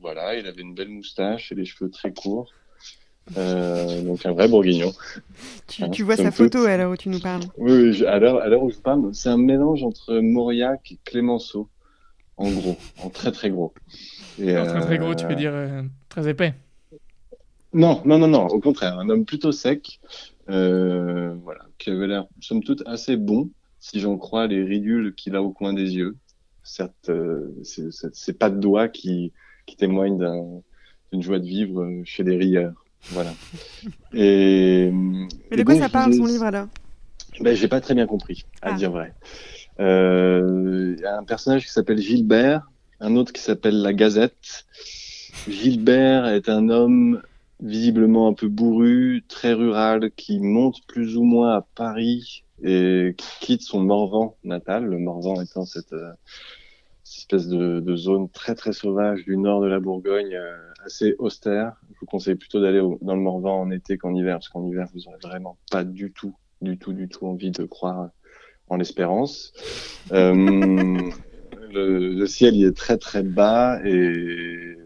voilà, 0.00 0.36
il 0.36 0.46
avait 0.46 0.62
une 0.62 0.74
belle 0.74 0.88
moustache 0.88 1.52
et 1.52 1.54
les 1.54 1.64
cheveux 1.64 1.90
très 1.90 2.12
courts. 2.12 2.50
Euh, 3.36 4.02
donc 4.02 4.24
un 4.26 4.32
vrai 4.32 4.48
bourguignon. 4.48 4.92
Tu, 5.66 5.90
tu 5.90 6.02
vois 6.02 6.16
sa 6.16 6.30
photo 6.30 6.64
à 6.66 6.76
l'heure 6.76 6.90
où 6.90 6.96
tu 6.96 7.08
nous 7.08 7.18
parles? 7.18 7.42
Oui, 7.58 7.72
oui, 7.72 7.92
je- 7.94 8.04
à 8.04 8.18
l'heure 8.18 8.62
où 8.62 8.70
je 8.70 8.78
parle, 8.78 9.14
c'est 9.14 9.28
un 9.30 9.38
mélange 9.38 9.82
entre 9.82 10.18
Mauriac 10.20 10.92
et 10.92 10.98
Clémenceau, 11.04 11.68
en 12.36 12.50
gros, 12.50 12.76
en 13.02 13.10
très 13.10 13.32
très 13.32 13.50
gros. 13.50 13.72
Et, 14.38 14.54
Non, 14.54 14.64
Très 14.66 14.80
très 14.82 14.94
euh, 14.96 14.98
gros, 14.98 15.14
tu 15.14 15.26
veux 15.26 15.34
dire 15.34 15.52
euh, 15.54 15.82
très 16.08 16.28
épais? 16.28 16.54
Non, 17.72 18.02
non, 18.04 18.18
non, 18.18 18.28
non, 18.28 18.46
au 18.46 18.60
contraire, 18.60 18.98
un 18.98 19.08
homme 19.08 19.24
plutôt 19.24 19.50
sec, 19.50 19.98
euh, 20.48 21.34
voilà, 21.42 21.66
qui 21.78 21.90
avait 21.90 22.06
l'air, 22.06 22.26
somme 22.40 22.62
toute, 22.62 22.82
assez 22.86 23.16
bon, 23.16 23.50
si 23.80 23.98
j'en 24.00 24.16
crois 24.16 24.46
les 24.46 24.62
ridules 24.62 25.14
qu'il 25.16 25.34
a 25.34 25.42
au 25.42 25.50
coin 25.52 25.72
des 25.72 25.96
yeux. 25.96 26.16
Certes, 26.62 27.08
euh, 27.10 27.52
c'est- 27.64 28.38
pas 28.38 28.50
de 28.50 28.58
doigts 28.60 28.88
qui, 28.88 29.32
qui 29.66 29.76
témoignent 29.76 30.18
d'un- 30.18 30.62
d'une 31.12 31.22
joie 31.22 31.38
de 31.40 31.46
vivre 31.46 31.82
euh, 31.82 32.02
chez 32.04 32.22
les 32.22 32.36
rieurs. 32.36 32.83
Voilà. 33.10 33.32
Et, 34.14 34.90
Mais 35.50 35.56
de 35.56 35.62
quoi 35.62 35.74
ça 35.76 35.88
parle 35.88 36.14
son 36.14 36.26
livre 36.26 36.44
alors? 36.44 36.66
Ben, 37.40 37.54
j'ai 37.56 37.68
pas 37.68 37.80
très 37.80 37.94
bien 37.94 38.06
compris, 38.06 38.44
à 38.62 38.70
Ah. 38.70 38.72
dire 38.74 38.90
vrai. 38.92 39.12
Euh, 39.80 40.94
Il 40.96 41.02
y 41.02 41.06
a 41.06 41.16
un 41.18 41.24
personnage 41.24 41.64
qui 41.64 41.70
s'appelle 41.72 41.98
Gilbert, 41.98 42.70
un 43.00 43.16
autre 43.16 43.32
qui 43.32 43.42
s'appelle 43.42 43.82
La 43.82 43.92
Gazette. 43.92 44.64
Gilbert 45.48 46.26
est 46.26 46.48
un 46.48 46.68
homme 46.68 47.20
visiblement 47.60 48.28
un 48.28 48.34
peu 48.34 48.48
bourru, 48.48 49.24
très 49.28 49.52
rural, 49.52 50.10
qui 50.16 50.38
monte 50.40 50.76
plus 50.86 51.16
ou 51.16 51.24
moins 51.24 51.54
à 51.56 51.66
Paris 51.74 52.44
et 52.62 53.14
qui 53.16 53.26
quitte 53.40 53.62
son 53.62 53.80
Morvan 53.80 54.36
natal, 54.44 54.84
le 54.84 54.98
Morvan 54.98 55.40
étant 55.42 55.64
cette, 55.64 55.92
euh, 55.92 56.12
cette 57.02 57.18
espèce 57.34 57.48
de, 57.48 57.80
de 57.80 57.96
zone 57.96 58.28
très 58.30 58.54
très 58.54 58.72
sauvage 58.72 59.24
du 59.24 59.36
nord 59.36 59.60
de 59.60 59.66
la 59.66 59.80
Bourgogne, 59.80 60.34
euh, 60.34 60.56
assez 60.84 61.14
austère. 61.18 61.76
Je 61.94 62.00
vous 62.00 62.06
conseille 62.06 62.34
plutôt 62.34 62.60
d'aller 62.60 62.80
dans 63.00 63.14
le 63.14 63.20
Morvan 63.20 63.60
en 63.60 63.70
été 63.70 63.98
qu'en 63.98 64.14
hiver, 64.14 64.36
parce 64.36 64.48
qu'en 64.48 64.64
hiver 64.64 64.86
vous 64.92 65.08
aurez 65.08 65.18
vraiment 65.22 65.58
pas 65.70 65.84
du 65.84 66.12
tout, 66.12 66.34
du 66.60 66.78
tout, 66.78 66.92
du 66.92 67.08
tout 67.08 67.26
envie 67.26 67.50
de 67.50 67.64
croire 67.64 68.10
en 68.68 68.76
l'espérance. 68.76 69.52
Euh, 70.12 70.32
le, 71.72 72.14
le 72.14 72.26
ciel 72.26 72.54
il 72.54 72.66
est 72.66 72.76
très 72.76 72.98
très 72.98 73.22
bas 73.22 73.80
et 73.84 74.76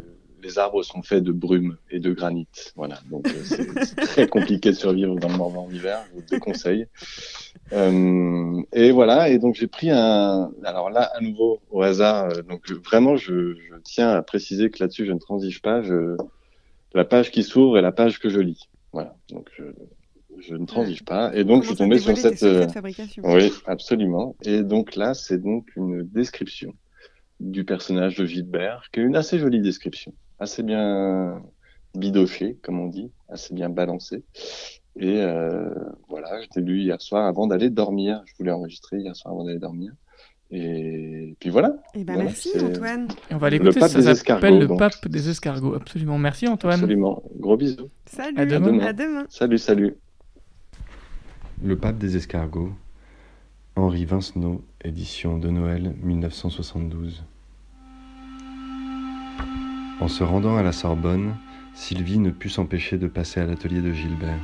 les 0.43 0.59
arbres 0.59 0.83
sont 0.83 1.03
faits 1.03 1.23
de 1.25 1.33
brume 1.33 1.77
et 1.91 1.99
de 2.01 2.13
granit. 2.13 2.47
Voilà, 2.77 2.99
donc 3.11 3.27
euh, 3.29 3.33
c'est 3.45 3.97
très 3.97 4.27
compliqué 4.29 4.71
de 4.71 4.77
survivre 4.77 5.17
dans 5.17 5.29
le 5.29 5.37
Morvan 5.37 5.65
en 5.67 5.71
hiver, 5.71 6.01
je 6.09 6.15
vous 6.15 6.21
le 6.21 6.27
déconseille. 6.27 6.87
Euh, 7.73 8.63
et 8.73 8.91
voilà, 8.93 9.29
et 9.29 9.39
donc 9.39 9.55
j'ai 9.57 9.67
pris 9.67 9.91
un. 9.91 10.51
Alors 10.65 10.91
là, 10.91 11.11
à 11.15 11.21
nouveau, 11.21 11.61
au 11.71 11.83
hasard, 11.83 12.31
euh, 12.31 12.43
donc 12.43 12.63
je- 12.67 12.75
vraiment, 12.75 13.17
je, 13.17 13.55
je 13.55 13.75
tiens 13.85 14.11
à 14.11 14.23
préciser 14.23 14.71
que 14.71 14.83
là-dessus, 14.83 15.07
je 15.07 15.13
ne 15.13 15.19
transige 15.19 15.61
pas. 15.61 15.83
Je, 15.83 16.17
la 16.95 17.05
page 17.05 17.31
qui 17.31 17.43
s'ouvre 17.43 17.79
est 17.79 17.83
la 17.83 17.93
page 17.93 18.19
que 18.19 18.29
je 18.29 18.41
lis. 18.41 18.69
Voilà, 18.93 19.17
donc 19.31 19.51
je, 19.59 19.65
je 20.41 20.55
ne 20.55 20.65
transige 20.67 21.05
pas. 21.05 21.31
Et 21.35 21.45
donc 21.45 21.63
je 21.65 21.69
suis 21.69 21.77
tombé 21.77 21.99
sur 21.99 22.17
cette. 22.17 22.43
Oui, 23.25 23.53
absolument. 23.67 24.37
Et 24.43 24.63
donc 24.63 24.97
là, 24.97 25.13
c'est 25.15 25.39
donc 25.43 25.67
une 25.77 26.03
description 26.05 26.73
du 27.41 27.65
personnage 27.65 28.17
de 28.17 28.25
Gilbert, 28.25 28.85
qui 28.93 29.01
est 29.01 29.03
une 29.03 29.15
assez 29.17 29.39
jolie 29.39 29.61
description, 29.61 30.13
assez 30.41 30.63
bien 30.63 31.43
bidochée, 31.95 32.59
comme 32.63 32.81
on 32.81 32.87
dit, 32.87 33.11
assez 33.29 33.55
bien 33.55 33.69
balancée. 33.69 34.23
Et 34.97 35.23
euh, 35.23 35.71
voilà, 36.09 36.41
je 36.43 36.61
l'ai 36.61 36.67
lu 36.67 36.81
hier 36.81 37.01
soir 37.01 37.27
avant 37.27 37.47
d'aller 37.47 37.71
dormir. 37.71 38.23
Je 38.27 38.35
voulais 38.39 38.51
enregistrer 38.51 38.99
hier 38.99 39.15
soir 39.15 39.33
avant 39.35 39.45
d'aller 39.45 39.59
dormir. 39.59 39.93
Et 40.51 41.37
puis 41.41 41.51
voilà. 41.51 41.77
Eh 41.95 42.05
ben, 42.05 42.15
Voilà, 42.15 42.25
merci, 42.31 42.51
Antoine. 42.61 43.09
Et 43.31 43.35
on 43.35 43.39
va 43.39 43.51
le 43.51 43.59
l'écouter, 43.59 43.81
pape 43.81 43.91
ça 43.91 43.99
des 43.99 44.15
s'appelle 44.15 44.55
escargots, 44.55 44.73
le 44.75 44.79
pape 44.79 45.09
des 45.09 45.29
escargots. 45.29 45.75
Absolument. 45.75 46.19
Merci 46.19 46.49
Antoine. 46.49 46.75
Absolument. 46.75 47.23
Gros 47.39 47.57
bisous. 47.57 47.89
Salut, 48.07 48.39
À 48.39 48.47
demain. 48.47 48.79
à 48.81 48.93
demain. 48.93 49.27
Salut, 49.29 49.59
salut. 49.59 49.95
Le 51.63 51.77
pape 51.77 51.99
des 51.99 52.17
escargots, 52.17 52.71
Henri 53.77 54.05
Vincenot, 54.05 54.63
édition 54.85 55.39
de 55.39 55.49
Noël 55.51 55.95
1972. 56.03 57.25
En 60.01 60.07
se 60.07 60.23
rendant 60.23 60.57
à 60.57 60.63
la 60.63 60.71
Sorbonne, 60.71 61.35
Sylvie 61.75 62.21
ne 62.21 62.31
put 62.31 62.49
s'empêcher 62.49 62.99
de 62.99 63.09
passer 63.09 63.41
à 63.41 63.47
l'atelier 63.47 63.81
de 63.81 63.93
Gilbert. 63.93 64.39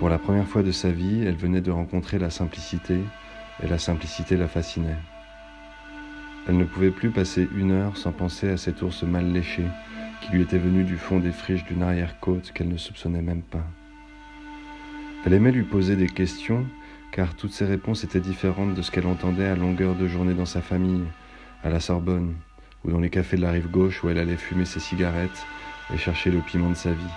Pour 0.00 0.08
la 0.08 0.18
première 0.18 0.48
fois 0.48 0.64
de 0.64 0.72
sa 0.72 0.90
vie, 0.90 1.22
elle 1.24 1.36
venait 1.36 1.60
de 1.60 1.70
rencontrer 1.70 2.18
la 2.18 2.30
simplicité, 2.30 2.98
et 3.62 3.68
la 3.68 3.78
simplicité 3.78 4.36
la 4.36 4.48
fascinait. 4.48 4.98
Elle 6.48 6.56
ne 6.56 6.64
pouvait 6.64 6.90
plus 6.90 7.10
passer 7.10 7.48
une 7.54 7.70
heure 7.70 7.96
sans 7.96 8.10
penser 8.10 8.48
à 8.48 8.56
cet 8.56 8.82
ours 8.82 9.04
mal 9.04 9.30
léché 9.32 9.64
qui 10.20 10.32
lui 10.32 10.42
était 10.42 10.58
venu 10.58 10.82
du 10.82 10.96
fond 10.96 11.20
des 11.20 11.30
friches 11.30 11.64
d'une 11.64 11.82
arrière-côte 11.82 12.50
qu'elle 12.52 12.68
ne 12.68 12.76
soupçonnait 12.76 13.22
même 13.22 13.42
pas. 13.42 13.64
Elle 15.24 15.34
aimait 15.34 15.52
lui 15.52 15.62
poser 15.62 15.94
des 15.94 16.08
questions, 16.08 16.66
car 17.12 17.36
toutes 17.36 17.52
ses 17.52 17.66
réponses 17.66 18.02
étaient 18.02 18.20
différentes 18.20 18.74
de 18.74 18.82
ce 18.82 18.90
qu'elle 18.90 19.06
entendait 19.06 19.46
à 19.46 19.54
longueur 19.54 19.94
de 19.94 20.08
journée 20.08 20.34
dans 20.34 20.44
sa 20.44 20.60
famille, 20.60 21.04
à 21.62 21.70
la 21.70 21.78
Sorbonne, 21.78 22.34
ou 22.84 22.90
dans 22.90 23.00
les 23.00 23.10
cafés 23.10 23.36
de 23.36 23.42
la 23.42 23.50
rive 23.50 23.70
gauche 23.70 24.02
où 24.02 24.08
elle 24.08 24.18
allait 24.18 24.36
fumer 24.36 24.64
ses 24.64 24.80
cigarettes 24.80 25.46
et 25.92 25.98
chercher 25.98 26.30
le 26.30 26.40
piment 26.40 26.70
de 26.70 26.74
sa 26.74 26.92
vie. 26.92 27.14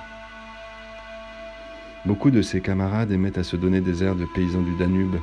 Beaucoup 2.06 2.32
de 2.32 2.41
ses 2.41 2.62
camarades 2.62 3.12
aimaient 3.12 3.38
à 3.38 3.43
se 3.43 3.56
donner 3.56 3.80
des 3.80 4.04
airs 4.04 4.15
de 4.15 4.26
paysans 4.26 4.62
du 4.62 4.76
Danube 4.78 5.17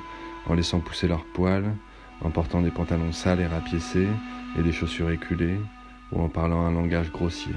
en 0.46 0.55
laissant 0.55 0.81
pousser 0.81 1.09
leurs 1.09 1.24
poils, 1.24 1.74
en 2.22 2.31
portant 2.31 2.62
des 2.62 2.70
pantalons 2.70 3.12
sales 3.12 3.40
et 3.40 3.46
rapiécés 3.46 4.09
et 4.57 4.62
des 4.62 4.72
chaussures 4.72 5.11
éculées, 5.11 5.59
ou 6.12 6.20
en 6.20 6.29
parlant 6.29 6.64
un 6.64 6.72
langage 6.72 7.11
grossier. 7.11 7.55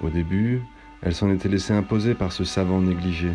Au 0.00 0.08
début, 0.08 0.60
elle 1.00 1.14
s'en 1.14 1.30
était 1.30 1.48
laissée 1.48 1.72
imposer 1.72 2.14
par 2.14 2.32
ce 2.32 2.44
savant 2.44 2.80
négligé, 2.80 3.32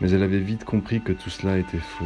mais 0.00 0.10
elle 0.10 0.22
avait 0.22 0.38
vite 0.38 0.64
compris 0.64 1.00
que 1.00 1.12
tout 1.12 1.30
cela 1.30 1.58
était 1.58 1.78
faux. 1.78 2.04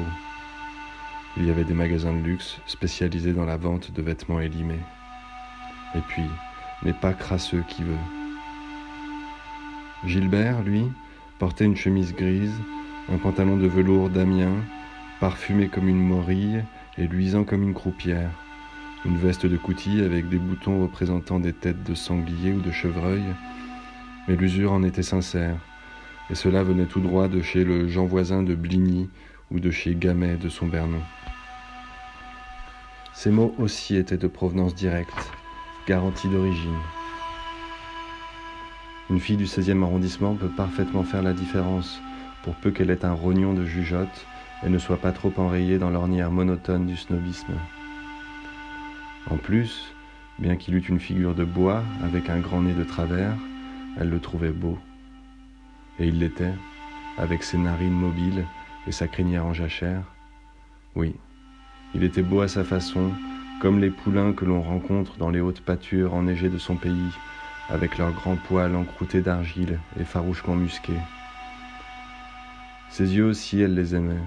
Il 1.38 1.44
y 1.44 1.50
avait 1.50 1.64
des 1.64 1.74
magasins 1.74 2.14
de 2.14 2.22
luxe 2.22 2.58
spécialisés 2.66 3.34
dans 3.34 3.44
la 3.44 3.58
vente 3.58 3.92
de 3.92 4.00
vêtements 4.00 4.40
élimés. 4.40 4.80
Et 5.94 6.00
puis, 6.08 6.24
n'est 6.82 6.94
pas 6.94 7.12
crasseux 7.12 7.62
qui 7.68 7.82
veut. 7.82 7.98
Gilbert, 10.06 10.62
lui, 10.62 10.84
portait 11.38 11.66
une 11.66 11.76
chemise 11.76 12.14
grise, 12.14 12.58
un 13.12 13.18
pantalon 13.18 13.56
de 13.56 13.66
velours 13.66 14.08
d'Amiens, 14.08 14.64
parfumé 15.20 15.68
comme 15.68 15.88
une 15.88 16.02
morille 16.02 16.62
et 16.96 17.06
luisant 17.06 17.44
comme 17.44 17.62
une 17.62 17.74
croupière, 17.74 18.30
une 19.04 19.18
veste 19.18 19.44
de 19.44 19.56
coutil 19.58 20.02
avec 20.02 20.28
des 20.30 20.38
boutons 20.38 20.80
représentant 20.80 21.38
des 21.38 21.52
têtes 21.52 21.84
de 21.84 21.94
sanglier 21.94 22.52
ou 22.52 22.60
de 22.60 22.70
chevreuil, 22.70 23.22
mais 24.26 24.36
l'usure 24.36 24.72
en 24.72 24.82
était 24.82 25.02
sincère, 25.02 25.56
et 26.30 26.34
cela 26.34 26.62
venait 26.62 26.86
tout 26.86 27.00
droit 27.00 27.28
de 27.28 27.42
chez 27.42 27.62
le 27.62 27.88
Jean 27.88 28.06
Voisin 28.06 28.42
de 28.42 28.54
Bligny 28.54 29.08
ou 29.50 29.60
de 29.60 29.70
chez 29.70 29.94
Gamet 29.94 30.36
de 30.36 30.48
son 30.48 30.66
Bernon. 30.66 31.02
Ces 33.16 33.30
mots 33.30 33.54
aussi 33.58 33.96
étaient 33.96 34.18
de 34.18 34.26
provenance 34.26 34.74
directe, 34.74 35.32
garantie 35.86 36.28
d'origine. 36.28 36.76
Une 39.08 39.20
fille 39.20 39.38
du 39.38 39.46
16e 39.46 39.82
arrondissement 39.82 40.34
peut 40.34 40.50
parfaitement 40.50 41.02
faire 41.02 41.22
la 41.22 41.32
différence, 41.32 41.98
pour 42.42 42.54
peu 42.56 42.70
qu'elle 42.70 42.90
ait 42.90 43.06
un 43.06 43.14
rognon 43.14 43.54
de 43.54 43.64
jugeote 43.64 44.26
et 44.64 44.68
ne 44.68 44.76
soit 44.76 44.98
pas 44.98 45.12
trop 45.12 45.32
enrayée 45.38 45.78
dans 45.78 45.88
l'ornière 45.88 46.30
monotone 46.30 46.86
du 46.86 46.94
snobisme. 46.94 47.54
En 49.30 49.38
plus, 49.38 49.94
bien 50.38 50.56
qu'il 50.56 50.74
eût 50.74 50.86
une 50.86 51.00
figure 51.00 51.34
de 51.34 51.44
bois 51.44 51.82
avec 52.04 52.28
un 52.28 52.40
grand 52.40 52.60
nez 52.60 52.74
de 52.74 52.84
travers, 52.84 53.34
elle 53.98 54.10
le 54.10 54.20
trouvait 54.20 54.52
beau. 54.52 54.78
Et 55.98 56.08
il 56.08 56.18
l'était, 56.18 56.52
avec 57.16 57.44
ses 57.44 57.56
narines 57.56 57.98
mobiles 57.98 58.44
et 58.86 58.92
sa 58.92 59.08
crinière 59.08 59.46
en 59.46 59.54
jachère. 59.54 60.02
Oui, 60.94 61.14
il 61.96 62.04
était 62.04 62.20
beau 62.20 62.42
à 62.42 62.48
sa 62.48 62.62
façon, 62.62 63.10
comme 63.62 63.80
les 63.80 63.88
poulains 63.88 64.34
que 64.34 64.44
l'on 64.44 64.60
rencontre 64.60 65.16
dans 65.16 65.30
les 65.30 65.40
hautes 65.40 65.62
pâtures 65.62 66.12
enneigées 66.12 66.50
de 66.50 66.58
son 66.58 66.76
pays, 66.76 67.10
avec 67.70 67.96
leurs 67.96 68.12
grands 68.12 68.36
poils 68.36 68.76
encroutés 68.76 69.22
d'argile 69.22 69.80
et 69.98 70.04
farouchement 70.04 70.56
musqués. 70.56 71.00
Ses 72.90 73.16
yeux 73.16 73.24
aussi, 73.24 73.62
elle 73.62 73.74
les 73.74 73.94
aimait. 73.94 74.22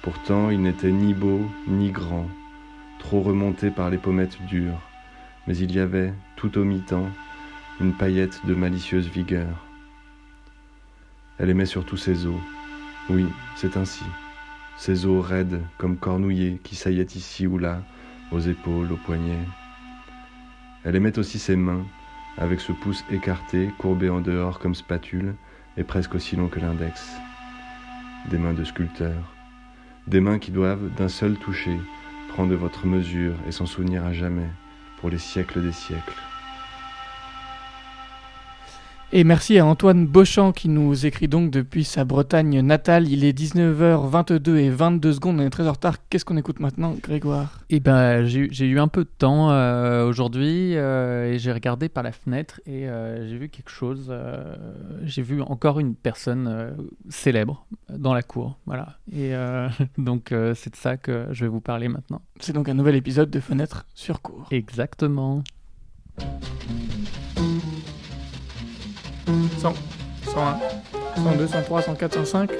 Pourtant, 0.00 0.48
il 0.48 0.62
n'était 0.62 0.90
ni 0.90 1.12
beau 1.12 1.42
ni 1.66 1.90
grand, 1.90 2.26
trop 3.00 3.20
remonté 3.20 3.70
par 3.70 3.90
les 3.90 3.98
pommettes 3.98 4.42
dures, 4.46 4.80
mais 5.46 5.58
il 5.58 5.70
y 5.72 5.80
avait, 5.80 6.14
tout 6.36 6.56
au 6.56 6.64
mi-temps, 6.64 7.10
une 7.82 7.92
paillette 7.92 8.40
de 8.46 8.54
malicieuse 8.54 9.08
vigueur. 9.08 9.66
Elle 11.38 11.50
aimait 11.50 11.66
surtout 11.66 11.98
ses 11.98 12.24
os. 12.24 12.40
Oui, 13.10 13.26
c'est 13.56 13.76
ainsi. 13.76 14.04
Ses 14.78 15.06
os 15.06 15.26
raides 15.26 15.60
comme 15.76 15.96
cornouillés 15.96 16.60
qui 16.62 16.76
saillaient 16.76 17.02
ici 17.02 17.48
ou 17.48 17.58
là, 17.58 17.82
aux 18.30 18.38
épaules, 18.38 18.92
aux 18.92 18.96
poignets. 18.96 19.44
Elle 20.84 20.94
aimait 20.94 21.18
aussi 21.18 21.40
ses 21.40 21.56
mains, 21.56 21.84
avec 22.38 22.60
ce 22.60 22.70
pouce 22.70 23.04
écarté, 23.10 23.70
courbé 23.78 24.08
en 24.08 24.20
dehors 24.20 24.60
comme 24.60 24.76
spatule, 24.76 25.34
et 25.76 25.82
presque 25.82 26.14
aussi 26.14 26.36
long 26.36 26.46
que 26.46 26.60
l'index. 26.60 27.12
Des 28.30 28.38
mains 28.38 28.54
de 28.54 28.62
sculpteur. 28.62 29.34
Des 30.06 30.20
mains 30.20 30.38
qui 30.38 30.52
doivent, 30.52 30.94
d'un 30.96 31.08
seul 31.08 31.36
toucher, 31.36 31.76
prendre 32.28 32.54
votre 32.54 32.86
mesure 32.86 33.34
et 33.48 33.52
s'en 33.52 33.66
souvenir 33.66 34.04
à 34.04 34.12
jamais, 34.12 34.48
pour 35.00 35.10
les 35.10 35.18
siècles 35.18 35.60
des 35.60 35.72
siècles. 35.72 36.14
Et 39.10 39.24
merci 39.24 39.58
à 39.58 39.64
Antoine 39.64 40.06
Beauchamp 40.06 40.52
qui 40.52 40.68
nous 40.68 41.06
écrit 41.06 41.28
donc 41.28 41.50
depuis 41.50 41.84
sa 41.84 42.04
Bretagne 42.04 42.60
natale. 42.60 43.08
Il 43.08 43.24
est 43.24 43.32
19h22 43.32 44.56
et 44.56 44.68
22 44.68 45.14
secondes, 45.14 45.40
on 45.40 45.46
est 45.46 45.48
très 45.48 45.66
en 45.66 45.72
retard. 45.72 45.96
Qu'est-ce 46.10 46.26
qu'on 46.26 46.36
écoute 46.36 46.60
maintenant, 46.60 46.94
Grégoire? 47.02 47.64
Eh 47.70 47.80
ben, 47.80 48.26
j'ai 48.26 48.66
eu 48.66 48.78
un 48.78 48.88
peu 48.88 49.04
de 49.04 49.08
temps 49.08 49.50
euh, 49.50 50.06
aujourd'hui 50.06 50.76
euh, 50.76 51.32
et 51.32 51.38
j'ai 51.38 51.52
regardé 51.52 51.88
par 51.88 52.02
la 52.02 52.12
fenêtre 52.12 52.60
et 52.66 52.86
euh, 52.86 53.26
j'ai 53.26 53.38
vu 53.38 53.48
quelque 53.48 53.70
chose. 53.70 54.14
j'ai 55.04 55.22
vu 55.22 55.40
encore 55.40 55.80
une 55.80 55.94
personne 55.94 56.76
célèbre 57.08 57.66
dans 57.88 58.12
la 58.12 58.22
cour. 58.22 58.58
Voilà. 58.66 58.98
Et 59.10 59.32
donc, 59.96 60.34
c'est 60.54 60.70
de 60.70 60.76
ça 60.76 60.98
que 60.98 61.28
je 61.30 61.46
vais 61.46 61.50
vous 61.50 61.62
parler 61.62 61.88
maintenant. 61.88 62.20
C'est 62.40 62.52
donc 62.52 62.68
un 62.68 62.74
nouvel 62.74 62.94
épisode 62.94 63.30
de 63.30 63.40
Fenêtre 63.40 63.86
sur 63.94 64.20
cour. 64.20 64.48
Exactement. 64.50 65.42
100, 69.58 69.74
101, 70.24 70.58
102, 71.16 71.46
103, 71.48 71.82
104, 71.82 72.12
105, 72.24 72.50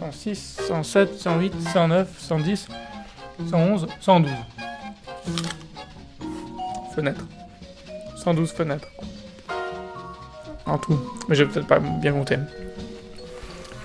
106, 0.00 0.60
107, 0.68 1.18
108, 1.18 1.54
109, 1.72 2.08
110, 2.18 2.68
111, 3.50 3.86
112. 4.00 4.32
Fenêtre. 6.94 7.24
112 8.16 8.52
fenêtres. 8.52 8.88
En 10.66 10.76
tout. 10.76 10.98
Mais 11.28 11.34
je 11.34 11.44
vais 11.44 11.50
peut-être 11.50 11.66
pas 11.66 11.78
bien 11.78 12.12
compter. 12.12 12.36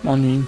M'ennuie. 0.04 0.42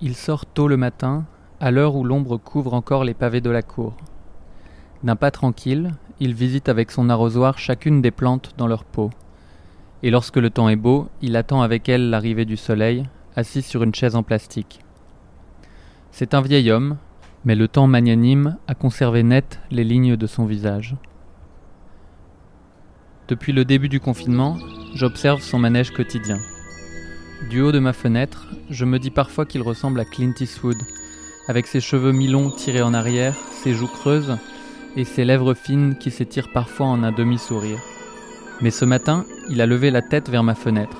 Il 0.00 0.14
sort 0.14 0.46
tôt 0.46 0.68
le 0.68 0.76
matin 0.76 1.24
à 1.60 1.70
l'heure 1.70 1.94
où 1.94 2.04
l'ombre 2.04 2.38
couvre 2.38 2.72
encore 2.72 3.04
les 3.04 3.12
pavés 3.12 3.42
de 3.42 3.50
la 3.50 3.62
cour. 3.62 3.94
D'un 5.02 5.16
pas 5.16 5.30
tranquille, 5.30 5.92
il 6.18 6.34
visite 6.34 6.70
avec 6.70 6.90
son 6.90 7.10
arrosoir 7.10 7.58
chacune 7.58 8.00
des 8.00 8.10
plantes 8.10 8.54
dans 8.56 8.66
leur 8.66 8.84
pot. 8.84 9.10
Et 10.02 10.10
lorsque 10.10 10.38
le 10.38 10.48
temps 10.48 10.70
est 10.70 10.76
beau, 10.76 11.08
il 11.20 11.36
attend 11.36 11.60
avec 11.60 11.88
elles 11.88 12.08
l'arrivée 12.08 12.46
du 12.46 12.56
soleil, 12.56 13.04
assis 13.36 13.60
sur 13.60 13.82
une 13.82 13.94
chaise 13.94 14.16
en 14.16 14.22
plastique. 14.22 14.80
C'est 16.10 16.32
un 16.32 16.40
vieil 16.40 16.70
homme, 16.70 16.96
mais 17.44 17.54
le 17.54 17.68
temps 17.68 17.86
magnanime 17.86 18.56
a 18.66 18.74
conservé 18.74 19.22
net 19.22 19.60
les 19.70 19.84
lignes 19.84 20.16
de 20.16 20.26
son 20.26 20.46
visage. 20.46 20.96
Depuis 23.28 23.52
le 23.52 23.66
début 23.66 23.88
du 23.88 24.00
confinement, 24.00 24.56
j'observe 24.94 25.40
son 25.42 25.58
manège 25.58 25.90
quotidien. 25.92 26.38
Du 27.50 27.60
haut 27.60 27.72
de 27.72 27.78
ma 27.78 27.92
fenêtre, 27.92 28.48
je 28.70 28.84
me 28.84 28.98
dis 28.98 29.10
parfois 29.10 29.46
qu'il 29.46 29.62
ressemble 29.62 30.00
à 30.00 30.04
Clint 30.04 30.34
Eastwood, 30.40 30.76
avec 31.48 31.66
ses 31.66 31.80
cheveux 31.80 32.12
mi-longs 32.12 32.50
tirés 32.50 32.82
en 32.82 32.94
arrière, 32.94 33.34
ses 33.52 33.74
joues 33.74 33.88
creuses 33.88 34.36
et 34.96 35.04
ses 35.04 35.24
lèvres 35.24 35.54
fines 35.54 35.96
qui 35.96 36.10
s'étirent 36.10 36.52
parfois 36.52 36.86
en 36.86 37.02
un 37.02 37.12
demi-sourire. 37.12 37.78
Mais 38.60 38.70
ce 38.70 38.84
matin, 38.84 39.24
il 39.48 39.60
a 39.60 39.66
levé 39.66 39.90
la 39.90 40.02
tête 40.02 40.28
vers 40.28 40.42
ma 40.42 40.54
fenêtre. 40.54 40.98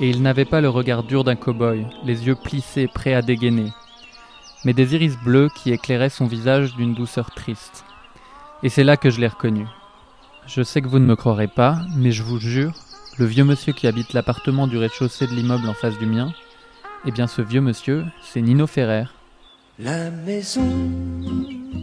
Et 0.00 0.08
il 0.08 0.22
n'avait 0.22 0.44
pas 0.44 0.60
le 0.60 0.68
regard 0.68 1.02
dur 1.02 1.24
d'un 1.24 1.34
cow-boy, 1.34 1.86
les 2.04 2.26
yeux 2.26 2.36
plissés, 2.36 2.86
prêts 2.86 3.14
à 3.14 3.22
dégainer, 3.22 3.72
mais 4.64 4.72
des 4.72 4.94
iris 4.94 5.16
bleus 5.18 5.48
qui 5.54 5.72
éclairaient 5.72 6.08
son 6.08 6.26
visage 6.26 6.74
d'une 6.76 6.94
douceur 6.94 7.30
triste. 7.32 7.84
Et 8.62 8.68
c'est 8.68 8.84
là 8.84 8.96
que 8.96 9.10
je 9.10 9.20
l'ai 9.20 9.28
reconnu. 9.28 9.66
Je 10.46 10.62
sais 10.62 10.80
que 10.80 10.88
vous 10.88 10.98
ne 10.98 11.06
me 11.06 11.16
croirez 11.16 11.48
pas, 11.48 11.78
mais 11.96 12.12
je 12.12 12.22
vous 12.22 12.38
jure, 12.38 12.72
le 13.18 13.26
vieux 13.26 13.44
monsieur 13.44 13.72
qui 13.72 13.86
habite 13.86 14.12
l'appartement 14.12 14.66
du 14.66 14.78
rez-de-chaussée 14.78 15.26
de 15.26 15.32
l'immeuble 15.34 15.68
en 15.68 15.74
face 15.74 15.98
du 15.98 16.06
mien, 16.06 16.32
eh 17.04 17.10
bien 17.10 17.26
ce 17.26 17.42
vieux 17.42 17.60
monsieur, 17.60 18.04
c'est 18.22 18.40
Nino 18.40 18.66
Ferrer, 18.66 19.04
la 19.78 20.10
maison 20.10 20.90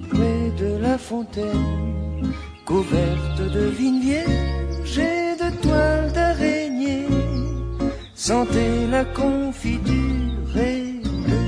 près 0.09 0.51
de 0.59 0.77
la 0.81 0.97
fontaine, 0.97 2.33
couverte 2.65 3.39
de 3.39 3.65
vignes 3.67 4.01
vierges 4.01 4.99
et 4.99 5.35
de 5.41 5.61
toiles 5.61 6.11
d'araignée, 6.11 7.07
sentait 8.13 8.87
la 8.91 9.05
confiture 9.05 10.57
et 10.57 11.01
le 11.03 11.43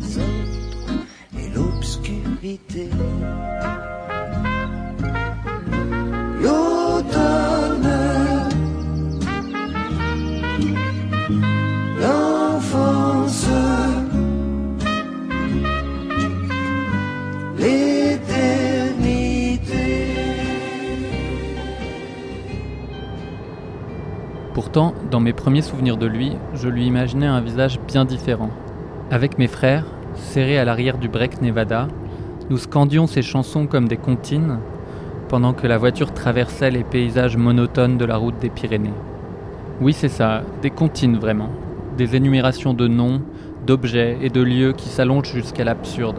désordre 0.00 1.04
et 1.38 1.48
l'obscurité. 1.54 2.90
Dans 25.16 25.20
mes 25.20 25.32
premiers 25.32 25.62
souvenirs 25.62 25.96
de 25.96 26.04
lui, 26.04 26.32
je 26.52 26.68
lui 26.68 26.84
imaginais 26.84 27.24
un 27.24 27.40
visage 27.40 27.80
bien 27.88 28.04
différent. 28.04 28.50
Avec 29.10 29.38
mes 29.38 29.46
frères, 29.46 29.86
serrés 30.14 30.58
à 30.58 30.66
l'arrière 30.66 30.98
du 30.98 31.08
break 31.08 31.40
Nevada, 31.40 31.88
nous 32.50 32.58
scandions 32.58 33.06
ses 33.06 33.22
chansons 33.22 33.66
comme 33.66 33.88
des 33.88 33.96
comptines, 33.96 34.58
pendant 35.30 35.54
que 35.54 35.66
la 35.66 35.78
voiture 35.78 36.12
traversait 36.12 36.70
les 36.70 36.84
paysages 36.84 37.38
monotones 37.38 37.96
de 37.96 38.04
la 38.04 38.18
route 38.18 38.38
des 38.42 38.50
Pyrénées. 38.50 38.92
Oui, 39.80 39.94
c'est 39.94 40.10
ça, 40.10 40.42
des 40.60 40.68
comptines 40.68 41.16
vraiment. 41.16 41.48
Des 41.96 42.14
énumérations 42.14 42.74
de 42.74 42.86
noms, 42.86 43.22
d'objets 43.66 44.18
et 44.20 44.28
de 44.28 44.42
lieux 44.42 44.74
qui 44.74 44.90
s'allongent 44.90 45.32
jusqu'à 45.32 45.64
l'absurde. 45.64 46.18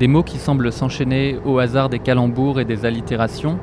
Des 0.00 0.08
mots 0.08 0.24
qui 0.24 0.38
semblent 0.38 0.72
s'enchaîner 0.72 1.38
au 1.44 1.60
hasard 1.60 1.88
des 1.88 2.00
calembours 2.00 2.58
et 2.58 2.64
des 2.64 2.86
allitérations, 2.86 3.60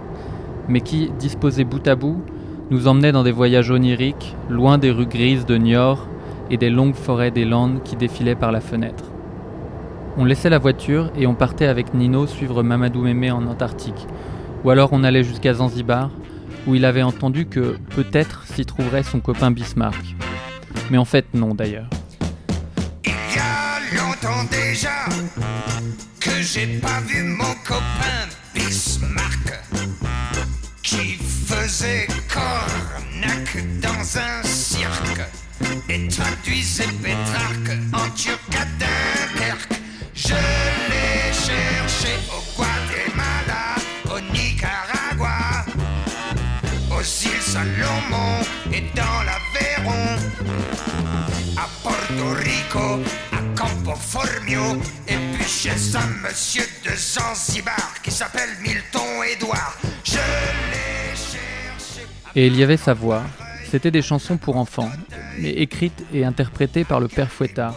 mais 0.69 0.79
qui, 0.79 1.11
disposés 1.19 1.65
bout 1.65 1.85
à 1.85 1.95
bout, 1.95 2.21
nous 2.69 2.87
emmenaient 2.87 3.11
dans 3.11 3.23
des 3.23 3.31
voyages 3.31 3.71
oniriques, 3.71 4.35
loin 4.49 4.77
des 4.77 4.91
rues 4.91 5.05
grises 5.05 5.45
de 5.45 5.57
Niort 5.57 6.07
et 6.49 6.57
des 6.57 6.69
longues 6.69 6.95
forêts 6.95 7.31
des 7.31 7.45
Landes 7.45 7.81
qui 7.83 7.95
défilaient 7.95 8.35
par 8.35 8.51
la 8.51 8.61
fenêtre. 8.61 9.05
On 10.17 10.25
laissait 10.25 10.49
la 10.49 10.57
voiture 10.57 11.11
et 11.15 11.27
on 11.27 11.35
partait 11.35 11.67
avec 11.67 11.93
Nino 11.93 12.27
suivre 12.27 12.63
Mamadou 12.63 13.01
Mémé 13.01 13.31
en 13.31 13.45
Antarctique, 13.45 14.07
ou 14.63 14.69
alors 14.69 14.89
on 14.91 15.03
allait 15.03 15.23
jusqu'à 15.23 15.53
Zanzibar, 15.53 16.09
où 16.65 16.75
il 16.75 16.85
avait 16.85 17.03
entendu 17.03 17.45
que 17.45 17.77
peut-être 17.95 18.43
s'y 18.45 18.65
trouverait 18.65 19.03
son 19.03 19.19
copain 19.19 19.51
Bismarck. 19.51 20.15
Mais 20.89 20.97
en 20.97 21.05
fait 21.05 21.25
non 21.33 21.53
d'ailleurs. 21.53 21.89
Il 23.05 23.11
y 23.11 23.39
a 23.39 24.01
longtemps 24.01 24.43
déjà 24.49 24.89
que 26.19 26.41
j'ai 26.41 26.79
pas 26.79 26.99
vu 27.05 27.23
mon 27.23 27.53
copain 27.65 28.27
Bismarck. 28.55 29.27
Faisait 31.47 32.07
cornac 32.27 33.55
dans 33.79 34.19
un 34.19 34.43
cirque 34.43 35.21
et 35.87 36.07
traduisait 36.09 36.91
Pétrarque 37.01 37.77
en 37.93 38.09
turc. 38.11 38.41
Je 40.13 40.33
l'ai 40.33 41.31
cherché 41.31 42.13
au 42.35 42.41
Guatemala, 42.57 43.75
au 44.11 44.19
Nicaragua, 44.33 45.65
aux 46.91 47.01
îles 47.01 47.41
Salomon 47.41 48.41
et 48.73 48.83
dans 48.93 49.23
l'Aveyron, 49.23 50.17
à 51.55 51.69
Porto 51.81 52.33
Rico, 52.43 52.99
à 53.31 53.41
Campo 53.55 53.95
Formio, 53.95 54.81
et 55.07 55.17
puis 55.33 55.47
chez 55.47 55.95
un 55.95 56.27
monsieur 56.27 56.67
de 56.83 56.93
Zanzibar 56.95 57.93
qui 58.03 58.11
s'appelle 58.11 58.49
Milton 58.61 59.23
Edouard. 59.23 59.77
Je 60.03 60.15
l'ai. 60.15 60.96
Et 62.37 62.45
il 62.45 62.55
y 62.55 62.61
avait 62.61 62.77
sa 62.77 62.93
voix. 62.93 63.23
C'était 63.65 63.89
des 63.89 64.03
chansons 64.03 64.37
pour 64.37 64.57
enfants, 64.57 64.91
mais 65.41 65.49
écrites 65.53 66.05
et 66.13 66.23
interprétées 66.23 66.83
par 66.83 66.99
le 66.99 67.07
père 67.07 67.31
Fouettard. 67.31 67.73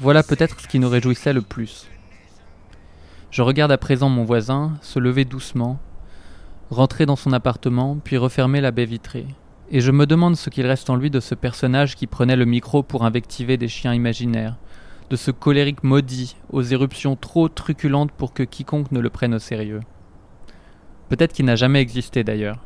Voilà 0.00 0.24
peut-être 0.24 0.60
ce 0.60 0.66
qui 0.66 0.80
nous 0.80 0.88
réjouissait 0.88 1.32
le 1.32 1.40
plus. 1.40 1.86
Je 3.30 3.42
regarde 3.42 3.70
à 3.70 3.78
présent 3.78 4.08
mon 4.08 4.24
voisin 4.24 4.72
se 4.82 4.98
lever 4.98 5.24
doucement, 5.24 5.78
rentrer 6.68 7.06
dans 7.06 7.14
son 7.14 7.32
appartement, 7.32 7.96
puis 8.02 8.16
refermer 8.16 8.60
la 8.60 8.72
baie 8.72 8.86
vitrée. 8.86 9.28
Et 9.70 9.80
je 9.80 9.92
me 9.92 10.04
demande 10.04 10.34
ce 10.34 10.50
qu'il 10.50 10.66
reste 10.66 10.90
en 10.90 10.96
lui 10.96 11.08
de 11.08 11.20
ce 11.20 11.36
personnage 11.36 11.94
qui 11.94 12.08
prenait 12.08 12.34
le 12.34 12.44
micro 12.44 12.82
pour 12.82 13.04
invectiver 13.04 13.56
des 13.56 13.68
chiens 13.68 13.94
imaginaires, 13.94 14.56
de 15.10 15.14
ce 15.14 15.30
colérique 15.30 15.84
maudit 15.84 16.34
aux 16.50 16.62
éruptions 16.62 17.14
trop 17.14 17.48
truculentes 17.48 18.10
pour 18.10 18.34
que 18.34 18.42
quiconque 18.42 18.90
ne 18.90 18.98
le 18.98 19.10
prenne 19.10 19.34
au 19.34 19.38
sérieux. 19.38 19.82
Peut-être 21.08 21.32
qu'il 21.32 21.44
n'a 21.44 21.54
jamais 21.54 21.80
existé 21.80 22.24
d'ailleurs. 22.24 22.58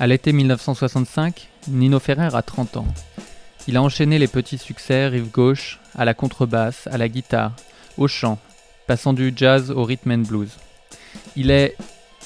À 0.00 0.06
l'été 0.06 0.32
1965, 0.32 1.48
Nino 1.66 1.98
Ferrer 1.98 2.28
a 2.32 2.42
30 2.42 2.76
ans. 2.76 2.86
Il 3.66 3.76
a 3.76 3.82
enchaîné 3.82 4.20
les 4.20 4.28
petits 4.28 4.56
succès 4.56 5.08
rive 5.08 5.28
gauche, 5.28 5.80
à 5.96 6.04
la 6.04 6.14
contrebasse, 6.14 6.86
à 6.86 6.98
la 6.98 7.08
guitare, 7.08 7.50
au 7.96 8.06
chant, 8.06 8.38
passant 8.86 9.12
du 9.12 9.32
jazz 9.34 9.72
au 9.72 9.82
rhythm 9.82 10.12
and 10.12 10.18
blues. 10.18 10.52
Il 11.34 11.50
est 11.50 11.76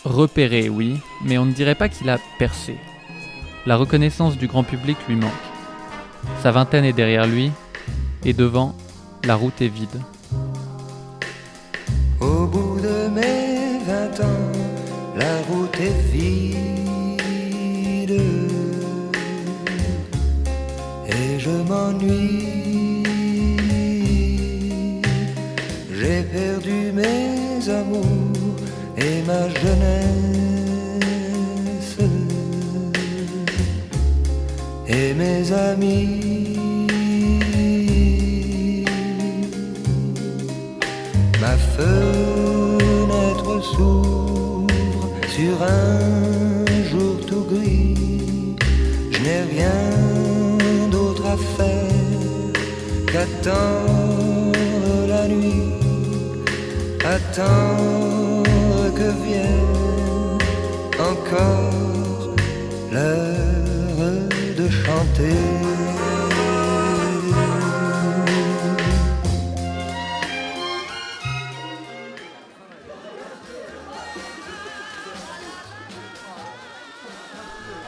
repéré, 0.05 0.69
oui, 0.69 0.99
mais 1.25 1.39
on 1.39 1.47
ne 1.47 1.53
dirait 1.53 1.75
pas 1.75 1.89
qu'il 1.89 2.11
a 2.11 2.19
percé. 2.39 2.77
La 3.65 3.77
reconnaissance 3.77 4.37
du 4.37 4.49
grand 4.49 4.65
public 4.65 4.99
lui 5.09 5.17
manque. 5.17 5.33
Sa 6.43 6.51
vingtaine 6.51 6.85
est 6.85 6.93
derrière 6.93 7.27
lui, 7.27 7.51
et 8.23 8.35
devant, 8.35 8.77
la 9.25 9.35
route 9.35 9.63
est 9.63 9.69
vide. 9.69 9.89
Au 12.21 12.47
bout 12.47 12.79
de 12.83 13.09
mes 13.09 13.79
vingt 13.87 14.21
ans, 14.21 14.53
la 15.17 15.39
route 15.49 15.81
est 15.81 16.13
vide. 16.13 16.82
Je 21.45 21.51
m'ennuie. 21.69 23.03
J'ai 25.99 26.23
perdu 26.37 26.79
mes 26.93 27.69
amours 27.81 28.61
et 28.97 29.17
ma 29.27 29.43
jeunesse. 29.61 30.73
Et 34.89 35.15
mes 35.15 35.43
amis. 35.53 36.57
Ma 41.41 41.55
fenêtre 41.77 43.53
s'ouvre 43.71 44.67
sur 45.37 45.57
un 45.63 46.67
jour 46.91 47.15
tout 47.27 47.45
gris. 47.51 48.57
Je 49.11 49.19
n'ai 49.25 49.43
rien 49.55 49.82
qu'attendre 53.13 54.57
la 55.07 55.29
nuit, 55.29 55.75
attendre 57.05 58.95
que 58.97 59.11
vienne 59.25 60.39
encore 60.99 62.35
l'heure 62.91 64.29
de 64.57 64.69
chanter. 64.71 65.37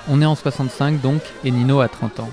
On 0.07 0.21
est 0.21 0.27
en 0.27 0.35
65 0.35 1.01
donc, 1.01 1.23
et 1.45 1.51
Nino 1.51 1.81
a 1.81 1.89
30 1.89 2.21
ans. 2.21 2.31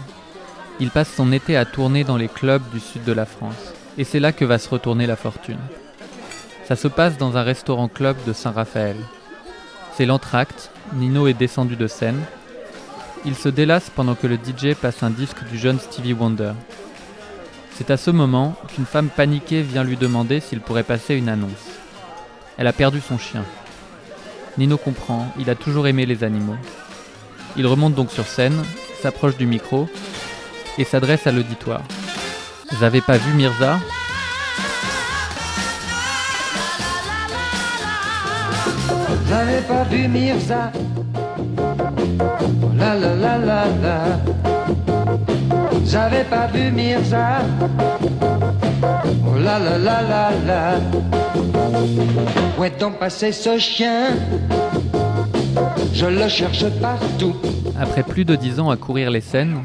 Il 0.79 0.89
passe 0.89 1.13
son 1.13 1.31
été 1.31 1.57
à 1.57 1.65
tourner 1.65 2.03
dans 2.03 2.17
les 2.17 2.27
clubs 2.27 2.63
du 2.71 2.79
sud 2.79 3.03
de 3.03 3.11
la 3.11 3.25
France. 3.25 3.73
Et 3.97 4.03
c'est 4.03 4.19
là 4.19 4.31
que 4.31 4.45
va 4.45 4.57
se 4.57 4.69
retourner 4.69 5.05
la 5.05 5.15
fortune. 5.15 5.59
Ça 6.65 6.75
se 6.75 6.87
passe 6.87 7.17
dans 7.17 7.37
un 7.37 7.43
restaurant-club 7.43 8.15
de 8.25 8.33
Saint-Raphaël. 8.33 8.95
C'est 9.93 10.05
l'entracte, 10.05 10.71
Nino 10.93 11.27
est 11.27 11.33
descendu 11.33 11.75
de 11.75 11.87
scène. 11.87 12.21
Il 13.25 13.35
se 13.35 13.49
délasse 13.49 13.89
pendant 13.89 14.15
que 14.15 14.27
le 14.27 14.35
DJ 14.35 14.73
passe 14.73 15.03
un 15.03 15.09
disque 15.09 15.43
du 15.51 15.57
jeune 15.57 15.79
Stevie 15.79 16.13
Wonder. 16.13 16.53
C'est 17.73 17.91
à 17.91 17.97
ce 17.97 18.09
moment 18.09 18.55
qu'une 18.69 18.85
femme 18.85 19.09
paniquée 19.09 19.61
vient 19.61 19.83
lui 19.83 19.97
demander 19.97 20.39
s'il 20.39 20.61
pourrait 20.61 20.83
passer 20.83 21.15
une 21.15 21.29
annonce. 21.29 21.51
Elle 22.57 22.67
a 22.67 22.73
perdu 22.73 23.01
son 23.01 23.17
chien. 23.17 23.43
Nino 24.57 24.77
comprend, 24.77 25.31
il 25.39 25.49
a 25.49 25.55
toujours 25.55 25.87
aimé 25.87 26.05
les 26.05 26.23
animaux. 26.23 26.57
Il 27.57 27.67
remonte 27.67 27.95
donc 27.95 28.11
sur 28.11 28.25
scène, 28.25 28.63
s'approche 29.01 29.37
du 29.37 29.45
micro 29.45 29.89
et 30.77 30.83
s'adresse 30.83 31.27
à 31.27 31.31
l'auditoire. 31.31 31.81
Vous 32.71 32.83
avez 32.83 33.01
pas 33.01 33.17
vu 33.17 33.33
Mirza 33.33 33.79
J'avais 39.27 39.61
pas 39.61 39.83
vu 39.83 40.07
Mirza. 40.07 40.71
Oh 42.19 42.69
La 42.77 42.95
la 42.95 43.15
la 43.15 43.37
la 43.37 43.65
la. 43.81 44.19
J'avais 45.85 46.23
pas 46.25 46.47
vu 46.47 46.71
Mirza. 46.71 47.39
Oh 48.83 49.37
la 49.37 49.59
la 49.59 49.77
la 49.77 50.01
la 50.01 50.31
la. 50.45 50.73
Où 52.57 52.63
est 52.63 52.79
donc 52.79 52.99
passé 52.99 53.31
ce 53.31 53.57
chien? 53.57 54.17
Je 55.93 56.05
le 56.05 56.27
cherche 56.27 56.65
partout. 56.81 57.35
Après 57.79 58.03
plus 58.03 58.25
de 58.25 58.35
dix 58.35 58.59
ans 58.59 58.69
à 58.69 58.77
courir 58.77 59.09
les 59.11 59.21
scènes, 59.21 59.63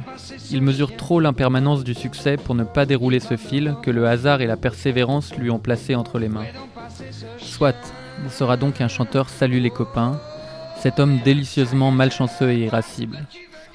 il 0.51 0.63
mesure 0.63 0.97
trop 0.97 1.21
l'impermanence 1.21 1.85
du 1.85 1.95
succès 1.95 2.37
pour 2.37 2.55
ne 2.55 2.65
pas 2.65 2.87
dérouler 2.87 3.21
ce 3.21 3.37
fil 3.37 3.75
que 3.83 3.91
le 3.91 4.07
hasard 4.07 4.41
et 4.41 4.47
la 4.47 4.57
persévérance 4.57 5.35
lui 5.37 5.51
ont 5.51 5.59
placé 5.59 5.95
entre 5.95 6.19
les 6.19 6.29
mains. 6.29 6.47
Soit, 7.39 7.77
il 8.25 8.31
sera 8.31 8.57
donc 8.57 8.81
un 8.81 8.89
chanteur 8.89 9.29
Salut 9.29 9.61
les 9.61 9.71
copains, 9.71 10.21
cet 10.83 11.01
homme 11.01 11.19
délicieusement 11.25 11.91
malchanceux 11.91 12.51
et 12.51 12.65
irascible. 12.65 13.27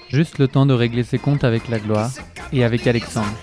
Juste 0.09 0.39
le 0.39 0.47
temps 0.47 0.65
de 0.65 0.73
régler 0.73 1.03
ses 1.03 1.19
comptes 1.19 1.43
avec 1.43 1.69
la 1.69 1.79
gloire 1.79 2.11
et 2.51 2.63
avec 2.63 2.85
Alexandre. 2.87 3.33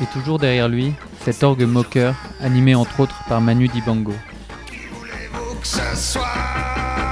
Et 0.00 0.06
toujours 0.12 0.38
derrière 0.38 0.68
lui, 0.68 0.92
cet 1.20 1.42
orgue 1.42 1.62
moqueur, 1.62 2.14
animé 2.40 2.74
entre 2.74 3.00
autres 3.00 3.22
par 3.28 3.40
Manu 3.40 3.68
Dibango. 3.68 4.12
Où 4.12 5.54
que 5.60 5.66
ce 5.66 5.80
soit. 5.94 7.03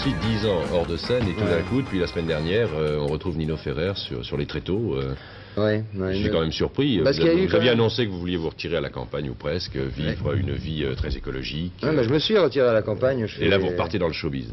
Aussi, 0.00 0.14
10 0.14 0.46
ans 0.46 0.60
hors 0.72 0.86
de 0.86 0.96
scène 0.96 1.24
et 1.28 1.32
tout 1.32 1.44
d'un 1.44 1.62
coup, 1.62 1.82
depuis 1.82 1.98
la 1.98 2.06
semaine 2.06 2.26
dernière, 2.26 2.68
euh, 2.76 2.98
on 3.00 3.06
retrouve 3.06 3.36
Nino 3.36 3.56
Ferrer 3.56 3.92
sur, 3.96 4.24
sur 4.24 4.36
les 4.36 4.46
tréteaux. 4.46 4.94
euh, 4.96 5.14
Ouais, 5.56 5.82
ouais, 5.96 6.14
je 6.14 6.20
suis 6.20 6.30
quand 6.30 6.40
même 6.42 6.52
surpris. 6.52 7.00
Parce 7.02 7.18
vous 7.18 7.26
a 7.26 7.32
eu 7.32 7.46
vous 7.48 7.54
aviez 7.56 7.70
même- 7.70 7.80
annoncé 7.80 8.06
que 8.06 8.10
vous 8.10 8.20
vouliez 8.20 8.36
vous 8.36 8.48
retirer 8.50 8.76
à 8.76 8.80
la 8.80 8.90
campagne 8.90 9.28
ou 9.28 9.34
presque, 9.34 9.76
vivre 9.76 10.34
une 10.34 10.52
vie 10.52 10.84
euh, 10.84 10.94
très 10.94 11.16
écologique. 11.16 11.72
Mais 11.82 12.04
je 12.04 12.10
me 12.10 12.18
suis 12.20 12.38
retiré 12.38 12.68
à 12.68 12.72
la 12.72 12.82
campagne. 12.82 13.26
je 13.26 13.40
Et 13.42 13.48
là, 13.48 13.58
vous 13.58 13.68
repartez 13.68 13.98
dans 13.98 14.06
le 14.06 14.12
showbiz. 14.12 14.52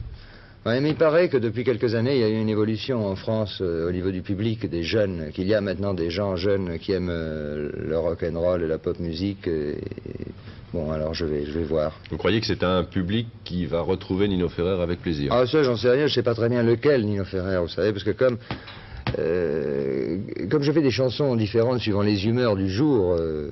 Ouais, 0.65 0.81
mais 0.81 0.89
il 0.89 0.95
paraît 0.95 1.29
que 1.29 1.37
depuis 1.37 1.63
quelques 1.63 1.93
années, 1.93 2.15
il 2.15 2.21
y 2.21 2.23
a 2.23 2.29
eu 2.29 2.41
une 2.41 2.49
évolution 2.49 3.05
en 3.05 3.15
France 3.15 3.59
euh, 3.61 3.87
au 3.87 3.91
niveau 3.91 4.09
du 4.09 4.23
public, 4.23 4.67
des 4.67 4.81
jeunes, 4.81 5.29
qu'il 5.31 5.47
y 5.47 5.53
a 5.53 5.61
maintenant 5.61 5.93
des 5.93 6.09
gens 6.09 6.35
jeunes 6.37 6.79
qui 6.79 6.91
aiment 6.91 7.11
euh, 7.11 7.69
le 7.77 7.99
rock 7.99 8.23
and 8.23 8.39
roll 8.39 8.63
et 8.63 8.67
la 8.67 8.79
pop 8.79 8.99
musique. 8.99 9.47
Et, 9.47 9.77
bon, 10.73 10.91
alors 10.91 11.13
je 11.13 11.25
vais, 11.25 11.45
je 11.45 11.51
vais 11.51 11.65
voir. 11.65 11.99
Vous 12.09 12.17
croyez 12.17 12.41
que 12.41 12.47
c'est 12.47 12.63
un 12.63 12.83
public 12.83 13.27
qui 13.43 13.67
va 13.67 13.81
retrouver 13.81 14.27
Nino 14.27 14.49
Ferrer 14.49 14.81
avec 14.81 15.03
plaisir? 15.03 15.31
Ah 15.31 15.45
ça, 15.45 15.61
j'en 15.61 15.77
sais 15.77 15.91
rien, 15.91 16.07
je 16.07 16.15
sais 16.15 16.23
pas 16.23 16.33
très 16.33 16.49
bien 16.49 16.63
lequel 16.63 17.05
Nino 17.05 17.25
Ferrer, 17.25 17.59
vous 17.59 17.67
savez, 17.67 17.91
parce 17.91 18.03
que 18.03 18.09
comme 18.09 18.39
euh, 19.19 20.17
comme 20.49 20.63
je 20.63 20.71
fais 20.71 20.81
des 20.81 20.91
chansons 20.91 21.35
différentes 21.35 21.79
suivant 21.79 22.01
les 22.01 22.25
humeurs 22.25 22.55
du 22.55 22.69
jour, 22.69 23.15
euh, 23.17 23.49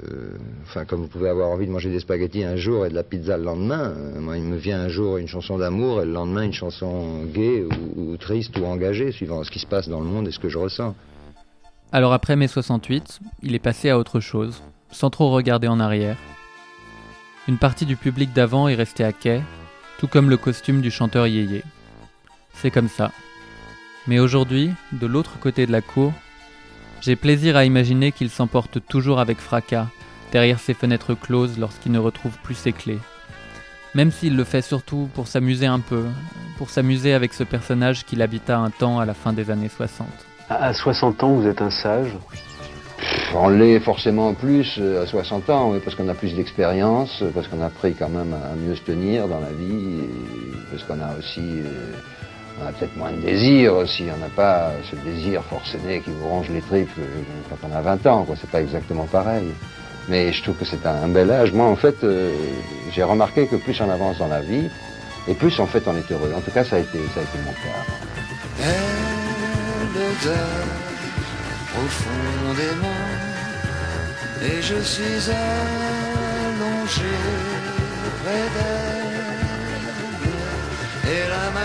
enfin 0.63 0.83
comme 0.85 1.01
vous 1.01 1.07
pouvez 1.07 1.29
avoir 1.29 1.49
envie 1.49 1.67
de 1.67 1.71
manger 1.71 1.91
des 1.91 1.99
spaghettis 1.99 2.43
un 2.43 2.55
jour 2.55 2.85
et 2.85 2.89
de 2.89 2.95
la 2.95 3.03
pizza 3.03 3.37
le 3.37 3.43
lendemain, 3.43 3.93
euh, 3.95 4.19
moi 4.19 4.37
il 4.37 4.43
me 4.43 4.57
vient 4.57 4.81
un 4.81 4.89
jour 4.89 5.17
une 5.17 5.27
chanson 5.27 5.57
d'amour 5.57 6.01
et 6.01 6.05
le 6.05 6.11
lendemain 6.11 6.43
une 6.43 6.53
chanson 6.53 7.23
gaie 7.25 7.63
ou, 7.63 8.01
ou 8.01 8.17
triste 8.17 8.57
ou 8.57 8.65
engagée, 8.65 9.11
suivant 9.11 9.43
ce 9.43 9.51
qui 9.51 9.59
se 9.59 9.67
passe 9.67 9.87
dans 9.87 9.99
le 9.99 10.07
monde 10.07 10.27
et 10.27 10.31
ce 10.31 10.39
que 10.39 10.49
je 10.49 10.57
ressens. 10.57 10.95
Alors 11.91 12.13
après 12.13 12.35
mai 12.35 12.47
68, 12.47 13.19
il 13.43 13.53
est 13.53 13.59
passé 13.59 13.89
à 13.89 13.99
autre 13.99 14.19
chose, 14.19 14.63
sans 14.91 15.11
trop 15.11 15.29
regarder 15.29 15.67
en 15.67 15.79
arrière. 15.79 16.17
Une 17.47 17.57
partie 17.57 17.85
du 17.85 17.95
public 17.95 18.33
d'avant 18.33 18.67
est 18.67 18.75
restée 18.75 19.03
à 19.03 19.11
quai, 19.11 19.41
tout 19.99 20.07
comme 20.07 20.29
le 20.29 20.37
costume 20.37 20.81
du 20.81 20.89
chanteur 20.89 21.27
Yéyé. 21.27 21.61
C'est 22.55 22.71
comme 22.71 22.87
ça. 22.87 23.11
Mais 24.07 24.19
aujourd'hui, 24.19 24.71
de 24.91 25.07
l'autre 25.07 25.39
côté 25.39 25.65
de 25.65 25.71
la 25.71 25.81
cour, 25.81 26.11
j'ai 27.01 27.15
plaisir 27.15 27.55
à 27.55 27.63
imaginer 27.63 28.11
qu'il 28.11 28.29
s'emporte 28.29 28.79
toujours 28.87 29.19
avec 29.19 29.37
fracas, 29.39 29.87
derrière 30.33 30.59
ses 30.59 30.73
fenêtres 30.73 31.13
closes 31.13 31.57
lorsqu'il 31.57 31.93
ne 31.93 31.99
retrouve 31.99 32.37
plus 32.43 32.55
ses 32.55 32.73
clés. 32.73 32.99
Même 33.95 34.11
s'il 34.11 34.35
le 34.35 34.43
fait 34.43 34.61
surtout 34.61 35.09
pour 35.13 35.27
s'amuser 35.27 35.67
un 35.67 35.79
peu, 35.79 36.05
pour 36.57 36.69
s'amuser 36.69 37.13
avec 37.13 37.33
ce 37.33 37.43
personnage 37.43 38.03
qu'il 38.05 38.21
habita 38.21 38.57
un 38.57 38.71
temps 38.71 38.99
à 38.99 39.05
la 39.05 39.13
fin 39.13 39.31
des 39.31 39.51
années 39.51 39.69
60. 39.69 40.07
À 40.49 40.73
60 40.73 41.23
ans, 41.23 41.35
vous 41.35 41.47
êtes 41.47 41.61
un 41.61 41.69
sage? 41.69 42.11
On 43.33 43.49
l'est 43.49 43.79
forcément 43.79 44.33
plus 44.33 44.77
euh, 44.79 45.03
à 45.03 45.07
60 45.07 45.49
ans, 45.49 45.71
oui, 45.71 45.79
parce 45.83 45.95
qu'on 45.95 46.09
a 46.09 46.13
plus 46.13 46.35
d'expérience, 46.35 47.23
parce 47.33 47.47
qu'on 47.47 47.61
a 47.61 47.65
appris 47.67 47.93
quand 47.93 48.09
même 48.09 48.33
à 48.33 48.55
mieux 48.55 48.75
se 48.75 48.81
tenir 48.81 49.27
dans 49.27 49.39
la 49.39 49.51
vie, 49.51 49.99
et 50.01 50.09
parce 50.71 50.83
qu'on 50.83 51.01
a 51.01 51.17
aussi... 51.17 51.39
euh, 51.39 51.93
on 52.61 52.67
a 52.67 52.71
peut-être 52.71 52.95
moins 52.95 53.11
de 53.11 53.21
désir 53.21 53.75
aussi, 53.75 54.05
on 54.13 54.17
n'a 54.17 54.29
pas 54.29 54.71
ce 54.89 54.95
désir 54.97 55.43
forcené 55.43 56.01
qui 56.01 56.11
vous 56.11 56.27
ronge 56.27 56.49
les 56.49 56.61
tripes 56.61 56.89
euh, 56.99 57.21
quand 57.49 57.67
on 57.67 57.75
a 57.75 57.81
20 57.81 58.05
ans, 58.07 58.23
quoi. 58.23 58.35
C'est 58.39 58.49
pas 58.49 58.61
exactement 58.61 59.05
pareil. 59.05 59.53
Mais 60.09 60.31
je 60.33 60.43
trouve 60.43 60.55
que 60.55 60.65
c'est 60.65 60.85
un, 60.85 61.07
bel 61.07 61.31
âge. 61.31 61.53
Moi, 61.53 61.65
en 61.65 61.75
fait, 61.75 62.03
euh, 62.03 62.33
j'ai 62.91 63.03
remarqué 63.03 63.47
que 63.47 63.55
plus 63.55 63.79
on 63.81 63.89
avance 63.89 64.17
dans 64.17 64.27
la 64.27 64.41
vie, 64.41 64.69
et 65.27 65.33
plus 65.33 65.57
en 65.59 65.65
fait 65.65 65.83
on 65.87 65.95
est 65.95 66.11
heureux. 66.11 66.33
En 66.35 66.41
tout 66.41 66.51
cas, 66.51 66.63
ça 66.63 66.75
a 66.75 66.79
été, 66.79 66.99
ça 67.13 67.21
a 67.21 67.23
été 67.23 67.37
mon 67.45 67.53
cas. 67.53 67.83
Profondément 71.73 72.87
et 74.45 74.61
je 74.61 74.81
suis 74.81 75.31
allongé 75.31 77.01
près 78.21 78.47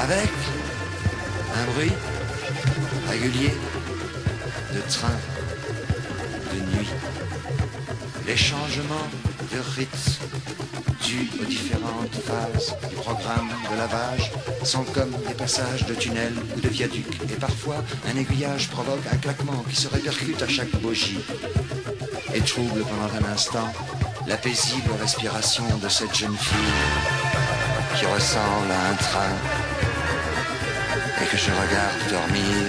avec 0.06 0.34
un 1.60 1.66
bruit 1.72 1.98
régulier 3.10 3.54
de 4.74 4.82
train, 4.90 5.20
de 6.52 6.60
nuit. 6.78 6.92
Les 8.32 8.38
changements 8.38 9.10
de 9.54 9.60
rythme 9.76 10.24
dus 11.04 11.30
aux 11.42 11.44
différentes 11.44 12.16
phases 12.16 12.78
du 12.90 12.96
programme 12.96 13.50
de 13.70 13.78
lavage 13.78 14.32
sont 14.64 14.86
comme 14.86 15.12
des 15.28 15.34
passages 15.34 15.86
de 15.86 15.94
tunnels 15.94 16.38
ou 16.56 16.62
de 16.62 16.70
viaducs 16.70 17.20
et 17.30 17.36
parfois 17.36 17.84
un 18.10 18.18
aiguillage 18.18 18.70
provoque 18.70 19.06
un 19.12 19.18
claquement 19.18 19.66
qui 19.70 19.76
se 19.76 19.90
répercute 19.90 20.42
à 20.42 20.48
chaque 20.48 20.74
bougie 20.78 21.20
et 22.34 22.40
trouble 22.40 22.86
pendant 22.86 23.14
un 23.20 23.34
instant 23.34 23.70
la 24.26 24.38
paisible 24.38 24.92
respiration 25.02 25.66
de 25.84 25.90
cette 25.90 26.16
jeune 26.16 26.38
fille 26.38 26.78
qui 27.98 28.06
ressemble 28.06 28.72
à 28.72 28.92
un 28.92 28.96
train 28.96 29.36
et 31.22 31.26
que 31.26 31.36
je 31.36 31.52
regarde 31.52 32.10
dormir 32.10 32.66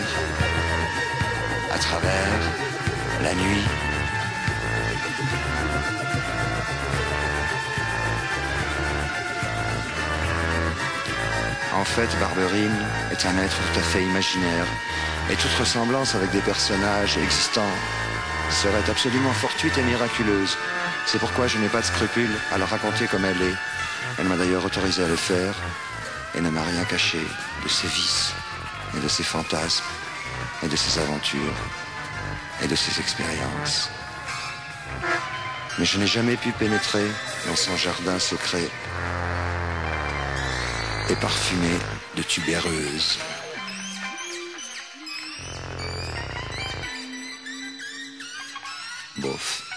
à 1.73 1.79
travers 1.79 2.41
la 3.23 3.33
nuit. 3.37 3.92
En 11.83 11.85
fait, 11.85 12.17
Barberine 12.21 12.87
est 13.11 13.27
un 13.27 13.37
être 13.39 13.57
tout 13.57 13.81
à 13.81 13.83
fait 13.83 14.05
imaginaire 14.05 14.67
et 15.29 15.35
toute 15.35 15.51
ressemblance 15.59 16.15
avec 16.15 16.31
des 16.31 16.41
personnages 16.41 17.19
existants 17.19 17.75
serait 18.51 18.89
absolument 18.89 19.33
fortuite 19.33 19.77
et 19.79 19.83
miraculeuse. 19.83 20.57
C'est 21.07 21.19
pourquoi 21.19 21.49
je 21.49 21.59
n'ai 21.59 21.67
pas 21.67 21.81
de 21.81 21.87
scrupule 21.87 22.31
à 22.53 22.59
la 22.59 22.67
raconter 22.67 23.09
comme 23.09 23.25
elle 23.25 23.43
est. 23.43 23.57
Elle 24.17 24.29
m'a 24.29 24.37
d'ailleurs 24.37 24.65
autorisé 24.65 25.03
à 25.03 25.09
le 25.09 25.17
faire 25.17 25.57
et 26.37 26.41
ne 26.41 26.51
m'a 26.51 26.63
rien 26.63 26.85
caché 26.85 27.19
de 27.65 27.69
ses 27.69 27.89
vices 27.89 28.33
et 28.97 29.01
de 29.01 29.09
ses 29.09 29.25
fantasmes 29.25 29.85
et 30.63 30.69
de 30.69 30.77
ses 30.77 31.01
aventures 31.01 31.59
et 32.63 32.69
de 32.69 32.77
ses 32.77 33.01
expériences. 33.01 33.91
Mais 35.81 35.85
je 35.85 35.99
n'ai 35.99 36.07
jamais 36.07 36.37
pu 36.37 36.53
pénétrer 36.53 37.11
dans 37.49 37.57
son 37.57 37.77
jardin 37.77 38.21
secret 38.21 38.71
et 41.11 41.17
parfumé 41.17 41.79
de 42.17 42.23
tubéreuses. 42.23 43.19
Bof. 49.21 49.69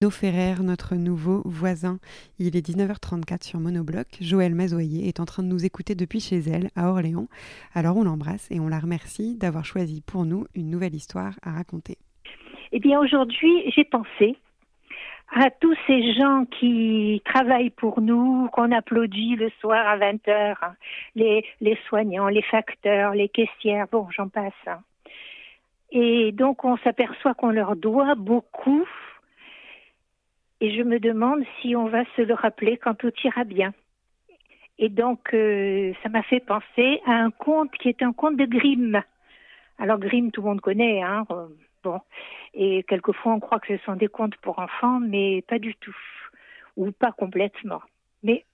Nino 0.00 0.10
Ferrer, 0.10 0.62
notre 0.62 0.94
nouveau 0.96 1.42
voisin. 1.44 1.98
Il 2.38 2.56
est 2.56 2.66
19h34 2.66 3.44
sur 3.44 3.60
Monobloc. 3.60 4.06
Joëlle 4.20 4.54
Mazoyer 4.54 5.08
est 5.08 5.20
en 5.20 5.26
train 5.26 5.42
de 5.42 5.48
nous 5.48 5.66
écouter 5.66 5.94
depuis 5.94 6.20
chez 6.20 6.38
elle, 6.38 6.70
à 6.74 6.88
Orléans. 6.88 7.28
Alors 7.74 7.96
on 7.96 8.04
l'embrasse 8.04 8.50
et 8.50 8.60
on 8.60 8.68
la 8.68 8.78
remercie 8.78 9.36
d'avoir 9.36 9.64
choisi 9.64 10.00
pour 10.00 10.24
nous 10.24 10.46
une 10.54 10.70
nouvelle 10.70 10.94
histoire 10.94 11.34
à 11.42 11.52
raconter. 11.52 11.98
Eh 12.72 12.78
bien, 12.78 13.00
aujourd'hui, 13.00 13.70
j'ai 13.74 13.84
pensé 13.84 14.36
à 15.32 15.50
tous 15.50 15.76
ces 15.86 16.12
gens 16.14 16.44
qui 16.44 17.22
travaillent 17.24 17.70
pour 17.70 18.00
nous, 18.00 18.48
qu'on 18.52 18.72
applaudit 18.72 19.36
le 19.36 19.50
soir 19.60 19.86
à 19.86 19.96
20 19.96 20.26
heures, 20.28 20.58
hein. 20.62 20.74
les, 21.14 21.44
les 21.60 21.78
soignants, 21.88 22.28
les 22.28 22.42
facteurs, 22.42 23.14
les 23.14 23.28
caissières, 23.28 23.86
bon, 23.90 24.08
j'en 24.10 24.28
passe. 24.28 24.52
hein. 24.66 24.80
Et 25.92 26.32
donc, 26.32 26.64
on 26.64 26.76
s'aperçoit 26.78 27.34
qu'on 27.34 27.50
leur 27.50 27.76
doit 27.76 28.14
beaucoup. 28.14 28.86
Et 30.60 30.76
je 30.76 30.82
me 30.82 31.00
demande 31.00 31.42
si 31.60 31.74
on 31.74 31.86
va 31.86 32.04
se 32.16 32.22
le 32.22 32.34
rappeler 32.34 32.76
quand 32.76 32.94
tout 32.94 33.12
ira 33.24 33.44
bien. 33.44 33.72
Et 34.78 34.88
donc, 34.88 35.32
euh, 35.34 35.92
ça 36.02 36.08
m'a 36.08 36.22
fait 36.22 36.40
penser 36.40 37.00
à 37.06 37.12
un 37.12 37.30
conte 37.30 37.72
qui 37.72 37.88
est 37.88 38.02
un 38.02 38.12
conte 38.12 38.36
de 38.36 38.46
Grimm. 38.46 39.02
Alors, 39.78 39.98
Grimm, 39.98 40.30
tout 40.30 40.42
le 40.42 40.48
monde 40.48 40.60
connaît, 40.60 41.02
hein. 41.02 41.24
euh, 41.30 41.46
Bon. 41.82 42.00
Et 42.54 42.82
quelquefois, 42.84 43.32
on 43.34 43.40
croit 43.40 43.60
que 43.60 43.76
ce 43.76 43.84
sont 43.84 43.96
des 43.96 44.08
contes 44.08 44.36
pour 44.38 44.58
enfants, 44.58 45.00
mais 45.00 45.42
pas 45.42 45.58
du 45.58 45.74
tout. 45.76 45.96
Ou 46.76 46.90
pas 46.92 47.12
complètement. 47.12 47.82
Mais 48.22 48.44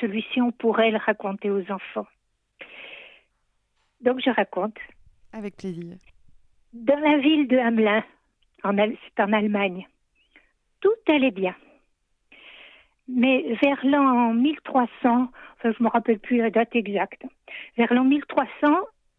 celui-ci, 0.00 0.40
on 0.40 0.52
pourrait 0.52 0.90
le 0.90 0.98
raconter 0.98 1.50
aux 1.50 1.70
enfants. 1.70 2.06
Donc, 4.00 4.20
je 4.24 4.30
raconte. 4.30 4.78
Avec 5.32 5.56
plaisir. 5.56 5.96
Dans 6.72 6.98
la 6.98 7.18
ville 7.18 7.48
de 7.48 7.58
Hamelin, 7.58 8.02
c'est 8.62 9.22
en 9.22 9.32
Allemagne, 9.32 9.86
tout 10.80 10.90
allait 11.08 11.30
bien. 11.30 11.54
Mais 13.08 13.58
vers 13.62 13.84
l'an 13.84 14.32
1300, 14.32 14.88
enfin, 15.04 15.30
je 15.62 15.68
ne 15.68 15.84
me 15.84 15.88
rappelle 15.88 16.18
plus 16.18 16.38
la 16.38 16.50
date 16.50 16.74
exacte, 16.74 17.24
vers 17.76 17.92
l'an 17.92 18.04
1300, 18.04 18.74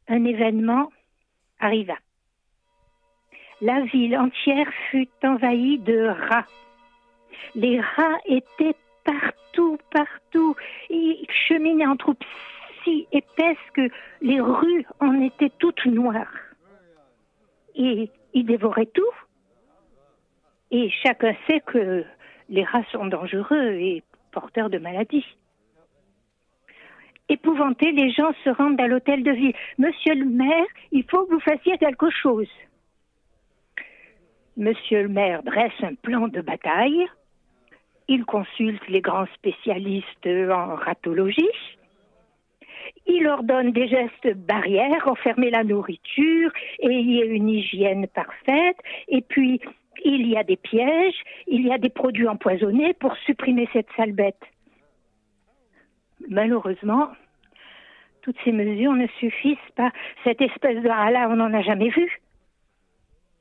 un 0.07 0.25
événement 0.25 0.91
arriva. 1.59 1.95
La 3.61 3.81
ville 3.81 4.17
entière 4.17 4.67
fut 4.89 5.09
envahie 5.23 5.79
de 5.79 6.07
rats. 6.07 6.47
Les 7.55 7.79
rats 7.79 8.19
étaient 8.25 8.75
partout, 9.03 9.77
partout. 9.91 10.55
Ils 10.89 11.25
cheminaient 11.47 11.85
en 11.85 11.95
troupes 11.95 12.23
si 12.83 13.07
épaisses 13.11 13.57
que 13.73 13.89
les 14.21 14.41
rues 14.41 14.85
en 14.99 15.21
étaient 15.21 15.51
toutes 15.59 15.85
noires. 15.85 16.33
Et 17.75 18.09
ils 18.33 18.45
dévoraient 18.45 18.89
tout. 18.93 19.03
Et 20.71 20.89
chacun 20.89 21.35
sait 21.47 21.61
que 21.61 22.03
les 22.49 22.63
rats 22.63 22.83
sont 22.91 23.05
dangereux 23.05 23.73
et 23.73 24.03
porteurs 24.31 24.69
de 24.69 24.79
maladies. 24.79 25.25
Épouvantés, 27.29 27.91
les 27.91 28.11
gens 28.11 28.33
se 28.43 28.49
rendent 28.49 28.81
à 28.81 28.87
l'hôtel 28.87 29.23
de 29.23 29.31
ville. 29.31 29.53
Monsieur 29.77 30.13
le 30.13 30.25
maire, 30.25 30.65
il 30.91 31.03
faut 31.09 31.25
que 31.25 31.33
vous 31.33 31.39
fassiez 31.39 31.77
quelque 31.77 32.09
chose. 32.09 32.49
Monsieur 34.55 35.03
le 35.03 35.07
maire 35.07 35.41
dresse 35.41 35.71
un 35.81 35.95
plan 35.95 36.27
de 36.27 36.41
bataille. 36.41 37.07
Il 38.07 38.25
consulte 38.25 38.87
les 38.87 39.01
grands 39.01 39.25
spécialistes 39.33 40.27
en 40.27 40.75
ratologie. 40.75 41.49
Il 43.07 43.27
ordonne 43.27 43.71
des 43.71 43.87
gestes 43.87 44.35
barrières, 44.35 45.07
enfermer 45.07 45.49
la 45.49 45.63
nourriture, 45.63 46.51
et 46.79 46.87
il 46.87 47.11
y 47.11 47.21
a 47.21 47.25
une 47.25 47.49
hygiène 47.49 48.07
parfaite. 48.07 48.77
Et 49.07 49.21
puis, 49.21 49.59
il 50.05 50.27
y 50.27 50.37
a 50.37 50.43
des 50.43 50.57
pièges, 50.57 51.23
il 51.47 51.65
y 51.65 51.71
a 51.71 51.77
des 51.77 51.89
produits 51.89 52.27
empoisonnés 52.27 52.93
pour 52.93 53.15
supprimer 53.25 53.67
cette 53.73 53.87
sale 53.97 54.11
bête. 54.11 54.43
Malheureusement, 56.29 57.09
toutes 58.21 58.37
ces 58.45 58.51
mesures 58.51 58.93
ne 58.93 59.07
suffisent 59.19 59.57
pas. 59.75 59.91
Cette 60.23 60.41
espèce 60.41 60.81
de 60.81 60.89
rat-là, 60.89 61.27
on 61.29 61.37
n'en 61.37 61.53
a 61.53 61.61
jamais 61.61 61.89
vu. 61.89 62.21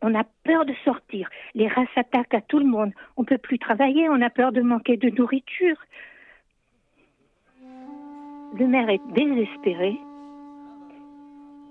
On 0.03 0.15
a 0.17 0.25
peur 0.45 0.67
de 0.67 0.75
sortir. 0.85 1.29
Les 1.55 1.69
rats 1.69 1.87
s'attaquent 1.95 2.35
à 2.35 2.41
tout 2.41 2.59
le 2.59 2.67
monde. 2.67 2.93
On 3.17 3.23
ne 3.23 3.27
peut 3.27 3.39
plus 3.39 3.59
travailler. 3.59 4.09
On 4.09 4.21
a 4.21 4.31
peur 4.31 4.51
de 4.51 4.61
manquer 4.61 4.97
de 4.97 5.11
nourriture. 5.11 5.77
Le 8.59 8.67
maire 8.67 8.91
est 8.91 9.01
désespéré. 9.15 9.97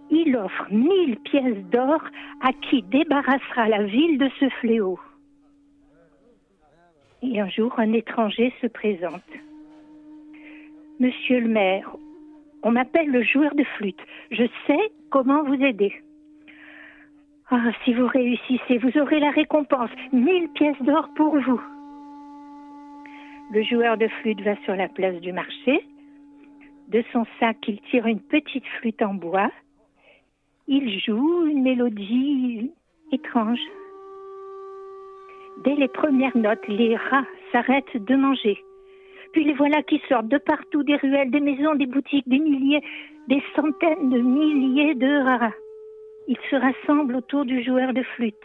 Il 0.10 0.36
offre 0.36 0.68
mille 0.72 1.18
pièces 1.20 1.64
d'or 1.72 2.02
à 2.42 2.54
qui 2.54 2.84
débarrassera 2.84 3.68
la 3.68 3.84
ville 3.84 4.18
de 4.18 4.30
ce 4.40 4.50
fléau. 4.62 5.00
Et 7.22 7.40
un 7.40 7.50
jour, 7.50 7.74
un 7.78 7.94
étranger 7.94 8.54
se 8.62 8.68
présente. 8.68 9.22
Monsieur 11.00 11.40
le 11.40 11.50
maire, 11.50 11.96
on 12.64 12.72
m'appelle 12.72 13.10
le 13.10 13.24
joueur 13.24 13.54
de 13.56 13.64
flûte. 13.64 14.02
Je 14.32 14.46
sais 14.68 14.92
comment 15.10 15.44
vous 15.44 15.62
aider. 15.62 15.94
Ah, 17.54 17.70
si 17.84 17.94
vous 17.94 18.08
réussissez, 18.08 18.78
vous 18.78 18.98
aurez 18.98 19.20
la 19.20 19.32
récompense. 19.32 19.90
Mille 20.14 20.48
pièces 20.54 20.82
d'or 20.84 21.10
pour 21.18 21.38
vous. 21.38 21.62
Le 23.52 23.62
joueur 23.64 23.98
de 23.98 24.08
flûte 24.08 24.40
va 24.40 24.56
sur 24.64 24.74
la 24.74 24.88
place 24.88 25.20
du 25.20 25.34
marché. 25.34 25.86
De 26.88 27.04
son 27.12 27.26
sac, 27.42 27.58
il 27.68 27.82
tire 27.92 28.06
une 28.08 28.22
petite 28.22 28.66
flûte 28.80 29.02
en 29.02 29.16
bois. 29.16 29.52
Il 30.70 30.98
joue 31.02 31.46
une 31.46 31.62
mélodie 31.62 32.72
étrange. 33.12 33.60
Dès 35.66 35.76
les 35.76 35.90
premières 35.90 36.38
notes, 36.38 36.66
les 36.70 36.96
rats 36.96 37.28
s'arrêtent 37.52 37.98
de 37.98 38.16
manger. 38.16 38.58
Puis 39.34 39.44
les 39.44 39.54
voilà 39.56 39.84
qui 39.84 40.02
sortent 40.08 40.30
de 40.30 40.38
partout, 40.38 40.84
des 40.84 40.96
ruelles, 40.96 41.32
des 41.32 41.42
maisons, 41.42 41.76
des 41.76 41.86
boutiques, 41.86 42.30
des 42.30 42.40
milliers, 42.40 42.82
des 43.28 43.44
centaines 43.58 44.10
de 44.10 44.20
milliers 44.20 44.96
de 44.96 45.22
rats. 45.26 45.52
Ils 46.28 46.38
se 46.50 46.56
rassemblent 46.56 47.16
autour 47.16 47.46
du 47.46 47.64
joueur 47.64 47.94
de 47.94 48.04
flûte. 48.04 48.36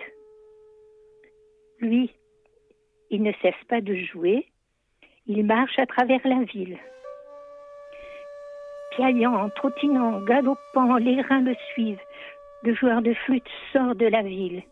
Lui, 1.81 2.11
il 3.11 3.23
ne 3.23 3.33
cesse 3.43 3.65
pas 3.69 3.81
de 3.81 3.95
jouer. 3.95 4.47
Il 5.27 5.45
marche 5.45 5.79
à 5.79 5.87
travers 5.87 6.21
la 6.25 6.43
ville. 6.45 6.79
Piaillant, 8.93 9.51
trottinant, 9.51 10.21
galopant, 10.23 10.97
les 10.97 11.21
reins 11.21 11.43
le 11.43 11.55
suivent. 11.73 12.01
Le 12.63 12.75
joueur 12.75 13.03
de 13.03 13.13
flûte 13.13 13.49
sort 13.73 13.95
de 13.95 14.07
la 14.07 14.23
ville. 14.23 14.63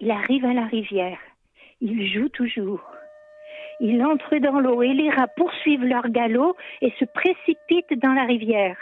Il 0.00 0.10
arrive 0.10 0.44
à 0.44 0.52
la 0.52 0.66
rivière. 0.66 1.18
Il 1.80 2.12
joue 2.12 2.28
toujours. 2.28 2.84
Il 3.80 4.04
entre 4.04 4.36
dans 4.38 4.58
l'eau 4.58 4.82
et 4.82 4.92
les 4.92 5.10
rats 5.10 5.28
poursuivent 5.28 5.84
leur 5.84 6.08
galop 6.08 6.56
et 6.82 6.92
se 6.98 7.04
précipitent 7.04 8.00
dans 8.02 8.12
la 8.12 8.24
rivière. 8.24 8.76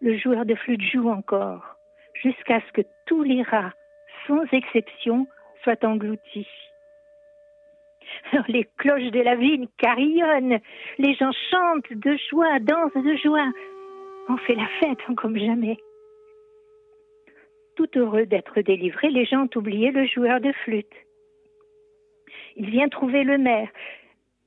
Le 0.00 0.16
joueur 0.16 0.44
de 0.44 0.54
flûte 0.54 0.82
joue 0.82 1.08
encore 1.08 1.77
jusqu'à 2.22 2.60
ce 2.60 2.72
que 2.72 2.82
tous 3.06 3.22
les 3.22 3.42
rats, 3.42 3.72
sans 4.26 4.44
exception, 4.52 5.26
soient 5.62 5.84
engloutis. 5.84 6.48
Les 8.48 8.66
cloches 8.78 9.10
de 9.10 9.20
la 9.20 9.36
ville 9.36 9.68
carillonnent, 9.78 10.60
les 10.98 11.14
gens 11.14 11.32
chantent 11.50 11.92
de 11.92 12.16
joie, 12.30 12.58
dansent 12.60 13.04
de 13.04 13.16
joie. 13.16 13.50
On 14.28 14.36
fait 14.38 14.54
la 14.54 14.66
fête 14.80 15.16
comme 15.16 15.38
jamais. 15.38 15.76
Tout 17.76 17.88
heureux 17.96 18.26
d'être 18.26 18.60
délivré, 18.62 19.10
les 19.10 19.24
gens 19.24 19.44
ont 19.44 19.58
oublié 19.58 19.90
le 19.90 20.06
joueur 20.06 20.40
de 20.40 20.52
flûte. 20.64 20.86
Il 22.56 22.70
vient 22.70 22.88
trouver 22.88 23.24
le 23.24 23.38
maire. 23.38 23.68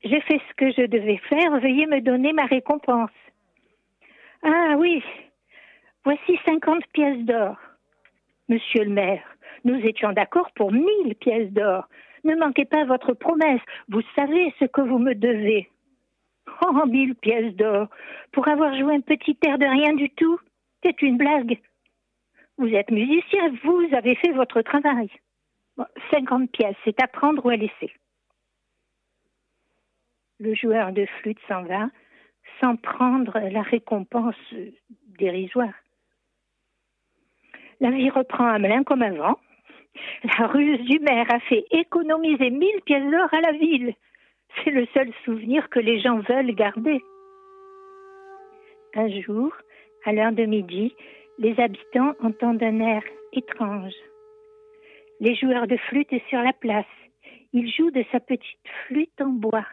J'ai 0.04 0.22
fait 0.22 0.42
ce 0.50 0.54
que 0.58 0.72
je 0.72 0.86
devais 0.88 1.18
faire, 1.30 1.60
veuillez 1.60 1.86
me 1.86 2.02
donner 2.02 2.34
ma 2.34 2.46
récompense. 2.46 3.12
Ah 4.44 4.76
oui, 4.78 5.04
voici 6.04 6.40
cinquante 6.46 6.86
pièces 6.94 7.24
d'or. 7.26 7.58
Monsieur 8.50 8.84
le 8.84 8.90
maire, 8.92 9.24
nous 9.64 9.76
étions 9.76 10.12
d'accord 10.14 10.52
pour 10.56 10.72
mille 10.72 11.16
pièces 11.20 11.52
d'or. 11.52 11.88
Ne 12.24 12.36
manquez 12.36 12.66
pas 12.66 12.86
votre 12.86 13.14
promesse, 13.14 13.62
vous 13.90 14.02
savez 14.16 14.54
ce 14.60 14.66
que 14.66 14.82
vous 14.82 15.00
me 15.00 15.14
devez. 15.14 15.70
Oh, 16.62 16.86
mille 16.86 17.16
pièces 17.16 17.56
d'or, 17.56 17.88
pour 18.32 18.48
avoir 18.48 18.76
joué 18.78 18.96
un 18.96 19.02
petit 19.02 19.38
air 19.46 19.58
de 19.58 19.66
rien 19.66 19.94
du 19.94 20.10
tout, 20.10 20.40
c'est 20.84 21.02
une 21.02 21.18
blague. 21.18 21.60
Vous 22.58 22.68
êtes 22.68 22.92
musicien, 22.92 23.54
vous 23.64 23.88
avez 23.94 24.16
fait 24.16 24.32
votre 24.32 24.62
travail. 24.62 25.10
Cinquante 26.12 26.52
pièces, 26.52 26.76
c'est 26.84 27.02
à 27.02 27.08
prendre 27.08 27.46
ou 27.46 27.50
à 27.50 27.56
laisser. 27.56 27.92
Le 30.40 30.54
joueur 30.56 30.92
de 30.92 31.06
flûte 31.06 31.40
s'en 31.48 31.64
va 31.64 31.90
sans 32.60 32.76
prendre 32.76 33.40
la 33.40 33.62
récompense 33.62 34.36
dérisoire. 35.18 35.74
La 37.82 37.90
vie 37.90 38.12
reprend 38.12 38.46
à 38.46 38.60
Melun 38.60 38.84
comme 38.84 39.02
avant. 39.02 39.40
La 40.24 40.46
ruse 40.46 40.80
du 40.82 41.00
maire 41.00 41.26
a 41.34 41.40
fait 41.40 41.66
économiser 41.72 42.52
mille 42.52 42.82
pièces 42.86 43.10
d'or 43.12 43.34
à 43.34 43.42
la 43.42 43.52
ville. 43.54 43.96
C'est 44.64 44.70
le 44.70 44.86
seul 44.94 45.12
souvenir 45.26 45.68
que 45.70 45.80
les 45.80 46.00
gens 46.00 46.20
veulent 46.20 46.54
garder. 46.54 47.02
Un 48.94 49.10
jour, 49.22 49.52
à 50.06 50.14
l'heure 50.14 50.32
de 50.32 50.46
midi, 50.46 50.94
les 51.40 51.60
habitants 51.60 52.14
entendent 52.22 52.62
un 52.62 52.80
air 52.82 53.02
étrange. 53.34 53.96
Les 55.20 55.34
joueurs 55.36 55.66
de 55.66 55.78
flûte 55.78 56.12
sont 56.12 56.28
sur 56.30 56.42
la 56.42 56.54
place. 56.54 56.86
Il 57.52 57.72
joue 57.72 57.90
de 57.90 58.06
sa 58.12 58.20
petite 58.20 58.68
flûte 58.86 59.20
en 59.22 59.30
bois. 59.30 59.66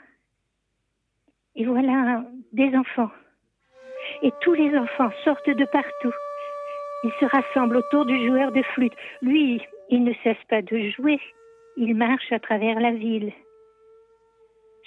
Et 1.57 1.67
voilà 1.67 2.25
des 2.53 2.75
enfants. 2.75 3.11
Et 4.23 4.33
tous 4.41 4.55
les 4.55 4.75
enfants 4.79 5.11
sortent 5.25 5.51
de 5.51 5.65
partout. 5.67 6.15
Ils 7.05 7.13
se 7.21 7.25
rassemblent 7.27 7.77
autour 7.77 8.07
du 8.07 8.27
joueur 8.27 8.53
de 8.53 8.63
flûte. 8.75 8.95
Lui, 9.23 9.63
il 9.91 10.05
ne 10.05 10.13
cesse 10.25 10.43
pas 10.49 10.63
de 10.63 10.91
jouer. 10.91 11.21
Il 11.77 11.95
marche 11.95 12.33
à 12.33 12.41
travers 12.41 12.81
la 12.81 12.93
ville. 12.93 13.33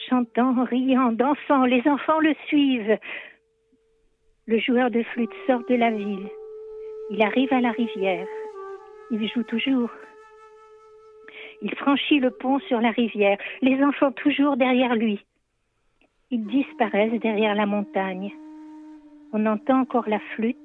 Chantant, 0.10 0.64
riant, 0.66 1.12
dansant, 1.12 1.66
les 1.66 1.88
enfants 1.88 2.20
le 2.20 2.34
suivent. 2.48 2.98
Le 4.48 4.60
joueur 4.60 4.92
de 4.92 5.04
flûte 5.04 5.32
sort 5.48 5.64
de 5.70 5.76
la 5.76 5.92
ville. 5.92 6.28
Il 7.12 7.22
arrive 7.24 7.54
à 7.54 7.62
la 7.62 7.72
rivière. 7.72 8.28
Il 9.12 9.28
joue 9.30 9.44
toujours. 9.44 9.90
Il 11.62 11.74
franchit 11.76 12.20
le 12.20 12.32
pont 12.32 12.60
sur 12.60 12.82
la 12.82 12.92
rivière, 12.92 13.38
les 13.62 13.84
enfants 13.84 14.12
toujours 14.12 14.58
derrière 14.58 14.96
lui. 14.96 15.24
Ils 16.32 16.46
disparaissent 16.46 17.20
derrière 17.20 17.56
la 17.56 17.66
montagne. 17.66 18.34
On 19.34 19.46
entend 19.46 19.82
encore 19.82 20.10
la 20.10 20.20
flûte. 20.36 20.58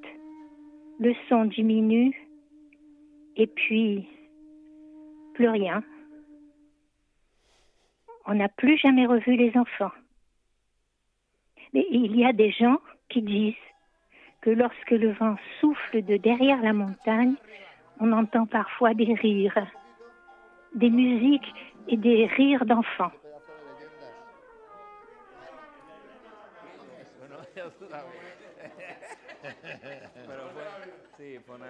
Le 0.99 1.13
son 1.29 1.45
diminue. 1.45 2.13
Et 3.35 3.47
puis, 3.47 4.07
plus 5.33 5.49
rien. 5.49 5.83
On 8.25 8.33
n'a 8.33 8.49
plus 8.49 8.77
jamais 8.77 9.05
revu 9.05 9.35
les 9.35 9.55
enfants. 9.57 9.91
Mais 11.73 11.85
il 11.91 12.15
y 12.15 12.25
a 12.25 12.33
des 12.33 12.51
gens 12.51 12.79
qui 13.09 13.21
disent 13.21 13.53
que 14.41 14.49
lorsque 14.49 14.91
le 14.91 15.11
vent 15.13 15.35
souffle 15.59 16.01
de 16.03 16.17
derrière 16.17 16.61
la 16.61 16.73
montagne, 16.73 17.35
on 17.99 18.11
entend 18.11 18.45
parfois 18.45 18.93
des 18.93 19.13
rires 19.13 19.67
des 20.75 20.89
musiques 20.89 21.53
et 21.87 21.97
des 21.97 22.25
rires 22.25 22.65
d'enfants. 22.65 23.11
Pon 31.17 31.61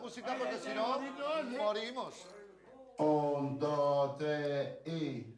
música 0.00 0.36
porque 0.38 0.56
si 0.58 0.72
no 0.72 1.00
morimos. 1.58 2.28
Un, 2.98 3.58
dos, 3.58 4.16
tres 4.18 4.86
y. 4.86 5.34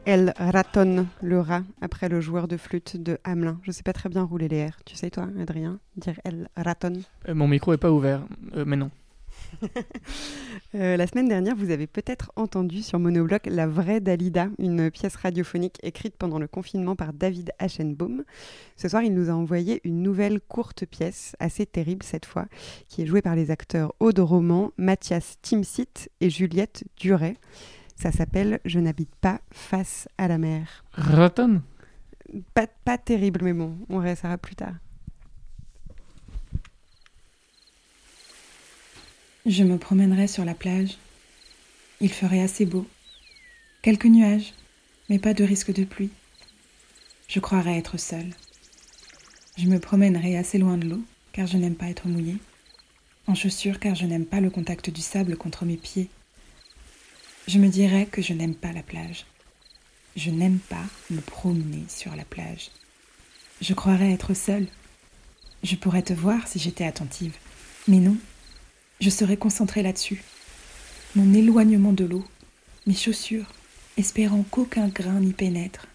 C'était 0.00 0.12
El 0.12 0.32
Raton, 0.38 1.06
le 1.22 1.40
rat, 1.40 1.62
après 1.80 2.08
le 2.08 2.20
joueur 2.20 2.48
de 2.48 2.56
flûte 2.56 2.96
de 2.96 3.18
Hamelin. 3.24 3.58
Je 3.62 3.70
sais 3.70 3.82
pas 3.82 3.92
très 3.92 4.08
bien 4.08 4.22
rouler 4.22 4.48
les 4.48 4.66
R. 4.66 4.76
Tu 4.84 4.96
sais, 4.96 5.10
toi, 5.10 5.28
Adrien, 5.40 5.78
dire 5.96 6.18
El 6.24 6.48
Raton 6.56 7.02
Euh, 7.28 7.34
mon 7.34 7.48
micro 7.48 7.72
est 7.72 7.78
pas 7.78 7.90
ouvert, 7.90 8.22
euh, 8.56 8.64
mais 8.66 8.76
non. 8.76 8.90
Euh, 10.76 10.96
la 10.96 11.08
semaine 11.08 11.28
dernière, 11.28 11.56
vous 11.56 11.72
avez 11.72 11.88
peut-être 11.88 12.30
entendu 12.36 12.80
sur 12.82 13.00
Monobloc 13.00 13.46
La 13.46 13.66
vraie 13.66 13.98
Dalida, 13.98 14.46
une 14.60 14.88
pièce 14.88 15.16
radiophonique 15.16 15.78
écrite 15.82 16.16
pendant 16.16 16.38
le 16.38 16.46
confinement 16.46 16.94
par 16.94 17.12
David 17.12 17.50
Aschenbaum. 17.58 18.22
Ce 18.76 18.88
soir, 18.88 19.02
il 19.02 19.12
nous 19.12 19.30
a 19.30 19.32
envoyé 19.32 19.80
une 19.82 20.00
nouvelle 20.00 20.40
courte 20.40 20.86
pièce, 20.86 21.34
assez 21.40 21.66
terrible 21.66 22.04
cette 22.04 22.24
fois, 22.24 22.46
qui 22.86 23.02
est 23.02 23.06
jouée 23.06 23.20
par 23.20 23.34
les 23.34 23.50
acteurs 23.50 23.92
Aude 23.98 24.20
Roman, 24.20 24.70
Mathias 24.76 25.38
Timsit 25.42 26.08
et 26.20 26.30
Juliette 26.30 26.84
Duret. 26.96 27.34
Ça 28.00 28.12
s'appelle 28.12 28.60
Je 28.64 28.78
n'habite 28.78 29.14
pas 29.20 29.42
face 29.50 30.08
à 30.16 30.26
la 30.26 30.38
mer. 30.38 30.84
Raton 30.92 31.60
Pas, 32.54 32.66
pas 32.66 32.96
terrible, 32.96 33.40
mais 33.44 33.52
bon, 33.52 33.76
on 33.90 33.98
restera 33.98 34.38
plus 34.38 34.54
tard. 34.54 34.74
Je 39.44 39.64
me 39.64 39.76
promènerai 39.76 40.28
sur 40.28 40.46
la 40.46 40.54
plage. 40.54 40.96
Il 42.00 42.10
ferait 42.10 42.40
assez 42.40 42.64
beau. 42.64 42.86
Quelques 43.82 44.06
nuages, 44.06 44.54
mais 45.10 45.18
pas 45.18 45.34
de 45.34 45.44
risque 45.44 45.74
de 45.74 45.84
pluie. 45.84 46.10
Je 47.28 47.38
croirais 47.38 47.76
être 47.76 47.98
seule. 47.98 48.30
Je 49.58 49.66
me 49.66 49.78
promènerai 49.78 50.38
assez 50.38 50.56
loin 50.56 50.78
de 50.78 50.88
l'eau, 50.88 51.02
car 51.32 51.46
je 51.46 51.58
n'aime 51.58 51.74
pas 51.74 51.90
être 51.90 52.08
mouillée. 52.08 52.38
En 53.26 53.34
chaussures, 53.34 53.78
car 53.78 53.94
je 53.94 54.06
n'aime 54.06 54.24
pas 54.24 54.40
le 54.40 54.48
contact 54.48 54.88
du 54.88 55.02
sable 55.02 55.36
contre 55.36 55.66
mes 55.66 55.76
pieds. 55.76 56.08
Je 57.50 57.58
me 57.58 57.66
dirais 57.66 58.06
que 58.06 58.22
je 58.22 58.32
n'aime 58.32 58.54
pas 58.54 58.70
la 58.70 58.84
plage. 58.84 59.26
Je 60.14 60.30
n'aime 60.30 60.60
pas 60.60 60.84
me 61.10 61.20
promener 61.20 61.82
sur 61.88 62.14
la 62.14 62.24
plage. 62.24 62.70
Je 63.60 63.74
croirais 63.74 64.12
être 64.12 64.34
seule. 64.34 64.68
Je 65.64 65.74
pourrais 65.74 66.04
te 66.04 66.12
voir 66.12 66.46
si 66.46 66.60
j'étais 66.60 66.84
attentive. 66.84 67.34
Mais 67.88 67.96
non, 67.96 68.16
je 69.00 69.10
serais 69.10 69.36
concentrée 69.36 69.82
là-dessus. 69.82 70.22
Mon 71.16 71.34
éloignement 71.34 71.92
de 71.92 72.04
l'eau, 72.04 72.24
mes 72.86 72.94
chaussures, 72.94 73.52
espérant 73.96 74.44
qu'aucun 74.44 74.86
grain 74.86 75.18
n'y 75.18 75.32
pénètre, 75.32 75.88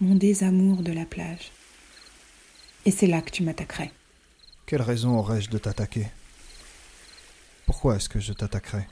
mon 0.00 0.14
désamour 0.14 0.78
de 0.82 0.92
la 0.92 1.04
plage. 1.04 1.52
Et 2.86 2.90
c'est 2.90 3.06
là 3.06 3.20
que 3.20 3.32
tu 3.32 3.42
m'attaquerais. 3.42 3.92
Quelle 4.64 4.80
raison 4.80 5.18
aurais-je 5.18 5.50
de 5.50 5.58
t'attaquer? 5.58 6.06
Pourquoi 7.66 7.96
est-ce 7.96 8.08
que 8.08 8.18
je 8.18 8.32
t'attaquerais? 8.32 8.88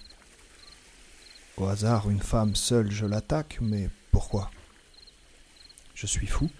Au 1.56 1.66
hasard, 1.66 2.10
une 2.10 2.20
femme 2.20 2.56
seule, 2.56 2.90
je 2.90 3.06
l'attaque, 3.06 3.58
mais 3.60 3.88
pourquoi? 4.10 4.50
Je 5.94 6.06
suis 6.06 6.26
fou 6.26 6.50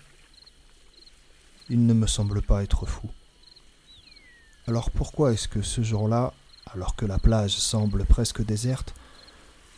Il 1.68 1.84
ne 1.84 1.94
me 1.94 2.06
semble 2.06 2.42
pas 2.42 2.62
être 2.62 2.86
fou. 2.86 3.10
Alors 4.68 4.92
pourquoi 4.92 5.32
est-ce 5.32 5.48
que 5.48 5.62
ce 5.62 5.82
jour-là, 5.82 6.32
alors 6.72 6.94
que 6.94 7.06
la 7.06 7.18
plage 7.18 7.56
semble 7.56 8.04
presque 8.04 8.44
déserte, 8.44 8.94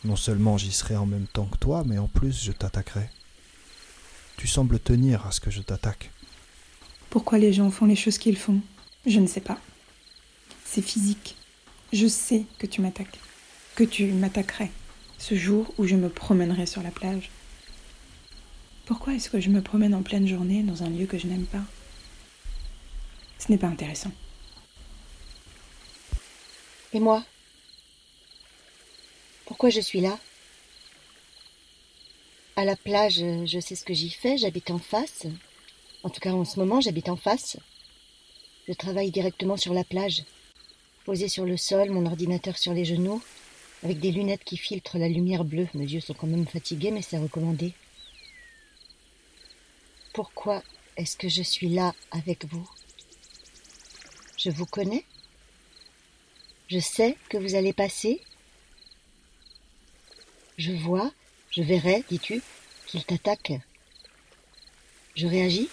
non 0.03 0.15
seulement 0.15 0.59
j'y 0.59 0.71
serai 0.71 0.95
en 0.95 1.07
même 1.07 1.25
temps 1.25 1.47
que 1.47 1.57
toi, 1.57 1.83
mais 1.83 1.97
en 1.97 2.07
plus 2.07 2.43
je 2.43 2.51
t'attaquerai? 2.51 3.09
Tu 4.37 4.47
sembles 4.47 4.79
tenir 4.79 5.25
à 5.25 5.31
ce 5.31 5.39
que 5.39 5.49
je 5.49 5.61
t'attaque. 5.61 6.11
Pourquoi 7.09 7.39
les 7.39 7.53
gens 7.53 7.71
font 7.71 7.87
les 7.87 7.95
choses 7.95 8.19
qu'ils 8.19 8.37
font? 8.37 8.61
Je 9.07 9.19
ne 9.19 9.25
sais 9.25 9.41
pas. 9.41 9.57
C'est 10.63 10.83
physique. 10.83 11.35
Je 11.91 12.05
sais 12.05 12.45
que 12.59 12.67
tu 12.67 12.81
m'attaques. 12.81 13.17
Que 13.75 13.83
tu 13.83 14.11
m'attaquerais 14.11 14.69
ce 15.17 15.35
jour 15.35 15.73
où 15.77 15.85
je 15.85 15.95
me 15.95 16.09
promènerai 16.09 16.65
sur 16.65 16.83
la 16.83 16.91
plage. 16.91 17.29
Pourquoi 18.85 19.13
est-ce 19.13 19.29
que 19.29 19.39
je 19.39 19.49
me 19.49 19.61
promène 19.61 19.93
en 19.93 20.03
pleine 20.03 20.27
journée 20.27 20.63
dans 20.63 20.83
un 20.83 20.89
lieu 20.89 21.05
que 21.05 21.17
je 21.17 21.27
n'aime 21.27 21.45
pas? 21.45 21.63
Ce 23.39 23.51
n'est 23.51 23.57
pas 23.57 23.67
intéressant. 23.67 24.11
Et 26.93 26.99
moi? 26.99 27.23
Pourquoi 29.45 29.69
je 29.69 29.81
suis 29.81 30.01
là? 30.01 30.17
À 32.55 32.65
la 32.65 32.75
plage, 32.75 33.23
je 33.45 33.59
sais 33.59 33.75
ce 33.75 33.83
que 33.85 33.93
j'y 33.93 34.09
fais, 34.09 34.37
j'habite 34.37 34.71
en 34.71 34.79
face. 34.79 35.27
En 36.03 36.09
tout 36.09 36.19
cas, 36.19 36.31
en 36.31 36.45
ce 36.45 36.59
moment, 36.59 36.81
j'habite 36.81 37.09
en 37.09 37.17
face. 37.17 37.57
Je 38.67 38.73
travaille 38.73 39.11
directement 39.11 39.57
sur 39.57 39.73
la 39.73 39.83
plage, 39.83 40.23
posé 41.05 41.27
sur 41.27 41.45
le 41.45 41.55
sol, 41.55 41.91
mon 41.91 42.05
ordinateur 42.05 42.57
sur 42.57 42.73
les 42.73 42.85
genoux, 42.85 43.21
avec 43.83 43.99
des 43.99 44.11
lunettes 44.11 44.43
qui 44.43 44.57
filtrent 44.57 44.97
la 44.97 45.07
lumière 45.07 45.45
bleue. 45.45 45.67
Mes 45.73 45.85
yeux 45.85 46.01
sont 46.01 46.13
quand 46.13 46.27
même 46.27 46.47
fatigués, 46.47 46.91
mais 46.91 47.01
c'est 47.01 47.17
recommandé. 47.17 47.73
Pourquoi 50.13 50.63
est-ce 50.97 51.15
que 51.15 51.29
je 51.29 51.43
suis 51.43 51.69
là 51.69 51.93
avec 52.11 52.45
vous? 52.45 52.67
Je 54.37 54.49
vous 54.49 54.65
connais? 54.65 55.05
Je 56.69 56.79
sais 56.79 57.15
que 57.29 57.37
vous 57.37 57.55
allez 57.55 57.73
passer? 57.73 58.21
Je 60.57 60.71
vois, 60.71 61.11
je 61.51 61.61
verrai, 61.61 62.03
dis-tu, 62.09 62.41
qu'il 62.87 63.03
t'attaque. 63.05 63.53
Je 65.15 65.27
réagis? 65.27 65.69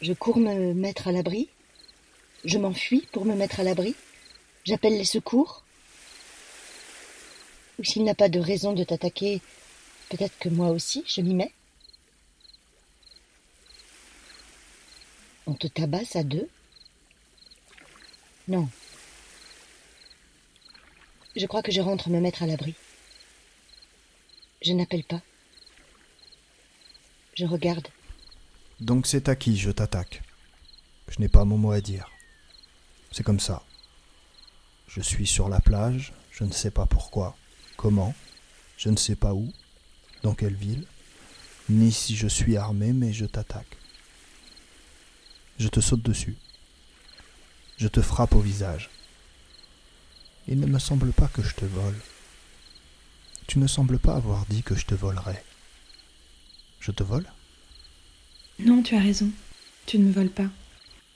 Je 0.00 0.12
cours 0.14 0.38
me 0.38 0.72
mettre 0.72 1.08
à 1.08 1.12
l'abri? 1.12 1.50
Je 2.44 2.56
m'enfuis 2.58 3.06
pour 3.12 3.26
me 3.26 3.34
mettre 3.34 3.60
à 3.60 3.62
l'abri? 3.62 3.94
J'appelle 4.64 4.96
les 4.96 5.04
secours 5.04 5.62
Ou 7.78 7.84
s'il 7.84 8.04
n'a 8.04 8.14
pas 8.14 8.30
de 8.30 8.40
raison 8.40 8.72
de 8.72 8.82
t'attaquer, 8.82 9.42
peut-être 10.08 10.38
que 10.38 10.48
moi 10.48 10.70
aussi 10.70 11.04
je 11.06 11.20
m'y 11.20 11.34
mets 11.34 11.52
On 15.46 15.52
te 15.52 15.66
tabasse 15.66 16.16
à 16.16 16.22
deux 16.22 16.48
Non. 18.48 18.68
Je 21.36 21.46
crois 21.46 21.62
que 21.62 21.72
je 21.72 21.82
rentre 21.82 22.08
me 22.08 22.20
mettre 22.20 22.42
à 22.42 22.46
l'abri. 22.46 22.74
Je 24.62 24.72
n'appelle 24.72 25.04
pas. 25.04 25.20
Je 27.34 27.44
regarde. 27.44 27.88
Donc 28.80 29.06
c'est 29.06 29.28
à 29.28 29.36
qui 29.36 29.58
je 29.58 29.70
t'attaque? 29.70 30.22
Je 31.08 31.20
n'ai 31.20 31.28
pas 31.28 31.44
mon 31.44 31.58
mot 31.58 31.72
à 31.72 31.82
dire. 31.82 32.10
C'est 33.12 33.24
comme 33.24 33.40
ça. 33.40 33.62
Je 34.94 35.00
suis 35.00 35.26
sur 35.26 35.48
la 35.48 35.58
plage, 35.58 36.12
je 36.30 36.44
ne 36.44 36.52
sais 36.52 36.70
pas 36.70 36.86
pourquoi, 36.86 37.36
comment, 37.76 38.14
je 38.76 38.90
ne 38.90 38.96
sais 38.96 39.16
pas 39.16 39.34
où, 39.34 39.52
dans 40.22 40.34
quelle 40.34 40.54
ville, 40.54 40.84
ni 41.68 41.90
si 41.90 42.14
je 42.14 42.28
suis 42.28 42.56
armé, 42.56 42.92
mais 42.92 43.12
je 43.12 43.24
t'attaque. 43.24 43.76
Je 45.58 45.66
te 45.66 45.80
saute 45.80 46.02
dessus. 46.02 46.36
Je 47.76 47.88
te 47.88 48.00
frappe 48.00 48.36
au 48.36 48.40
visage. 48.40 48.88
Il 50.46 50.60
ne 50.60 50.66
me 50.66 50.78
semble 50.78 51.12
pas 51.12 51.26
que 51.26 51.42
je 51.42 51.54
te 51.54 51.64
vole. 51.64 51.98
Tu 53.48 53.58
ne 53.58 53.66
sembles 53.66 53.98
pas 53.98 54.14
avoir 54.14 54.46
dit 54.46 54.62
que 54.62 54.76
je 54.76 54.86
te 54.86 54.94
volerais. 54.94 55.42
Je 56.78 56.92
te 56.92 57.02
vole? 57.02 57.26
Non, 58.60 58.80
tu 58.80 58.94
as 58.94 59.00
raison. 59.00 59.28
Tu 59.86 59.98
ne 59.98 60.04
me 60.04 60.12
voles 60.12 60.30
pas. 60.30 60.50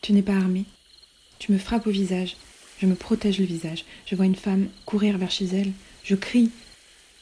Tu 0.01 0.13
n'es 0.13 0.23
pas 0.23 0.37
armé. 0.37 0.65
Tu 1.39 1.53
me 1.53 1.59
frappes 1.59 1.87
au 1.87 1.93
visage. 1.93 2.37
Je 2.81 2.87
me 2.87 2.95
protège 2.95 3.39
le 3.39 3.45
visage. 3.45 3.85
Je 4.07 4.15
vois 4.15 4.27
une 4.27 4.37
femme 4.37 4.69
courir 4.87 5.19
vers 5.19 5.31
chez 5.31 5.47
elle. 5.47 5.73
Je 6.05 6.15
crie. 6.15 6.51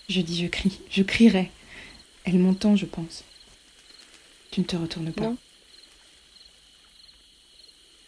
Je 0.09 0.21
dis 0.21 0.41
je 0.43 0.47
crie. 0.47 0.79
Je 0.91 1.03
crierai. 1.03 1.51
Elle 2.25 2.39
m'entend, 2.39 2.77
je 2.77 2.87
pense. 2.87 3.25
Tu 4.51 4.61
ne 4.61 4.67
te 4.67 4.77
retournes 4.77 5.13
pas. 5.13 5.25
Non. 5.25 5.37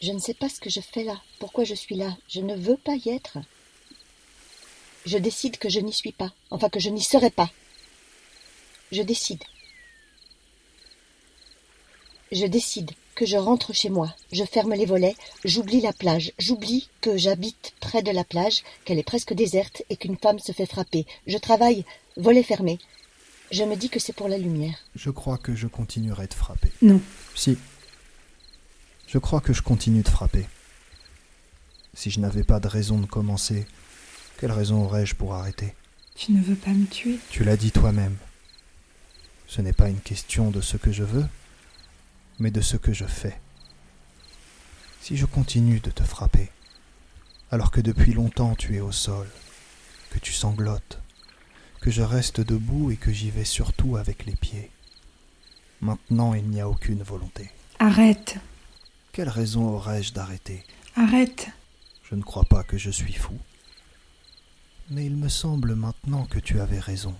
Je 0.00 0.12
ne 0.12 0.18
sais 0.18 0.34
pas 0.34 0.48
ce 0.48 0.60
que 0.60 0.70
je 0.70 0.80
fais 0.80 1.02
là, 1.02 1.20
pourquoi 1.40 1.64
je 1.64 1.74
suis 1.74 1.96
là. 1.96 2.16
Je 2.28 2.40
ne 2.40 2.54
veux 2.54 2.76
pas 2.76 2.94
y 2.94 3.08
être. 3.08 3.38
Je 5.06 5.18
décide 5.18 5.58
que 5.58 5.68
je 5.68 5.80
n'y 5.80 5.92
suis 5.92 6.12
pas, 6.12 6.32
enfin 6.50 6.68
que 6.68 6.78
je 6.78 6.90
n'y 6.90 7.02
serai 7.02 7.30
pas. 7.30 7.50
Je 8.92 9.02
décide. 9.02 9.42
Je 12.30 12.46
décide 12.46 12.92
que 13.18 13.26
je 13.26 13.36
rentre 13.36 13.74
chez 13.74 13.90
moi, 13.90 14.14
je 14.30 14.44
ferme 14.44 14.74
les 14.74 14.86
volets, 14.86 15.16
j'oublie 15.44 15.80
la 15.80 15.92
plage, 15.92 16.30
j'oublie 16.38 16.88
que 17.00 17.16
j'habite 17.16 17.74
près 17.80 18.00
de 18.00 18.12
la 18.12 18.22
plage, 18.22 18.62
qu'elle 18.84 19.00
est 19.00 19.02
presque 19.02 19.34
déserte 19.34 19.82
et 19.90 19.96
qu'une 19.96 20.16
femme 20.16 20.38
se 20.38 20.52
fait 20.52 20.66
frapper. 20.66 21.04
Je 21.26 21.36
travaille, 21.36 21.84
volets 22.16 22.44
fermés. 22.44 22.78
Je 23.50 23.64
me 23.64 23.74
dis 23.74 23.88
que 23.88 23.98
c'est 23.98 24.12
pour 24.12 24.28
la 24.28 24.38
lumière. 24.38 24.78
Je 24.94 25.10
crois 25.10 25.36
que 25.36 25.56
je 25.56 25.66
continuerai 25.66 26.28
de 26.28 26.34
frapper. 26.34 26.70
Non. 26.80 27.00
Si. 27.34 27.58
Je 29.08 29.18
crois 29.18 29.40
que 29.40 29.52
je 29.52 29.62
continue 29.62 30.02
de 30.02 30.08
frapper. 30.08 30.46
Si 31.94 32.12
je 32.12 32.20
n'avais 32.20 32.44
pas 32.44 32.60
de 32.60 32.68
raison 32.68 33.00
de 33.00 33.06
commencer, 33.06 33.66
quelle 34.38 34.52
raison 34.52 34.84
aurais-je 34.84 35.16
pour 35.16 35.34
arrêter? 35.34 35.74
Tu 36.14 36.30
ne 36.30 36.40
veux 36.40 36.54
pas 36.54 36.70
me 36.70 36.86
tuer? 36.86 37.18
Tu 37.30 37.42
l'as 37.42 37.56
dit 37.56 37.72
toi-même. 37.72 38.16
Ce 39.48 39.60
n'est 39.60 39.72
pas 39.72 39.88
une 39.88 40.00
question 40.00 40.52
de 40.52 40.60
ce 40.60 40.76
que 40.76 40.92
je 40.92 41.02
veux, 41.02 41.26
mais 42.38 42.50
de 42.50 42.60
ce 42.60 42.76
que 42.76 42.92
je 42.92 43.04
fais. 43.04 43.40
Si 45.00 45.16
je 45.16 45.26
continue 45.26 45.80
de 45.80 45.90
te 45.90 46.02
frapper, 46.02 46.50
alors 47.50 47.70
que 47.70 47.80
depuis 47.80 48.12
longtemps 48.12 48.54
tu 48.54 48.76
es 48.76 48.80
au 48.80 48.92
sol, 48.92 49.26
que 50.10 50.18
tu 50.18 50.32
sanglotes, 50.32 51.00
que 51.80 51.90
je 51.90 52.02
reste 52.02 52.40
debout 52.40 52.90
et 52.90 52.96
que 52.96 53.12
j'y 53.12 53.30
vais 53.30 53.44
surtout 53.44 53.96
avec 53.96 54.26
les 54.26 54.36
pieds, 54.36 54.70
maintenant 55.80 56.34
il 56.34 56.48
n'y 56.48 56.60
a 56.60 56.68
aucune 56.68 57.02
volonté. 57.02 57.50
Arrête 57.78 58.36
Quelle 59.12 59.28
raison 59.28 59.68
aurais-je 59.68 60.12
d'arrêter? 60.12 60.64
Arrête 60.96 61.48
Je 62.02 62.14
ne 62.14 62.22
crois 62.22 62.44
pas 62.44 62.64
que 62.64 62.76
je 62.76 62.90
suis 62.90 63.12
fou. 63.12 63.38
Mais 64.90 65.06
il 65.06 65.16
me 65.16 65.28
semble 65.28 65.74
maintenant 65.74 66.24
que 66.24 66.38
tu 66.38 66.60
avais 66.60 66.80
raison, 66.80 67.14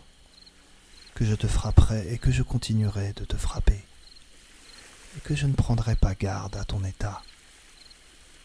que 1.14 1.24
je 1.24 1.34
te 1.34 1.46
frapperai 1.46 2.12
et 2.12 2.18
que 2.18 2.32
je 2.32 2.42
continuerai 2.42 3.12
de 3.12 3.24
te 3.24 3.36
frapper, 3.36 3.84
et 5.18 5.20
que 5.20 5.34
je 5.34 5.46
ne 5.46 5.54
prendrai 5.54 5.96
pas 5.96 6.14
garde 6.14 6.54
à 6.56 6.64
ton 6.64 6.84
état. 6.84 7.22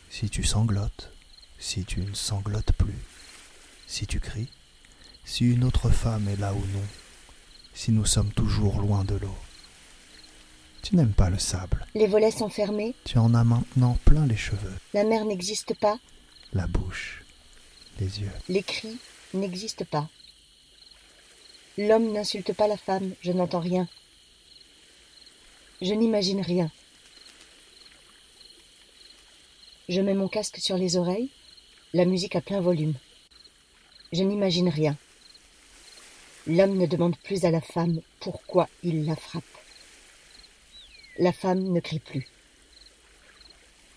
Si 0.10 0.30
tu 0.30 0.44
sanglotes, 0.44 1.12
si 1.60 1.86
tu 1.86 2.00
ne 2.02 2.16
sanglotes 2.16 2.72
plus, 2.74 2.98
si 3.86 4.08
tu 4.08 4.20
cries, 4.20 4.50
si 5.24 5.46
une 5.46 5.64
autre 5.64 5.90
femme 5.92 6.28
est 6.28 6.36
là 6.36 6.54
ou 6.54 6.58
non, 6.60 6.84
si 7.76 7.92
nous 7.92 8.06
sommes 8.06 8.32
toujours 8.32 8.82
loin 8.82 9.04
de 9.04 9.16
l'eau. 9.16 9.38
Tu 10.82 10.96
n'aimes 10.96 11.14
pas 11.14 11.30
le 11.30 11.38
sable. 11.38 11.86
Les 11.94 12.08
volets 12.08 12.32
sont 12.32 12.50
fermés, 12.50 12.96
Tu 13.06 13.20
en 13.20 13.36
as 13.36 13.44
maintenant 13.44 13.98
plein 14.04 14.26
les 14.26 14.36
cheveux, 14.36 14.74
la 14.96 15.04
mer 15.04 15.26
n'existe 15.26 15.76
pas, 15.76 16.00
la 16.54 16.66
bouche, 16.66 17.24
les 18.00 18.20
yeux. 18.22 18.32
les 18.50 18.64
cris 18.64 18.98
n'existent 19.36 19.86
pas. 19.86 20.10
L'homme 21.78 22.12
n'insulte 22.14 22.54
pas 22.54 22.68
la 22.68 22.78
femme, 22.78 23.14
je 23.22 23.32
n'entends 23.32 23.60
rien. 23.60 23.88
Je 25.82 25.94
n'imagine 25.94 26.42
rien. 26.42 26.72
Je 29.90 30.02
mets 30.02 30.14
mon 30.14 30.28
casque 30.28 30.58
sur 30.58 30.78
les 30.78 30.96
oreilles, 30.96 31.30
la 31.94 32.06
musique 32.06 32.36
à 32.36 32.42
plein 32.42 32.62
volume. 32.62 32.94
Je 34.14 34.24
n'imagine 34.24 34.70
rien. 34.70 34.98
L'homme 36.48 36.78
ne 36.78 36.86
demande 36.86 37.18
plus 37.18 37.46
à 37.46 37.52
la 37.52 37.62
femme 37.62 38.02
pourquoi 38.20 38.70
il 38.84 39.06
la 39.06 39.16
frappe. 39.16 39.44
La 41.18 41.32
femme 41.32 41.64
ne 41.64 41.80
crie 41.80 42.00
plus. 42.00 42.28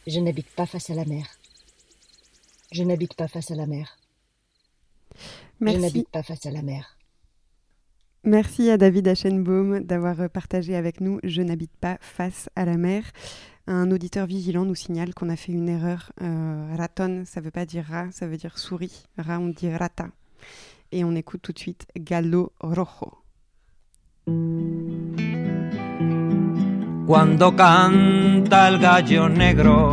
Je 0.07 0.20
n'habite 0.20 0.51
pas 0.51 0.66
face 0.66 0.91
à 0.91 0.95
la 0.95 1.05
mer. 1.05 1.27
Je 2.72 2.83
n'habite 2.83 3.14
pas 3.14 3.29
face 3.29 3.51
à 3.51 3.55
la 3.55 3.66
mer. 3.66 3.99
Je 5.61 5.77
n'habite 5.77 6.09
pas 6.09 6.22
face 6.22 6.47
à 6.47 6.51
la 6.51 6.62
mer. 6.62 6.95
Merci 8.29 8.70
à 8.70 8.77
David 8.77 9.07
Aschenbaum 9.07 9.85
d'avoir 9.85 10.29
partagé 10.29 10.74
avec 10.74 11.01
nous 11.01 11.20
Je 11.22 11.43
n'habite 11.43 11.70
pas 11.81 11.97
face 12.01 12.51
à 12.57 12.64
la 12.64 12.77
mer. 12.77 13.05
Un 13.68 13.93
auditeur 13.93 14.27
vigilant 14.27 14.64
nous 14.64 14.74
signale 14.74 15.14
qu'on 15.14 15.29
a 15.29 15.37
fait 15.37 15.53
une 15.53 15.68
erreur. 15.68 16.11
Euh, 16.22 16.74
raton, 16.77 17.22
ça 17.24 17.41
veut 17.41 17.53
pas 17.53 17.64
dire 17.64 17.85
rat, 17.89 18.09
ça 18.11 18.27
veut 18.27 18.37
dire 18.37 18.59
souris. 18.59 19.05
Rat, 19.16 19.39
on 19.39 19.47
dit 19.47 19.72
rata. 19.72 20.09
Et 20.91 21.05
on 21.05 21.14
écoute 21.14 21.41
tout 21.41 21.53
de 21.53 21.59
suite 21.61 21.87
Gallo 21.97 22.51
Rojo. 22.59 23.12
Cuando 27.07 27.55
canta 27.55 28.66
el 28.66 28.81
gallo 28.81 29.29
negro, 29.29 29.93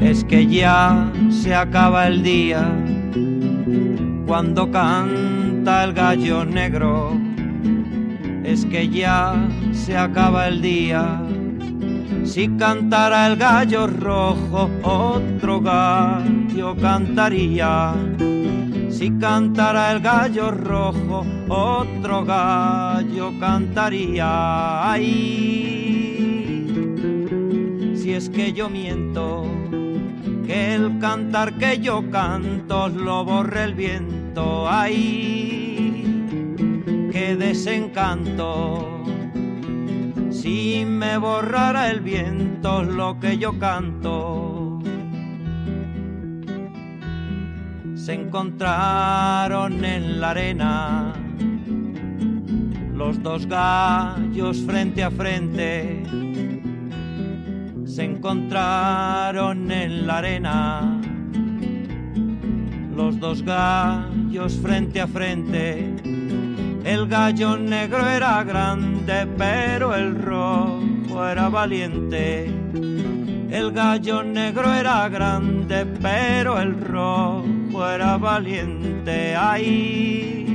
es 0.00 0.22
que 0.22 0.46
ya 0.46 1.12
se 1.30 1.52
acaba 1.52 2.06
el 2.06 2.22
día. 2.22 2.80
Cuando 4.24 4.70
canta 4.70 5.41
el 5.64 5.92
gallo 5.92 6.44
negro, 6.44 7.16
es 8.42 8.66
que 8.66 8.88
ya 8.88 9.48
se 9.72 9.96
acaba 9.96 10.48
el 10.48 10.60
día. 10.60 11.22
Si 12.24 12.48
cantara 12.56 13.28
el 13.28 13.36
gallo 13.36 13.86
rojo, 13.86 14.68
otro 14.82 15.60
gallo 15.60 16.74
cantaría. 16.76 17.94
Si 18.90 19.12
cantara 19.18 19.92
el 19.92 20.00
gallo 20.00 20.50
rojo, 20.50 21.24
otro 21.48 22.24
gallo 22.24 23.32
cantaría. 23.38 24.90
Ay, 24.90 25.12
si 27.94 28.12
es 28.12 28.28
que 28.28 28.52
yo 28.52 28.68
miento, 28.68 29.44
que 30.44 30.74
el 30.74 30.98
cantar 30.98 31.54
que 31.54 31.78
yo 31.78 32.10
canto 32.10 32.88
lo 32.88 33.24
borre 33.24 33.62
el 33.64 33.74
viento. 33.74 34.21
Ay, 34.68 36.04
qué 37.12 37.36
desencanto. 37.36 39.04
Si 40.30 40.84
me 40.86 41.18
borrara 41.18 41.90
el 41.90 42.00
viento 42.00 42.82
lo 42.82 43.18
que 43.20 43.38
yo 43.38 43.58
canto. 43.58 44.62
se 48.02 48.14
encontraron 48.14 49.84
en 49.84 50.20
la 50.20 50.30
arena 50.30 51.12
los 52.92 53.22
dos 53.22 53.46
gallos 53.46 54.60
frente 54.66 55.04
a 55.04 55.10
frente. 55.12 56.02
Se 57.84 58.02
encontraron 58.02 59.70
en 59.70 60.08
la 60.08 60.18
arena 60.18 61.00
los 62.96 63.20
dos 63.20 63.44
gallos 63.44 64.11
frente 64.40 65.00
a 65.00 65.06
frente. 65.06 65.94
El 66.84 67.06
gallo 67.06 67.56
negro 67.58 68.08
era 68.08 68.42
grande, 68.42 69.26
pero 69.36 69.94
el 69.94 70.20
rojo 70.20 71.26
era 71.26 71.48
valiente. 71.48 72.46
El 73.50 73.72
gallo 73.72 74.22
negro 74.22 74.72
era 74.72 75.08
grande, 75.10 75.84
pero 76.00 76.58
el 76.58 76.80
rojo 76.80 77.86
era 77.86 78.16
valiente. 78.16 79.36
Ay, 79.36 80.46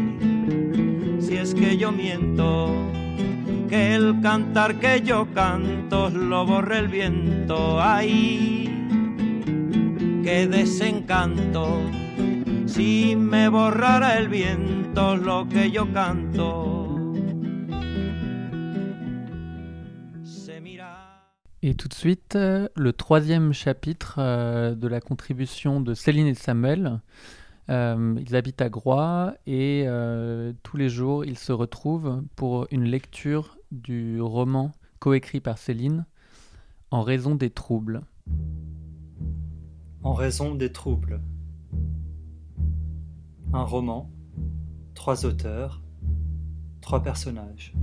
si 1.20 1.38
es 1.38 1.54
que 1.54 1.78
yo 1.78 1.92
miento, 1.92 2.74
que 3.70 3.94
el 3.96 4.20
cantar 4.22 4.76
que 4.76 5.02
yo 5.02 5.28
canto 5.34 6.10
lo 6.10 6.46
borre 6.46 6.80
el 6.80 6.88
viento. 6.88 7.80
Ay, 7.80 8.70
qué 10.24 10.48
desencanto, 10.48 11.80
si 12.68 13.16
me 13.16 13.50
borrara 13.50 14.18
el 14.18 14.28
viento 14.28 15.16
lo 15.16 15.48
que 15.48 15.72
yo 15.72 15.86
canto. 15.94 17.04
Se 20.24 20.60
mira. 20.60 21.26
Et 21.64 21.76
tout 21.76 21.88
de 21.88 21.94
suite, 21.94 22.36
euh, 22.36 22.68
le 22.76 22.94
troisième 22.94 23.54
chapitre 23.54 24.16
euh, 24.20 24.76
de 24.76 24.88
la 24.88 25.02
contribution 25.02 25.82
de 25.82 25.94
Céline 25.94 26.28
et 26.28 26.36
Samuel. 26.36 27.00
Euh, 27.70 28.16
ils 28.26 28.36
habitent 28.36 28.62
à 28.62 28.70
Groix 28.70 29.34
et 29.46 29.84
euh, 29.88 30.54
tous 30.64 30.78
les 30.78 30.88
jours, 30.88 31.26
ils 31.26 31.38
se 31.38 31.52
retrouvent 31.52 32.24
pour 32.38 32.66
une 32.72 32.86
lecture 32.86 33.58
du 33.72 34.22
roman 34.22 34.72
coécrit 35.00 35.42
par 35.42 35.58
Céline, 35.58 36.06
En 36.92 37.02
raison 37.02 37.36
des 37.36 37.50
troubles. 37.50 38.04
En 40.04 40.14
raison 40.14 40.56
des 40.56 40.72
troubles. 40.72 41.20
Un 43.54 43.64
roman, 43.64 44.10
trois 44.94 45.26
auteurs, 45.26 45.82
trois 46.82 47.02
personnages. 47.02 47.74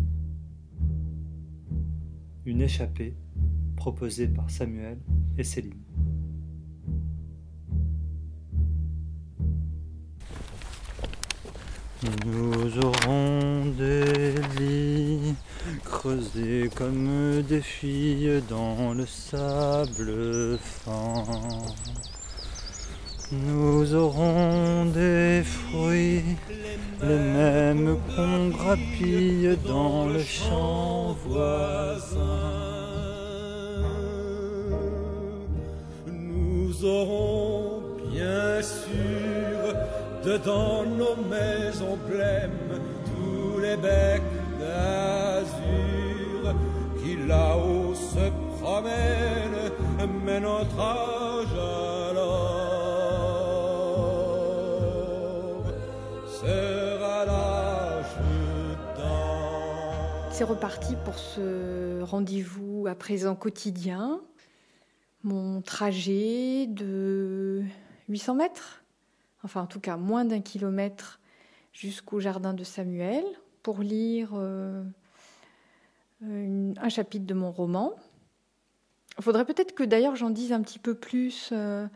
Une 2.44 2.60
échappée 2.60 3.16
proposée 3.74 4.28
par 4.28 4.50
Samuel 4.50 4.98
et 5.38 5.42
Céline. 5.42 5.80
Nous 12.26 12.78
aurons 12.84 13.64
des 13.78 14.34
lits 14.58 15.34
creusés 15.84 16.68
comme 16.74 17.40
des 17.42 17.62
filles 17.62 18.42
dans 18.50 18.92
le 18.92 19.06
sable 19.06 20.58
fin. 20.58 21.24
Nous 23.42 23.94
aurons 23.94 24.86
des 24.86 25.42
fruits, 25.42 26.22
les 27.02 27.18
mêmes 27.18 27.96
qu'on 28.14 28.48
grappille 28.50 29.58
dans 29.66 30.06
le 30.06 30.20
champ 30.20 31.16
voisin. 31.26 32.20
Nous 36.06 36.84
aurons 36.84 37.82
bien 38.12 38.62
sûr 38.62 39.74
dedans 40.24 40.84
nos 40.84 41.16
maisons 41.28 41.98
blêmes 42.08 42.78
tous 43.06 43.58
les 43.60 43.76
becs 43.76 44.22
d'azur 44.60 46.54
qui 47.02 47.16
là-haut 47.26 47.94
se 47.94 48.30
promènent, 48.60 49.72
mais 50.24 50.40
notre 50.40 50.78
C'est 60.34 60.42
reparti 60.42 60.96
pour 61.04 61.16
ce 61.16 62.02
rendez-vous 62.02 62.88
à 62.88 62.96
présent 62.96 63.36
quotidien. 63.36 64.20
Mon 65.22 65.62
trajet 65.62 66.66
de 66.66 67.62
800 68.08 68.34
mètres, 68.34 68.82
enfin 69.44 69.62
en 69.62 69.66
tout 69.68 69.78
cas 69.78 69.96
moins 69.96 70.24
d'un 70.24 70.40
kilomètre 70.40 71.20
jusqu'au 71.72 72.18
jardin 72.18 72.52
de 72.52 72.64
Samuel 72.64 73.22
pour 73.62 73.78
lire 73.78 74.30
euh, 74.34 74.82
un 76.20 76.88
chapitre 76.88 77.26
de 77.26 77.34
mon 77.34 77.52
roman. 77.52 77.92
Il 79.18 79.22
faudrait 79.22 79.44
peut-être 79.44 79.72
que 79.72 79.84
d'ailleurs 79.84 80.16
j'en 80.16 80.30
dise 80.30 80.52
un 80.52 80.62
petit 80.62 80.80
peu 80.80 80.96
plus. 80.96 81.50
euh, 81.52 81.86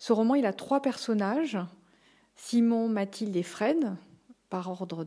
ce 0.00 0.12
roman, 0.12 0.34
il 0.34 0.44
a 0.44 0.52
trois 0.52 0.82
personnages, 0.82 1.56
Simon, 2.34 2.88
Mathilde 2.88 3.36
et 3.36 3.44
Fred, 3.44 3.94
par 4.50 4.68
ordre 4.68 5.06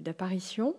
d'apparition. 0.00 0.74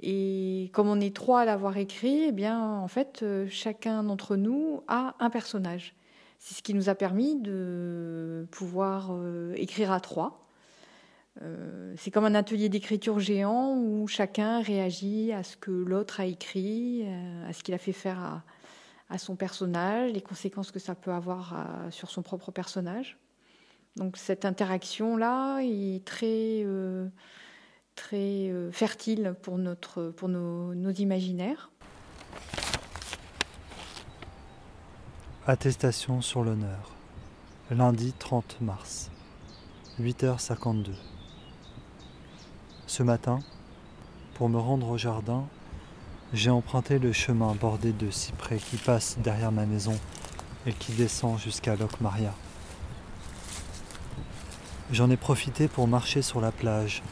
Et 0.00 0.70
comme 0.72 0.88
on 0.88 1.00
est 1.00 1.14
trois 1.14 1.40
à 1.40 1.44
l'avoir 1.44 1.76
écrit, 1.76 2.24
eh 2.28 2.32
bien, 2.32 2.62
en 2.62 2.88
fait, 2.88 3.20
euh, 3.22 3.46
chacun 3.50 4.04
d'entre 4.04 4.36
nous 4.36 4.82
a 4.86 5.14
un 5.18 5.30
personnage. 5.30 5.94
C'est 6.38 6.54
ce 6.54 6.62
qui 6.62 6.72
nous 6.72 6.88
a 6.88 6.94
permis 6.94 7.34
de 7.34 8.46
pouvoir 8.52 9.08
euh, 9.10 9.52
écrire 9.56 9.90
à 9.90 9.98
trois. 9.98 10.46
Euh, 11.42 11.94
c'est 11.96 12.12
comme 12.12 12.24
un 12.24 12.34
atelier 12.36 12.68
d'écriture 12.68 13.18
géant 13.18 13.74
où 13.76 14.06
chacun 14.06 14.62
réagit 14.62 15.32
à 15.32 15.42
ce 15.42 15.56
que 15.56 15.72
l'autre 15.72 16.20
a 16.20 16.26
écrit, 16.26 17.04
à 17.48 17.52
ce 17.52 17.64
qu'il 17.64 17.74
a 17.74 17.78
fait 17.78 17.92
faire 17.92 18.42
à, 19.08 19.18
son 19.18 19.34
personnage, 19.36 20.12
les 20.12 20.20
conséquences 20.20 20.70
que 20.70 20.78
ça 20.78 20.94
peut 20.94 21.12
avoir 21.12 21.56
sur 21.90 22.10
son 22.10 22.22
propre 22.22 22.50
personnage. 22.50 23.18
Donc 23.96 24.16
cette 24.16 24.44
interaction-là 24.44 25.60
est 25.62 26.04
très, 26.04 26.64
très 27.98 28.48
euh, 28.48 28.70
fertile 28.70 29.34
pour, 29.42 29.58
nos, 29.58 30.74
nos 30.74 30.90
imaginaires. 30.92 31.70
Attestation 35.46 36.20
sur 36.20 36.44
l'honneur. 36.44 36.92
Lundi 37.70 38.12
30 38.16 38.60
mars. 38.60 39.10
8h52. 40.00 40.92
Ce 42.86 43.02
matin, 43.02 43.40
pour 44.34 44.48
me 44.48 44.58
rendre 44.58 44.88
au 44.90 44.96
jardin, 44.96 45.44
j'ai 46.32 46.50
emprunté 46.50 47.00
le 47.00 47.12
chemin 47.12 47.54
bordé 47.54 47.92
de 47.92 48.10
cyprès 48.10 48.58
qui 48.58 48.76
passe 48.76 49.18
derrière 49.18 49.50
ma 49.50 49.66
maison 49.66 49.98
et 50.66 50.72
qui 50.72 50.92
descend 50.92 51.38
jusqu'à 51.38 51.74
Locmaria. 51.74 52.32
J'en 54.92 55.10
ai 55.10 55.16
profité 55.16 55.66
pour 55.66 55.88
marcher 55.88 56.22
sur 56.22 56.40
la 56.40 56.52
plage 56.52 57.02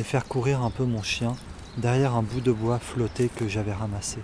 et 0.00 0.02
faire 0.02 0.26
courir 0.26 0.62
un 0.62 0.70
peu 0.70 0.84
mon 0.84 1.02
chien 1.02 1.36
derrière 1.76 2.14
un 2.14 2.22
bout 2.22 2.40
de 2.40 2.52
bois 2.52 2.78
flotté 2.78 3.28
que 3.28 3.46
j'avais 3.46 3.74
ramassé. 3.74 4.18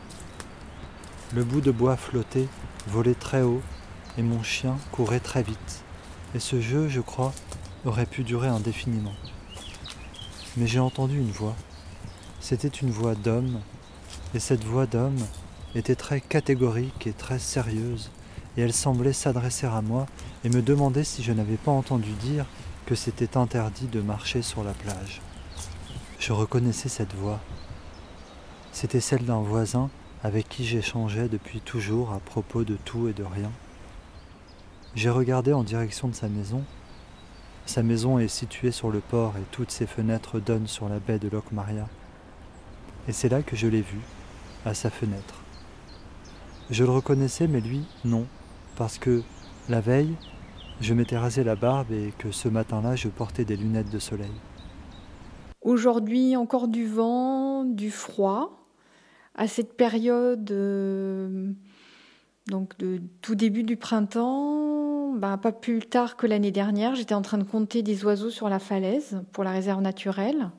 Le 1.34 1.44
bout 1.44 1.60
de 1.60 1.70
bois 1.70 1.98
flotté 1.98 2.48
volait 2.88 3.14
très 3.14 3.42
haut 3.42 3.60
et 4.16 4.22
mon 4.22 4.42
chien 4.42 4.78
courait 4.90 5.20
très 5.20 5.42
vite. 5.42 5.84
Et 6.34 6.38
ce 6.38 6.62
jeu, 6.62 6.88
je 6.88 7.02
crois, 7.02 7.34
aurait 7.84 8.06
pu 8.06 8.24
durer 8.24 8.48
indéfiniment. 8.48 9.12
Mais 10.56 10.66
j'ai 10.66 10.80
entendu 10.80 11.18
une 11.18 11.30
voix. 11.30 11.56
C'était 12.40 12.68
une 12.68 12.90
voix 12.90 13.14
d'homme, 13.14 13.60
et 14.34 14.40
cette 14.40 14.64
voix 14.64 14.86
d'homme 14.86 15.18
était 15.74 15.94
très 15.94 16.22
catégorique 16.22 17.06
et 17.06 17.12
très 17.12 17.38
sérieuse, 17.38 18.10
et 18.56 18.62
elle 18.62 18.72
semblait 18.72 19.12
s'adresser 19.12 19.66
à 19.66 19.82
moi 19.82 20.06
et 20.42 20.48
me 20.48 20.62
demander 20.62 21.04
si 21.04 21.22
je 21.22 21.32
n'avais 21.32 21.58
pas 21.58 21.72
entendu 21.72 22.12
dire 22.12 22.46
que 22.86 22.94
c'était 22.94 23.36
interdit 23.36 23.88
de 23.88 24.00
marcher 24.00 24.40
sur 24.40 24.64
la 24.64 24.72
plage. 24.72 25.20
Je 26.18 26.32
reconnaissais 26.32 26.88
cette 26.88 27.14
voix. 27.14 27.40
C'était 28.72 29.00
celle 29.00 29.24
d'un 29.24 29.40
voisin 29.40 29.90
avec 30.22 30.48
qui 30.48 30.64
j'échangeais 30.64 31.28
depuis 31.28 31.60
toujours 31.60 32.12
à 32.12 32.20
propos 32.20 32.64
de 32.64 32.76
tout 32.84 33.08
et 33.08 33.12
de 33.12 33.22
rien. 33.22 33.52
J'ai 34.94 35.10
regardé 35.10 35.52
en 35.52 35.62
direction 35.62 36.08
de 36.08 36.14
sa 36.14 36.28
maison. 36.28 36.64
Sa 37.66 37.82
maison 37.82 38.18
est 38.18 38.28
située 38.28 38.72
sur 38.72 38.90
le 38.90 39.00
port 39.00 39.34
et 39.36 39.44
toutes 39.52 39.70
ses 39.70 39.86
fenêtres 39.86 40.40
donnent 40.40 40.66
sur 40.66 40.88
la 40.88 41.00
baie 41.00 41.18
de 41.18 41.28
Locmaria. 41.28 41.86
Et 43.08 43.12
c'est 43.12 43.28
là 43.28 43.42
que 43.42 43.54
je 43.54 43.66
l'ai 43.66 43.82
vu, 43.82 44.00
à 44.64 44.72
sa 44.72 44.88
fenêtre. 44.88 45.34
Je 46.70 46.82
le 46.82 46.90
reconnaissais, 46.90 47.46
mais 47.46 47.60
lui, 47.60 47.84
non, 48.04 48.26
parce 48.74 48.98
que 48.98 49.22
la 49.68 49.80
veille, 49.80 50.14
je 50.80 50.94
m'étais 50.94 51.18
rasé 51.18 51.44
la 51.44 51.56
barbe 51.56 51.92
et 51.92 52.12
que 52.18 52.32
ce 52.32 52.48
matin-là, 52.48 52.96
je 52.96 53.08
portais 53.08 53.44
des 53.44 53.56
lunettes 53.56 53.90
de 53.90 53.98
soleil. 53.98 54.32
Aujourd'hui, 55.66 56.36
encore 56.36 56.68
du 56.68 56.86
vent, 56.86 57.64
du 57.64 57.90
froid. 57.90 58.68
À 59.34 59.48
cette 59.48 59.76
période, 59.76 60.48
euh, 60.52 61.50
donc 62.46 62.78
de 62.78 63.02
tout 63.20 63.34
début 63.34 63.64
du 63.64 63.76
printemps, 63.76 65.12
ben, 65.14 65.36
pas 65.38 65.50
plus 65.50 65.80
tard 65.80 66.16
que 66.16 66.28
l'année 66.28 66.52
dernière, 66.52 66.94
j'étais 66.94 67.16
en 67.16 67.20
train 67.22 67.38
de 67.38 67.42
compter 67.42 67.82
des 67.82 68.04
oiseaux 68.04 68.30
sur 68.30 68.48
la 68.48 68.60
falaise 68.60 69.20
pour 69.32 69.42
la 69.42 69.50
réserve 69.50 69.82
naturelle. 69.82 70.52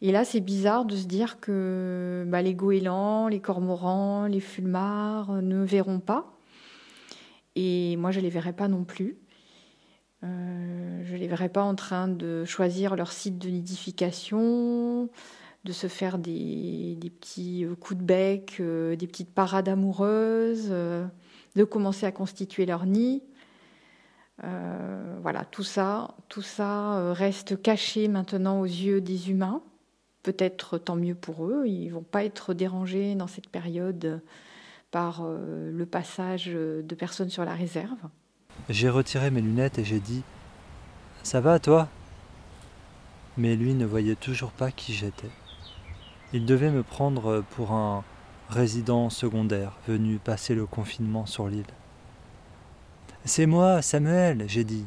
Et 0.00 0.12
là, 0.12 0.24
c'est 0.24 0.40
bizarre 0.40 0.86
de 0.86 0.96
se 0.96 1.04
dire 1.04 1.38
que 1.38 2.24
ben, 2.26 2.40
les 2.40 2.54
goélands, 2.54 3.28
les 3.28 3.40
cormorans, 3.40 4.24
les 4.24 4.40
fulmars 4.40 5.42
ne 5.42 5.62
verront 5.62 6.00
pas. 6.00 6.32
Et 7.54 7.98
moi, 7.98 8.12
je 8.12 8.20
les 8.20 8.30
verrai 8.30 8.54
pas 8.54 8.68
non 8.68 8.84
plus. 8.84 9.18
Euh, 10.24 11.02
je 11.04 11.16
les 11.16 11.26
verrai 11.26 11.48
pas 11.48 11.62
en 11.62 11.74
train 11.74 12.08
de 12.08 12.44
choisir 12.44 12.94
leur 12.94 13.12
site 13.12 13.38
de 13.38 13.48
nidification, 13.48 15.08
de 15.64 15.72
se 15.72 15.88
faire 15.88 16.18
des, 16.18 16.96
petits 17.20 17.64
euh, 17.64 17.74
coups 17.74 17.98
de 17.98 18.04
bec, 18.04 18.56
euh, 18.60 18.94
des 18.94 19.06
petites 19.06 19.34
parades 19.34 19.68
amoureuses, 19.68 20.70
de 20.70 21.64
commencer 21.64 22.06
à 22.06 22.12
constituer 22.12 22.66
leur 22.66 22.86
nid. 22.86 23.22
Voilà, 25.22 25.44
tout 25.44 25.62
ça, 25.62 26.16
tout 26.28 26.42
ça 26.42 27.12
reste 27.12 27.62
caché 27.62 28.08
maintenant 28.08 28.60
aux 28.60 28.64
yeux 28.66 29.00
des 29.00 29.30
humains. 29.30 29.62
Peut-être 30.24 30.78
tant 30.78 30.96
mieux 30.96 31.14
pour 31.14 31.46
eux, 31.46 31.64
ils 31.66 31.90
vont 31.90 32.02
pas 32.02 32.24
être 32.24 32.52
dérangés 32.52 33.14
dans 33.14 33.28
cette 33.28 33.48
période 33.48 34.20
par 34.90 35.24
le 35.24 35.86
passage 35.86 36.46
de 36.46 36.94
personnes 36.96 37.30
sur 37.30 37.44
la 37.44 37.54
réserve. 37.54 37.98
J'ai 38.68 38.88
retiré 38.88 39.30
mes 39.30 39.40
lunettes 39.40 39.78
et 39.78 39.84
j'ai 39.84 40.00
dit 40.00 40.22
Ça 41.22 41.40
va 41.40 41.58
toi? 41.58 41.88
Mais 43.36 43.56
lui 43.56 43.74
ne 43.74 43.86
voyait 43.86 44.14
toujours 44.14 44.50
pas 44.50 44.70
qui 44.70 44.92
j'étais. 44.92 45.30
Il 46.32 46.46
devait 46.46 46.70
me 46.70 46.82
prendre 46.82 47.44
pour 47.50 47.72
un 47.72 48.04
résident 48.48 49.10
secondaire 49.10 49.72
venu 49.88 50.18
passer 50.18 50.54
le 50.54 50.66
confinement 50.66 51.26
sur 51.26 51.48
l'île. 51.48 51.64
C'est 53.24 53.46
moi, 53.46 53.82
Samuel, 53.82 54.44
j'ai 54.48 54.64
dit. 54.64 54.86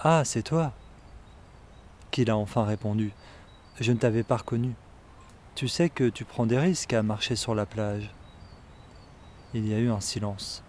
Ah, 0.00 0.22
c'est 0.24 0.42
toi? 0.42 0.72
Qu'il 2.10 2.30
a 2.30 2.36
enfin 2.36 2.64
répondu. 2.64 3.12
Je 3.80 3.92
ne 3.92 3.98
t'avais 3.98 4.22
pas 4.22 4.36
reconnu. 4.36 4.74
Tu 5.54 5.68
sais 5.68 5.88
que 5.88 6.08
tu 6.08 6.24
prends 6.24 6.46
des 6.46 6.58
risques 6.58 6.92
à 6.92 7.02
marcher 7.02 7.36
sur 7.36 7.54
la 7.54 7.66
plage. 7.66 8.10
Il 9.54 9.66
y 9.68 9.74
a 9.74 9.78
eu 9.78 9.90
un 9.90 10.00
silence. 10.00 10.62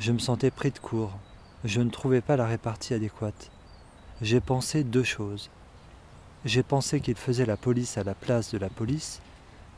Je 0.00 0.12
me 0.12 0.18
sentais 0.18 0.50
pris 0.50 0.70
de 0.70 0.78
court. 0.78 1.12
Je 1.64 1.80
ne 1.80 1.90
trouvais 1.90 2.20
pas 2.20 2.36
la 2.36 2.46
répartie 2.46 2.94
adéquate. 2.94 3.50
J'ai 4.20 4.40
pensé 4.40 4.84
deux 4.84 5.04
choses. 5.04 5.50
J'ai 6.44 6.62
pensé 6.62 7.00
qu'il 7.00 7.14
faisait 7.14 7.46
la 7.46 7.56
police 7.56 7.96
à 7.96 8.04
la 8.04 8.14
place 8.14 8.52
de 8.52 8.58
la 8.58 8.68
police, 8.68 9.22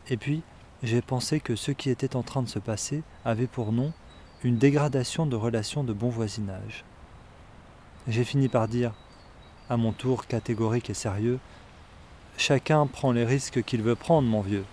et 0.09 0.17
puis 0.17 0.43
j'ai 0.83 1.01
pensé 1.01 1.39
que 1.39 1.55
ce 1.55 1.71
qui 1.71 1.91
était 1.91 2.17
en 2.17 2.23
train 2.23 2.43
de 2.43 2.49
se 2.49 2.59
passer 2.59 3.03
avait 3.25 3.47
pour 3.47 3.73
nom 3.73 3.93
une 4.43 4.59
dégradation 4.59 5.27
de 5.27 5.37
relations 5.37 5.85
de 5.85 5.93
bon 5.93 6.09
voisinage. 6.09 6.85
J'ai 8.09 8.25
fini 8.25 8.49
par 8.49 8.69
dire 8.69 8.95
à 9.69 9.77
mon 9.77 9.93
tour 9.93 10.27
catégorique 10.27 10.91
et 10.91 10.95
sérieux. 10.95 11.39
Chacun 12.37 12.87
prend 12.87 13.12
les 13.12 13.25
risques 13.25 13.62
qu'il 13.62 13.83
veut 13.83 13.97
prendre, 13.97 14.29
mon 14.29 14.41
vieux. 14.41 14.64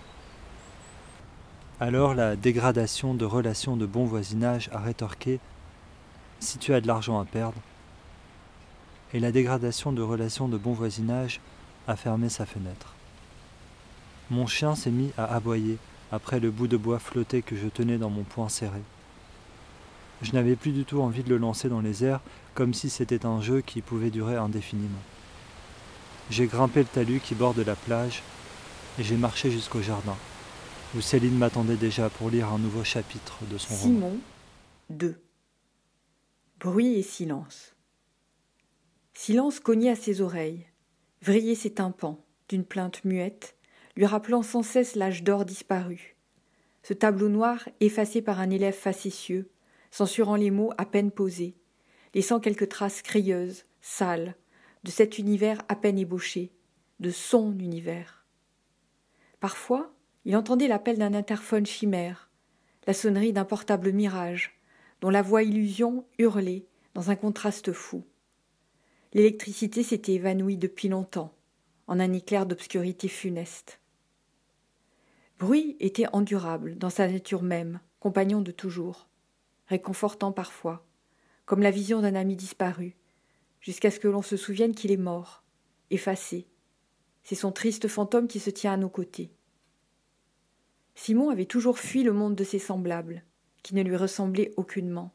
Alors 1.80 2.14
la 2.14 2.36
dégradation 2.36 3.14
de 3.14 3.24
relations 3.24 3.76
de 3.76 3.84
bon 3.84 4.04
voisinage 4.04 4.70
a 4.72 4.78
rétorqué 4.78 5.40
Si 6.38 6.58
tu 6.58 6.72
as 6.72 6.80
de 6.80 6.86
l'argent 6.86 7.18
à 7.18 7.24
perdre, 7.24 7.60
et 9.12 9.18
la 9.18 9.32
dégradation 9.32 9.90
de 9.90 10.00
relations 10.00 10.46
de 10.46 10.56
bon 10.56 10.72
voisinage 10.72 11.40
a 11.88 11.96
fermé 11.96 12.28
sa 12.28 12.46
fenêtre. 12.46 12.94
Mon 14.30 14.46
chien 14.46 14.76
s'est 14.76 14.92
mis 14.92 15.10
à 15.18 15.24
aboyer 15.24 15.78
après 16.12 16.38
le 16.38 16.52
bout 16.52 16.68
de 16.68 16.76
bois 16.76 17.00
flotté 17.00 17.42
que 17.42 17.56
je 17.56 17.66
tenais 17.66 17.98
dans 17.98 18.10
mon 18.10 18.22
poing 18.22 18.48
serré. 18.48 18.82
Je 20.22 20.30
n'avais 20.30 20.54
plus 20.54 20.70
du 20.70 20.84
tout 20.84 21.00
envie 21.00 21.24
de 21.24 21.28
le 21.28 21.38
lancer 21.38 21.68
dans 21.68 21.80
les 21.80 22.04
airs 22.04 22.20
comme 22.54 22.72
si 22.72 22.88
c'était 22.88 23.26
un 23.26 23.40
jeu 23.40 23.62
qui 23.62 23.82
pouvait 23.82 24.10
durer 24.10 24.36
indéfiniment. 24.36 25.02
J'ai 26.30 26.46
grimpé 26.46 26.80
le 26.80 26.86
talus 26.86 27.18
qui 27.18 27.34
borde 27.34 27.58
la 27.58 27.74
plage 27.74 28.22
et 29.00 29.02
j'ai 29.02 29.16
marché 29.16 29.50
jusqu'au 29.50 29.82
jardin, 29.82 30.16
où 30.96 31.00
Céline 31.00 31.36
m'attendait 31.36 31.76
déjà 31.76 32.08
pour 32.08 32.30
lire 32.30 32.48
un 32.48 32.58
nouveau 32.58 32.84
chapitre 32.84 33.44
de 33.50 33.58
son 33.58 33.74
roman. 33.74 34.10
Simon 34.10 34.18
2 34.90 35.20
Bruit 36.60 36.94
et 36.94 37.02
silence. 37.02 37.74
Silence 39.12 39.60
cognait 39.60 39.90
à 39.90 39.96
ses 39.96 40.20
oreilles, 40.20 40.66
vrillait 41.22 41.54
ses 41.54 41.74
tympans 41.74 42.24
d'une 42.48 42.64
plainte 42.64 43.04
muette, 43.04 43.56
lui 43.96 44.06
rappelant 44.06 44.42
sans 44.42 44.62
cesse 44.62 44.94
l'âge 44.94 45.22
d'or 45.22 45.44
disparu. 45.44 46.16
Ce 46.82 46.92
tableau 46.92 47.28
noir 47.28 47.68
effacé 47.80 48.22
par 48.22 48.40
un 48.40 48.50
élève 48.50 48.74
facétieux, 48.74 49.50
censurant 49.90 50.36
les 50.36 50.50
mots 50.50 50.72
à 50.78 50.84
peine 50.84 51.10
posés, 51.10 51.56
laissant 52.14 52.40
quelques 52.40 52.68
traces 52.68 53.02
crieuses, 53.02 53.64
sales, 53.80 54.36
de 54.84 54.90
cet 54.90 55.18
univers 55.18 55.62
à 55.68 55.76
peine 55.76 55.98
ébauché, 55.98 56.52
de 57.00 57.10
son 57.10 57.58
univers. 57.58 58.26
Parfois, 59.40 59.93
il 60.24 60.36
entendait 60.36 60.68
l'appel 60.68 60.98
d'un 60.98 61.14
interphone 61.14 61.66
chimère, 61.66 62.30
la 62.86 62.94
sonnerie 62.94 63.32
d'un 63.32 63.44
portable 63.44 63.92
mirage, 63.92 64.58
dont 65.00 65.10
la 65.10 65.22
voix 65.22 65.42
illusion 65.42 66.06
hurlait 66.18 66.66
dans 66.94 67.10
un 67.10 67.16
contraste 67.16 67.72
fou. 67.72 68.04
L'électricité 69.12 69.82
s'était 69.82 70.14
évanouie 70.14 70.56
depuis 70.56 70.88
longtemps, 70.88 71.34
en 71.86 72.00
un 72.00 72.12
éclair 72.12 72.46
d'obscurité 72.46 73.08
funeste. 73.08 73.80
Bruit 75.38 75.76
était 75.80 76.06
endurable 76.12 76.78
dans 76.78 76.90
sa 76.90 77.06
nature 77.08 77.42
même, 77.42 77.80
compagnon 78.00 78.40
de 78.40 78.50
toujours, 78.50 79.08
réconfortant 79.66 80.32
parfois, 80.32 80.86
comme 81.44 81.60
la 81.60 81.70
vision 81.70 82.00
d'un 82.00 82.14
ami 82.14 82.36
disparu, 82.36 82.96
jusqu'à 83.60 83.90
ce 83.90 84.00
que 84.00 84.08
l'on 84.08 84.22
se 84.22 84.36
souvienne 84.36 84.74
qu'il 84.74 84.92
est 84.92 84.96
mort, 84.96 85.42
effacé. 85.90 86.46
C'est 87.24 87.34
son 87.34 87.52
triste 87.52 87.88
fantôme 87.88 88.28
qui 88.28 88.40
se 88.40 88.50
tient 88.50 88.72
à 88.72 88.76
nos 88.76 88.88
côtés. 88.88 89.33
Simon 90.94 91.30
avait 91.30 91.44
toujours 91.44 91.78
fui 91.78 92.02
le 92.02 92.12
monde 92.12 92.34
de 92.34 92.44
ses 92.44 92.58
semblables, 92.58 93.24
qui 93.62 93.74
ne 93.74 93.82
lui 93.82 93.96
ressemblaient 93.96 94.52
aucunement. 94.56 95.12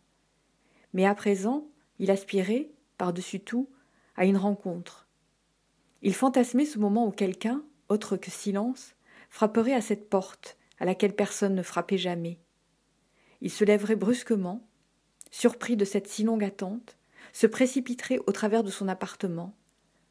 Mais 0.94 1.06
à 1.06 1.16
présent, 1.16 1.68
il 2.00 2.12
aspirait, 2.12 2.70
par-dessus 2.98 3.40
tout, 3.40 3.70
à 4.16 4.26
une 4.26 4.38
rencontre. 4.38 5.08
Il 6.02 6.14
fantasmait 6.14 6.66
ce 6.66 6.80
moment 6.80 7.08
où 7.08 7.12
quelqu'un, 7.12 7.64
autre 7.88 8.18
que 8.18 8.32
silence, 8.32 8.96
frapperait 9.30 9.74
à 9.74 9.82
cette 9.82 10.10
porte 10.10 10.58
à 10.80 10.86
laquelle 10.86 11.16
personne 11.16 11.56
ne 11.56 11.64
frappait 11.64 11.98
jamais. 11.98 12.40
Il 13.42 13.52
se 13.52 13.64
lèverait 13.64 13.96
brusquement, 13.96 14.68
surpris 15.32 15.78
de 15.78 15.86
cette 15.86 16.08
si 16.08 16.24
longue 16.24 16.44
attente, 16.44 16.98
se 17.34 17.48
précipiterait 17.48 18.20
au 18.26 18.32
travers 18.32 18.64
de 18.64 18.72
son 18.72 18.88
appartement, 18.88 19.56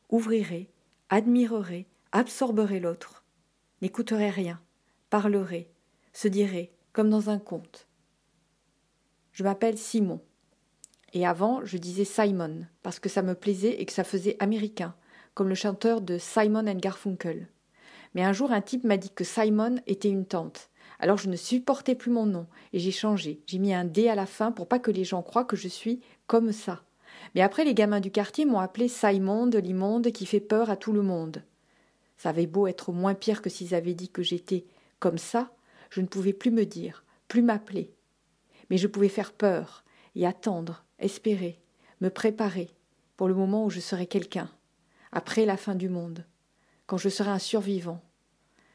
ouvrirait, 0.09 0.71
admirerait, 1.09 1.87
absorberait 2.12 2.81
l'autre, 2.81 3.25
n'écouterait 3.83 4.31
rien, 4.31 4.61
parlerait, 5.11 5.69
se 6.13 6.29
dirait, 6.29 6.73
comme 6.93 7.11
dans 7.11 7.31
un 7.31 7.39
conte. 7.39 7.87
Je 9.33 9.45
m'appelle 9.45 9.79
Simon. 9.79 10.21
Et 11.13 11.27
avant, 11.27 11.65
je 11.65 11.79
disais 11.79 12.05
Simon, 12.05 12.67
parce 12.83 12.99
que 12.99 13.09
ça 13.09 13.23
me 13.23 13.35
plaisait 13.35 13.81
et 13.81 13.87
que 13.87 13.93
ça 13.93 14.05
faisait 14.05 14.37
américain, 14.41 14.95
comme 15.35 15.49
le 15.49 15.55
chanteur 15.55 16.01
de 16.01 16.19
Simon 16.19 16.67
and 16.67 16.79
Garfunkel. 16.79 17.49
Mais 18.15 18.23
un 18.23 18.33
jour, 18.33 18.53
un 18.53 18.61
type 18.61 18.85
m'a 18.85 18.97
dit 18.97 19.11
que 19.11 19.25
Simon 19.25 19.77
était 19.87 20.11
une 20.11 20.27
tante, 20.27 20.71
alors 20.99 21.19
je 21.19 21.29
ne 21.29 21.37
supportais 21.37 21.95
plus 21.95 22.11
mon 22.11 22.27
nom 22.27 22.47
et 22.73 22.79
j'ai 22.79 22.91
changé. 22.91 23.41
J'ai 23.47 23.59
mis 23.59 23.73
un 23.73 23.85
D 23.85 24.09
à 24.09 24.15
la 24.15 24.27
fin 24.27 24.51
pour 24.51 24.67
pas 24.67 24.79
que 24.79 24.91
les 24.91 25.05
gens 25.05 25.23
croient 25.23 25.45
que 25.45 25.57
je 25.57 25.69
suis 25.69 26.01
comme 26.27 26.53
ça. 26.53 26.83
Mais 27.35 27.41
après, 27.41 27.65
les 27.65 27.75
gamins 27.75 28.01
du 28.01 28.11
quartier 28.11 28.45
m'ont 28.45 28.59
appelé 28.59 28.89
Saimonde, 28.89 29.57
l'immonde 29.57 30.11
qui 30.13 30.27
fait 30.27 30.41
peur 30.41 30.71
à 30.71 30.77
tout 30.77 30.93
le 30.93 31.03
monde. 31.03 31.43
Ça 32.17 32.31
avait 32.31 32.47
beau 32.47 32.67
être 32.67 32.93
moins 32.93 33.15
pire 33.15 33.43
que 33.43 33.51
s'ils 33.51 33.75
avaient 33.75 33.95
dit 33.95 34.09
que 34.09 34.23
j'étais 34.23 34.65
comme 35.01 35.18
ça, 35.18 35.53
je 35.90 36.01
ne 36.01 36.07
pouvais 36.07 36.32
plus 36.32 36.51
me 36.51 36.64
dire, 36.64 37.05
plus 37.28 37.42
m'appeler. 37.42 37.94
Mais 38.70 38.78
je 38.78 38.86
pouvais 38.86 39.09
faire 39.09 39.32
peur 39.32 39.84
et 40.14 40.26
attendre, 40.26 40.84
espérer, 40.99 41.61
me 42.01 42.11
préparer 42.11 42.70
pour 43.16 43.28
le 43.28 43.34
moment 43.34 43.64
où 43.64 43.70
je 43.70 43.80
serai 43.80 44.07
quelqu'un, 44.07 44.51
après 45.12 45.44
la 45.44 45.57
fin 45.57 45.74
du 45.74 45.88
monde, 45.88 46.26
quand 46.86 46.99
je 46.99 47.09
serai 47.09 47.30
un 47.30 47.38
survivant. 47.38 48.03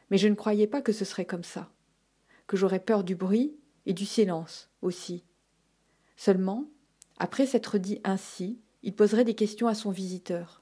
Mais 0.09 0.17
je 0.17 0.27
ne 0.27 0.35
croyais 0.35 0.67
pas 0.67 0.81
que 0.81 0.91
ce 0.91 1.05
serait 1.05 1.25
comme 1.25 1.43
ça 1.43 1.69
que 2.47 2.57
j'aurais 2.57 2.79
peur 2.79 3.03
du 3.03 3.15
bruit 3.15 3.55
et 3.85 3.93
du 3.93 4.05
silence 4.05 4.69
aussi. 4.81 5.23
Seulement, 6.15 6.69
après 7.17 7.45
s'être 7.45 7.77
dit 7.77 7.99
ainsi, 8.03 8.59
il 8.81 8.95
poserait 8.95 9.23
des 9.23 9.35
questions 9.35 9.67
à 9.67 9.75
son 9.75 9.91
visiteur. 9.91 10.61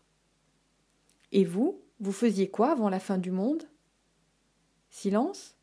Et 1.32 1.44
vous, 1.44 1.82
vous 2.00 2.12
faisiez 2.12 2.50
quoi 2.50 2.72
avant 2.72 2.90
la 2.90 3.00
fin 3.00 3.18
du 3.18 3.32
monde? 3.32 3.64
Silence 4.92 5.56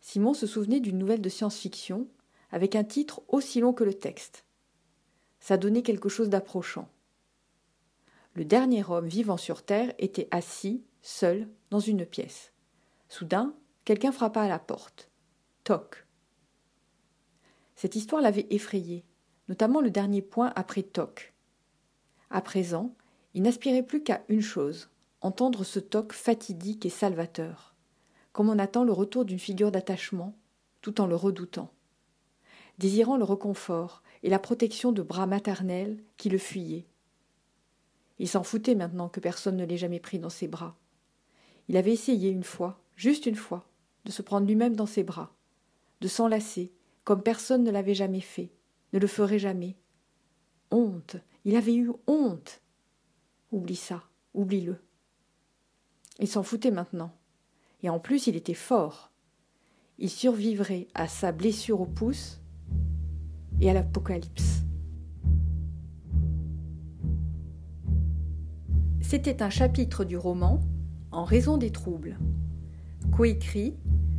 Simon 0.00 0.34
se 0.34 0.46
souvenait 0.46 0.80
d'une 0.80 0.98
nouvelle 0.98 1.22
de 1.22 1.28
science-fiction 1.28 2.06
avec 2.52 2.76
un 2.76 2.84
titre 2.84 3.22
aussi 3.26 3.58
long 3.58 3.72
que 3.72 3.84
le 3.84 3.94
texte. 3.94 4.44
Ça 5.40 5.56
donnait 5.56 5.82
quelque 5.82 6.08
chose 6.08 6.28
d'approchant. 6.28 6.88
Le 8.34 8.44
dernier 8.44 8.84
homme 8.88 9.08
vivant 9.08 9.36
sur 9.36 9.64
Terre 9.64 9.92
était 9.98 10.28
assis, 10.30 10.84
seul, 11.02 11.48
dans 11.70 11.80
une 11.80 12.06
pièce. 12.06 12.52
Soudain, 13.08 13.54
Quelqu'un 13.84 14.12
frappa 14.12 14.40
à 14.40 14.48
la 14.48 14.58
porte. 14.58 15.10
Toc. 15.62 16.06
Cette 17.76 17.96
histoire 17.96 18.22
l'avait 18.22 18.46
effrayé, 18.48 19.04
notamment 19.48 19.82
le 19.82 19.90
dernier 19.90 20.22
point 20.22 20.52
après 20.56 20.82
toc. 20.82 21.34
À 22.30 22.40
présent, 22.40 22.94
il 23.34 23.42
n'aspirait 23.42 23.82
plus 23.82 24.02
qu'à 24.02 24.24
une 24.28 24.40
chose 24.40 24.88
entendre 25.24 25.64
ce 25.64 25.78
toc 25.78 26.12
fatidique 26.12 26.84
et 26.84 26.90
salvateur, 26.90 27.74
comme 28.32 28.50
on 28.50 28.58
attend 28.58 28.84
le 28.84 28.92
retour 28.92 29.24
d'une 29.24 29.38
figure 29.38 29.72
d'attachement, 29.72 30.36
tout 30.82 31.00
en 31.00 31.06
le 31.06 31.16
redoutant, 31.16 31.72
désirant 32.76 33.16
le 33.16 33.24
réconfort 33.24 34.02
et 34.22 34.28
la 34.28 34.38
protection 34.38 34.92
de 34.92 35.00
bras 35.00 35.26
maternels 35.26 36.04
qui 36.18 36.28
le 36.28 36.36
fuyaient. 36.36 36.86
Il 38.18 38.28
s'en 38.28 38.42
foutait 38.42 38.74
maintenant 38.74 39.08
que 39.08 39.18
personne 39.18 39.56
ne 39.56 39.64
l'ait 39.64 39.78
jamais 39.78 39.98
pris 39.98 40.18
dans 40.18 40.28
ses 40.28 40.46
bras. 40.46 40.76
Il 41.68 41.78
avait 41.78 41.94
essayé 41.94 42.28
une 42.28 42.44
fois, 42.44 42.82
juste 42.94 43.24
une 43.24 43.34
fois, 43.34 43.66
de 44.04 44.10
se 44.10 44.20
prendre 44.20 44.46
lui-même 44.46 44.76
dans 44.76 44.84
ses 44.84 45.04
bras, 45.04 45.34
de 46.02 46.08
s'enlacer, 46.08 46.70
comme 47.02 47.22
personne 47.22 47.64
ne 47.64 47.70
l'avait 47.70 47.94
jamais 47.94 48.20
fait, 48.20 48.50
ne 48.92 48.98
le 48.98 49.06
ferait 49.06 49.38
jamais. 49.38 49.78
Honte, 50.70 51.16
il 51.46 51.56
avait 51.56 51.76
eu 51.76 51.92
honte. 52.06 52.60
Oublie 53.52 53.74
ça, 53.74 54.02
oublie-le. 54.34 54.83
Il 56.20 56.28
s'en 56.28 56.42
foutait 56.42 56.70
maintenant. 56.70 57.12
Et 57.82 57.90
en 57.90 57.98
plus, 57.98 58.26
il 58.26 58.36
était 58.36 58.54
fort. 58.54 59.10
Il 59.98 60.10
survivrait 60.10 60.88
à 60.94 61.08
sa 61.08 61.32
blessure 61.32 61.80
au 61.80 61.86
pouce 61.86 62.40
et 63.60 63.70
à 63.70 63.74
l'apocalypse. 63.74 64.62
C'était 69.00 69.42
un 69.42 69.50
chapitre 69.50 70.04
du 70.04 70.16
roman 70.16 70.60
En 71.12 71.24
raison 71.24 71.56
des 71.56 71.70
troubles, 71.70 72.18
coécrit 73.12 73.76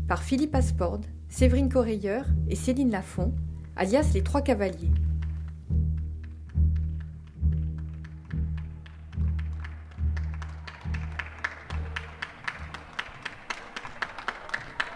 par 0.07 0.23
Philippe 0.23 0.55
Aspord, 0.55 1.01
Séverine 1.27 1.67
Correilleur 1.67 2.25
et 2.47 2.55
Céline 2.55 2.91
Lafont, 2.91 3.33
alias 3.75 4.11
les 4.13 4.23
Trois 4.23 4.41
Cavaliers. 4.41 4.91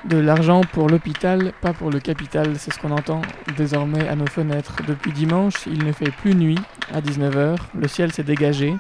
De 0.10 0.18
l'argent 0.18 0.62
pour 0.62 0.89
l'hôpital, 0.89 1.53
pas 1.62 1.72
pour 1.72 1.91
le 1.91 1.99
capital, 1.99 2.57
c'est 2.57 2.74
ce 2.74 2.80
qu'on 2.80 2.89
entend 2.89 3.22
désormais 3.55 4.07
à 4.07 4.16
nos 4.16 4.26
fenêtres. 4.26 4.78
Depuis 4.88 5.12
dimanche, 5.12 5.68
il 5.68 5.86
ne 5.86 5.91
fait 5.91 6.10
plus 6.10 6.34
nuit 6.34 6.57
à 6.91 6.99
19h, 6.99 7.57
le 7.76 7.88
ciel 7.88 8.12
s'est 8.12 8.24
dégagé, 8.24 8.74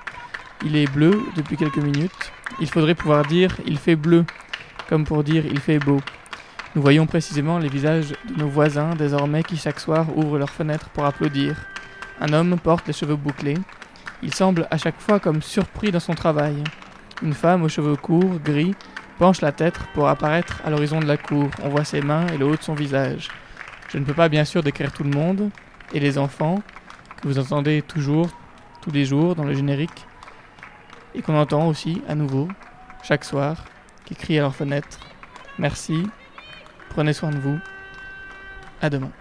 il 0.65 0.75
est 0.75 0.91
bleu 0.91 1.21
depuis 1.35 1.55
quelques 1.55 1.77
minutes. 1.77 2.31
Il 2.59 2.67
faudrait 2.67 2.95
pouvoir 2.95 3.25
dire 3.25 3.55
il 3.67 3.77
fait 3.77 3.95
bleu, 3.95 4.25
comme 4.89 5.03
pour 5.05 5.23
dire 5.23 5.45
il 5.45 5.59
fait 5.59 5.77
beau. 5.77 5.99
Nous 6.75 6.81
voyons 6.81 7.05
précisément 7.05 7.59
les 7.59 7.69
visages 7.69 8.09
de 8.09 8.39
nos 8.39 8.47
voisins 8.47 8.95
désormais 8.95 9.43
qui 9.43 9.55
chaque 9.55 9.79
soir 9.79 10.07
ouvrent 10.17 10.39
leurs 10.39 10.49
fenêtres 10.49 10.89
pour 10.89 11.05
applaudir. 11.05 11.55
Un 12.21 12.33
homme 12.33 12.57
porte 12.57 12.87
les 12.87 12.93
cheveux 12.93 13.15
bouclés. 13.15 13.57
Il 14.23 14.33
semble 14.33 14.67
à 14.71 14.77
chaque 14.79 14.99
fois 14.99 15.19
comme 15.19 15.43
surpris 15.43 15.91
dans 15.91 15.99
son 15.99 16.15
travail. 16.15 16.63
Une 17.21 17.35
femme 17.35 17.61
aux 17.61 17.69
cheveux 17.69 17.97
courts, 17.97 18.39
gris, 18.43 18.73
penche 19.19 19.41
la 19.41 19.51
tête 19.51 19.77
pour 19.93 20.07
apparaître 20.07 20.61
à 20.65 20.69
l'horizon 20.69 20.99
de 20.99 21.05
la 21.05 21.17
cour. 21.17 21.49
On 21.61 21.69
voit 21.69 21.83
ses 21.83 22.01
mains 22.01 22.25
et 22.27 22.37
le 22.37 22.45
haut 22.45 22.55
de 22.55 22.63
son 22.63 22.73
visage. 22.73 23.27
Je 23.89 23.97
ne 23.97 24.05
peux 24.05 24.13
pas 24.13 24.29
bien 24.29 24.45
sûr 24.45 24.63
décrire 24.63 24.93
tout 24.93 25.03
le 25.03 25.09
monde, 25.09 25.51
et 25.93 25.99
les 25.99 26.17
enfants, 26.17 26.61
que 27.21 27.27
vous 27.27 27.37
entendez 27.37 27.81
toujours, 27.81 28.29
tous 28.81 28.91
les 28.91 29.05
jours 29.05 29.35
dans 29.35 29.43
le 29.43 29.53
générique, 29.53 30.05
et 31.13 31.21
qu'on 31.21 31.37
entend 31.37 31.67
aussi 31.67 32.01
à 32.07 32.15
nouveau, 32.15 32.47
chaque 33.03 33.25
soir, 33.25 33.65
qui 34.05 34.15
crient 34.15 34.39
à 34.39 34.43
leurs 34.43 34.55
fenêtres. 34.55 34.99
Merci, 35.57 36.07
prenez 36.89 37.13
soin 37.13 37.31
de 37.31 37.39
vous, 37.39 37.59
à 38.81 38.89
demain. 38.89 39.11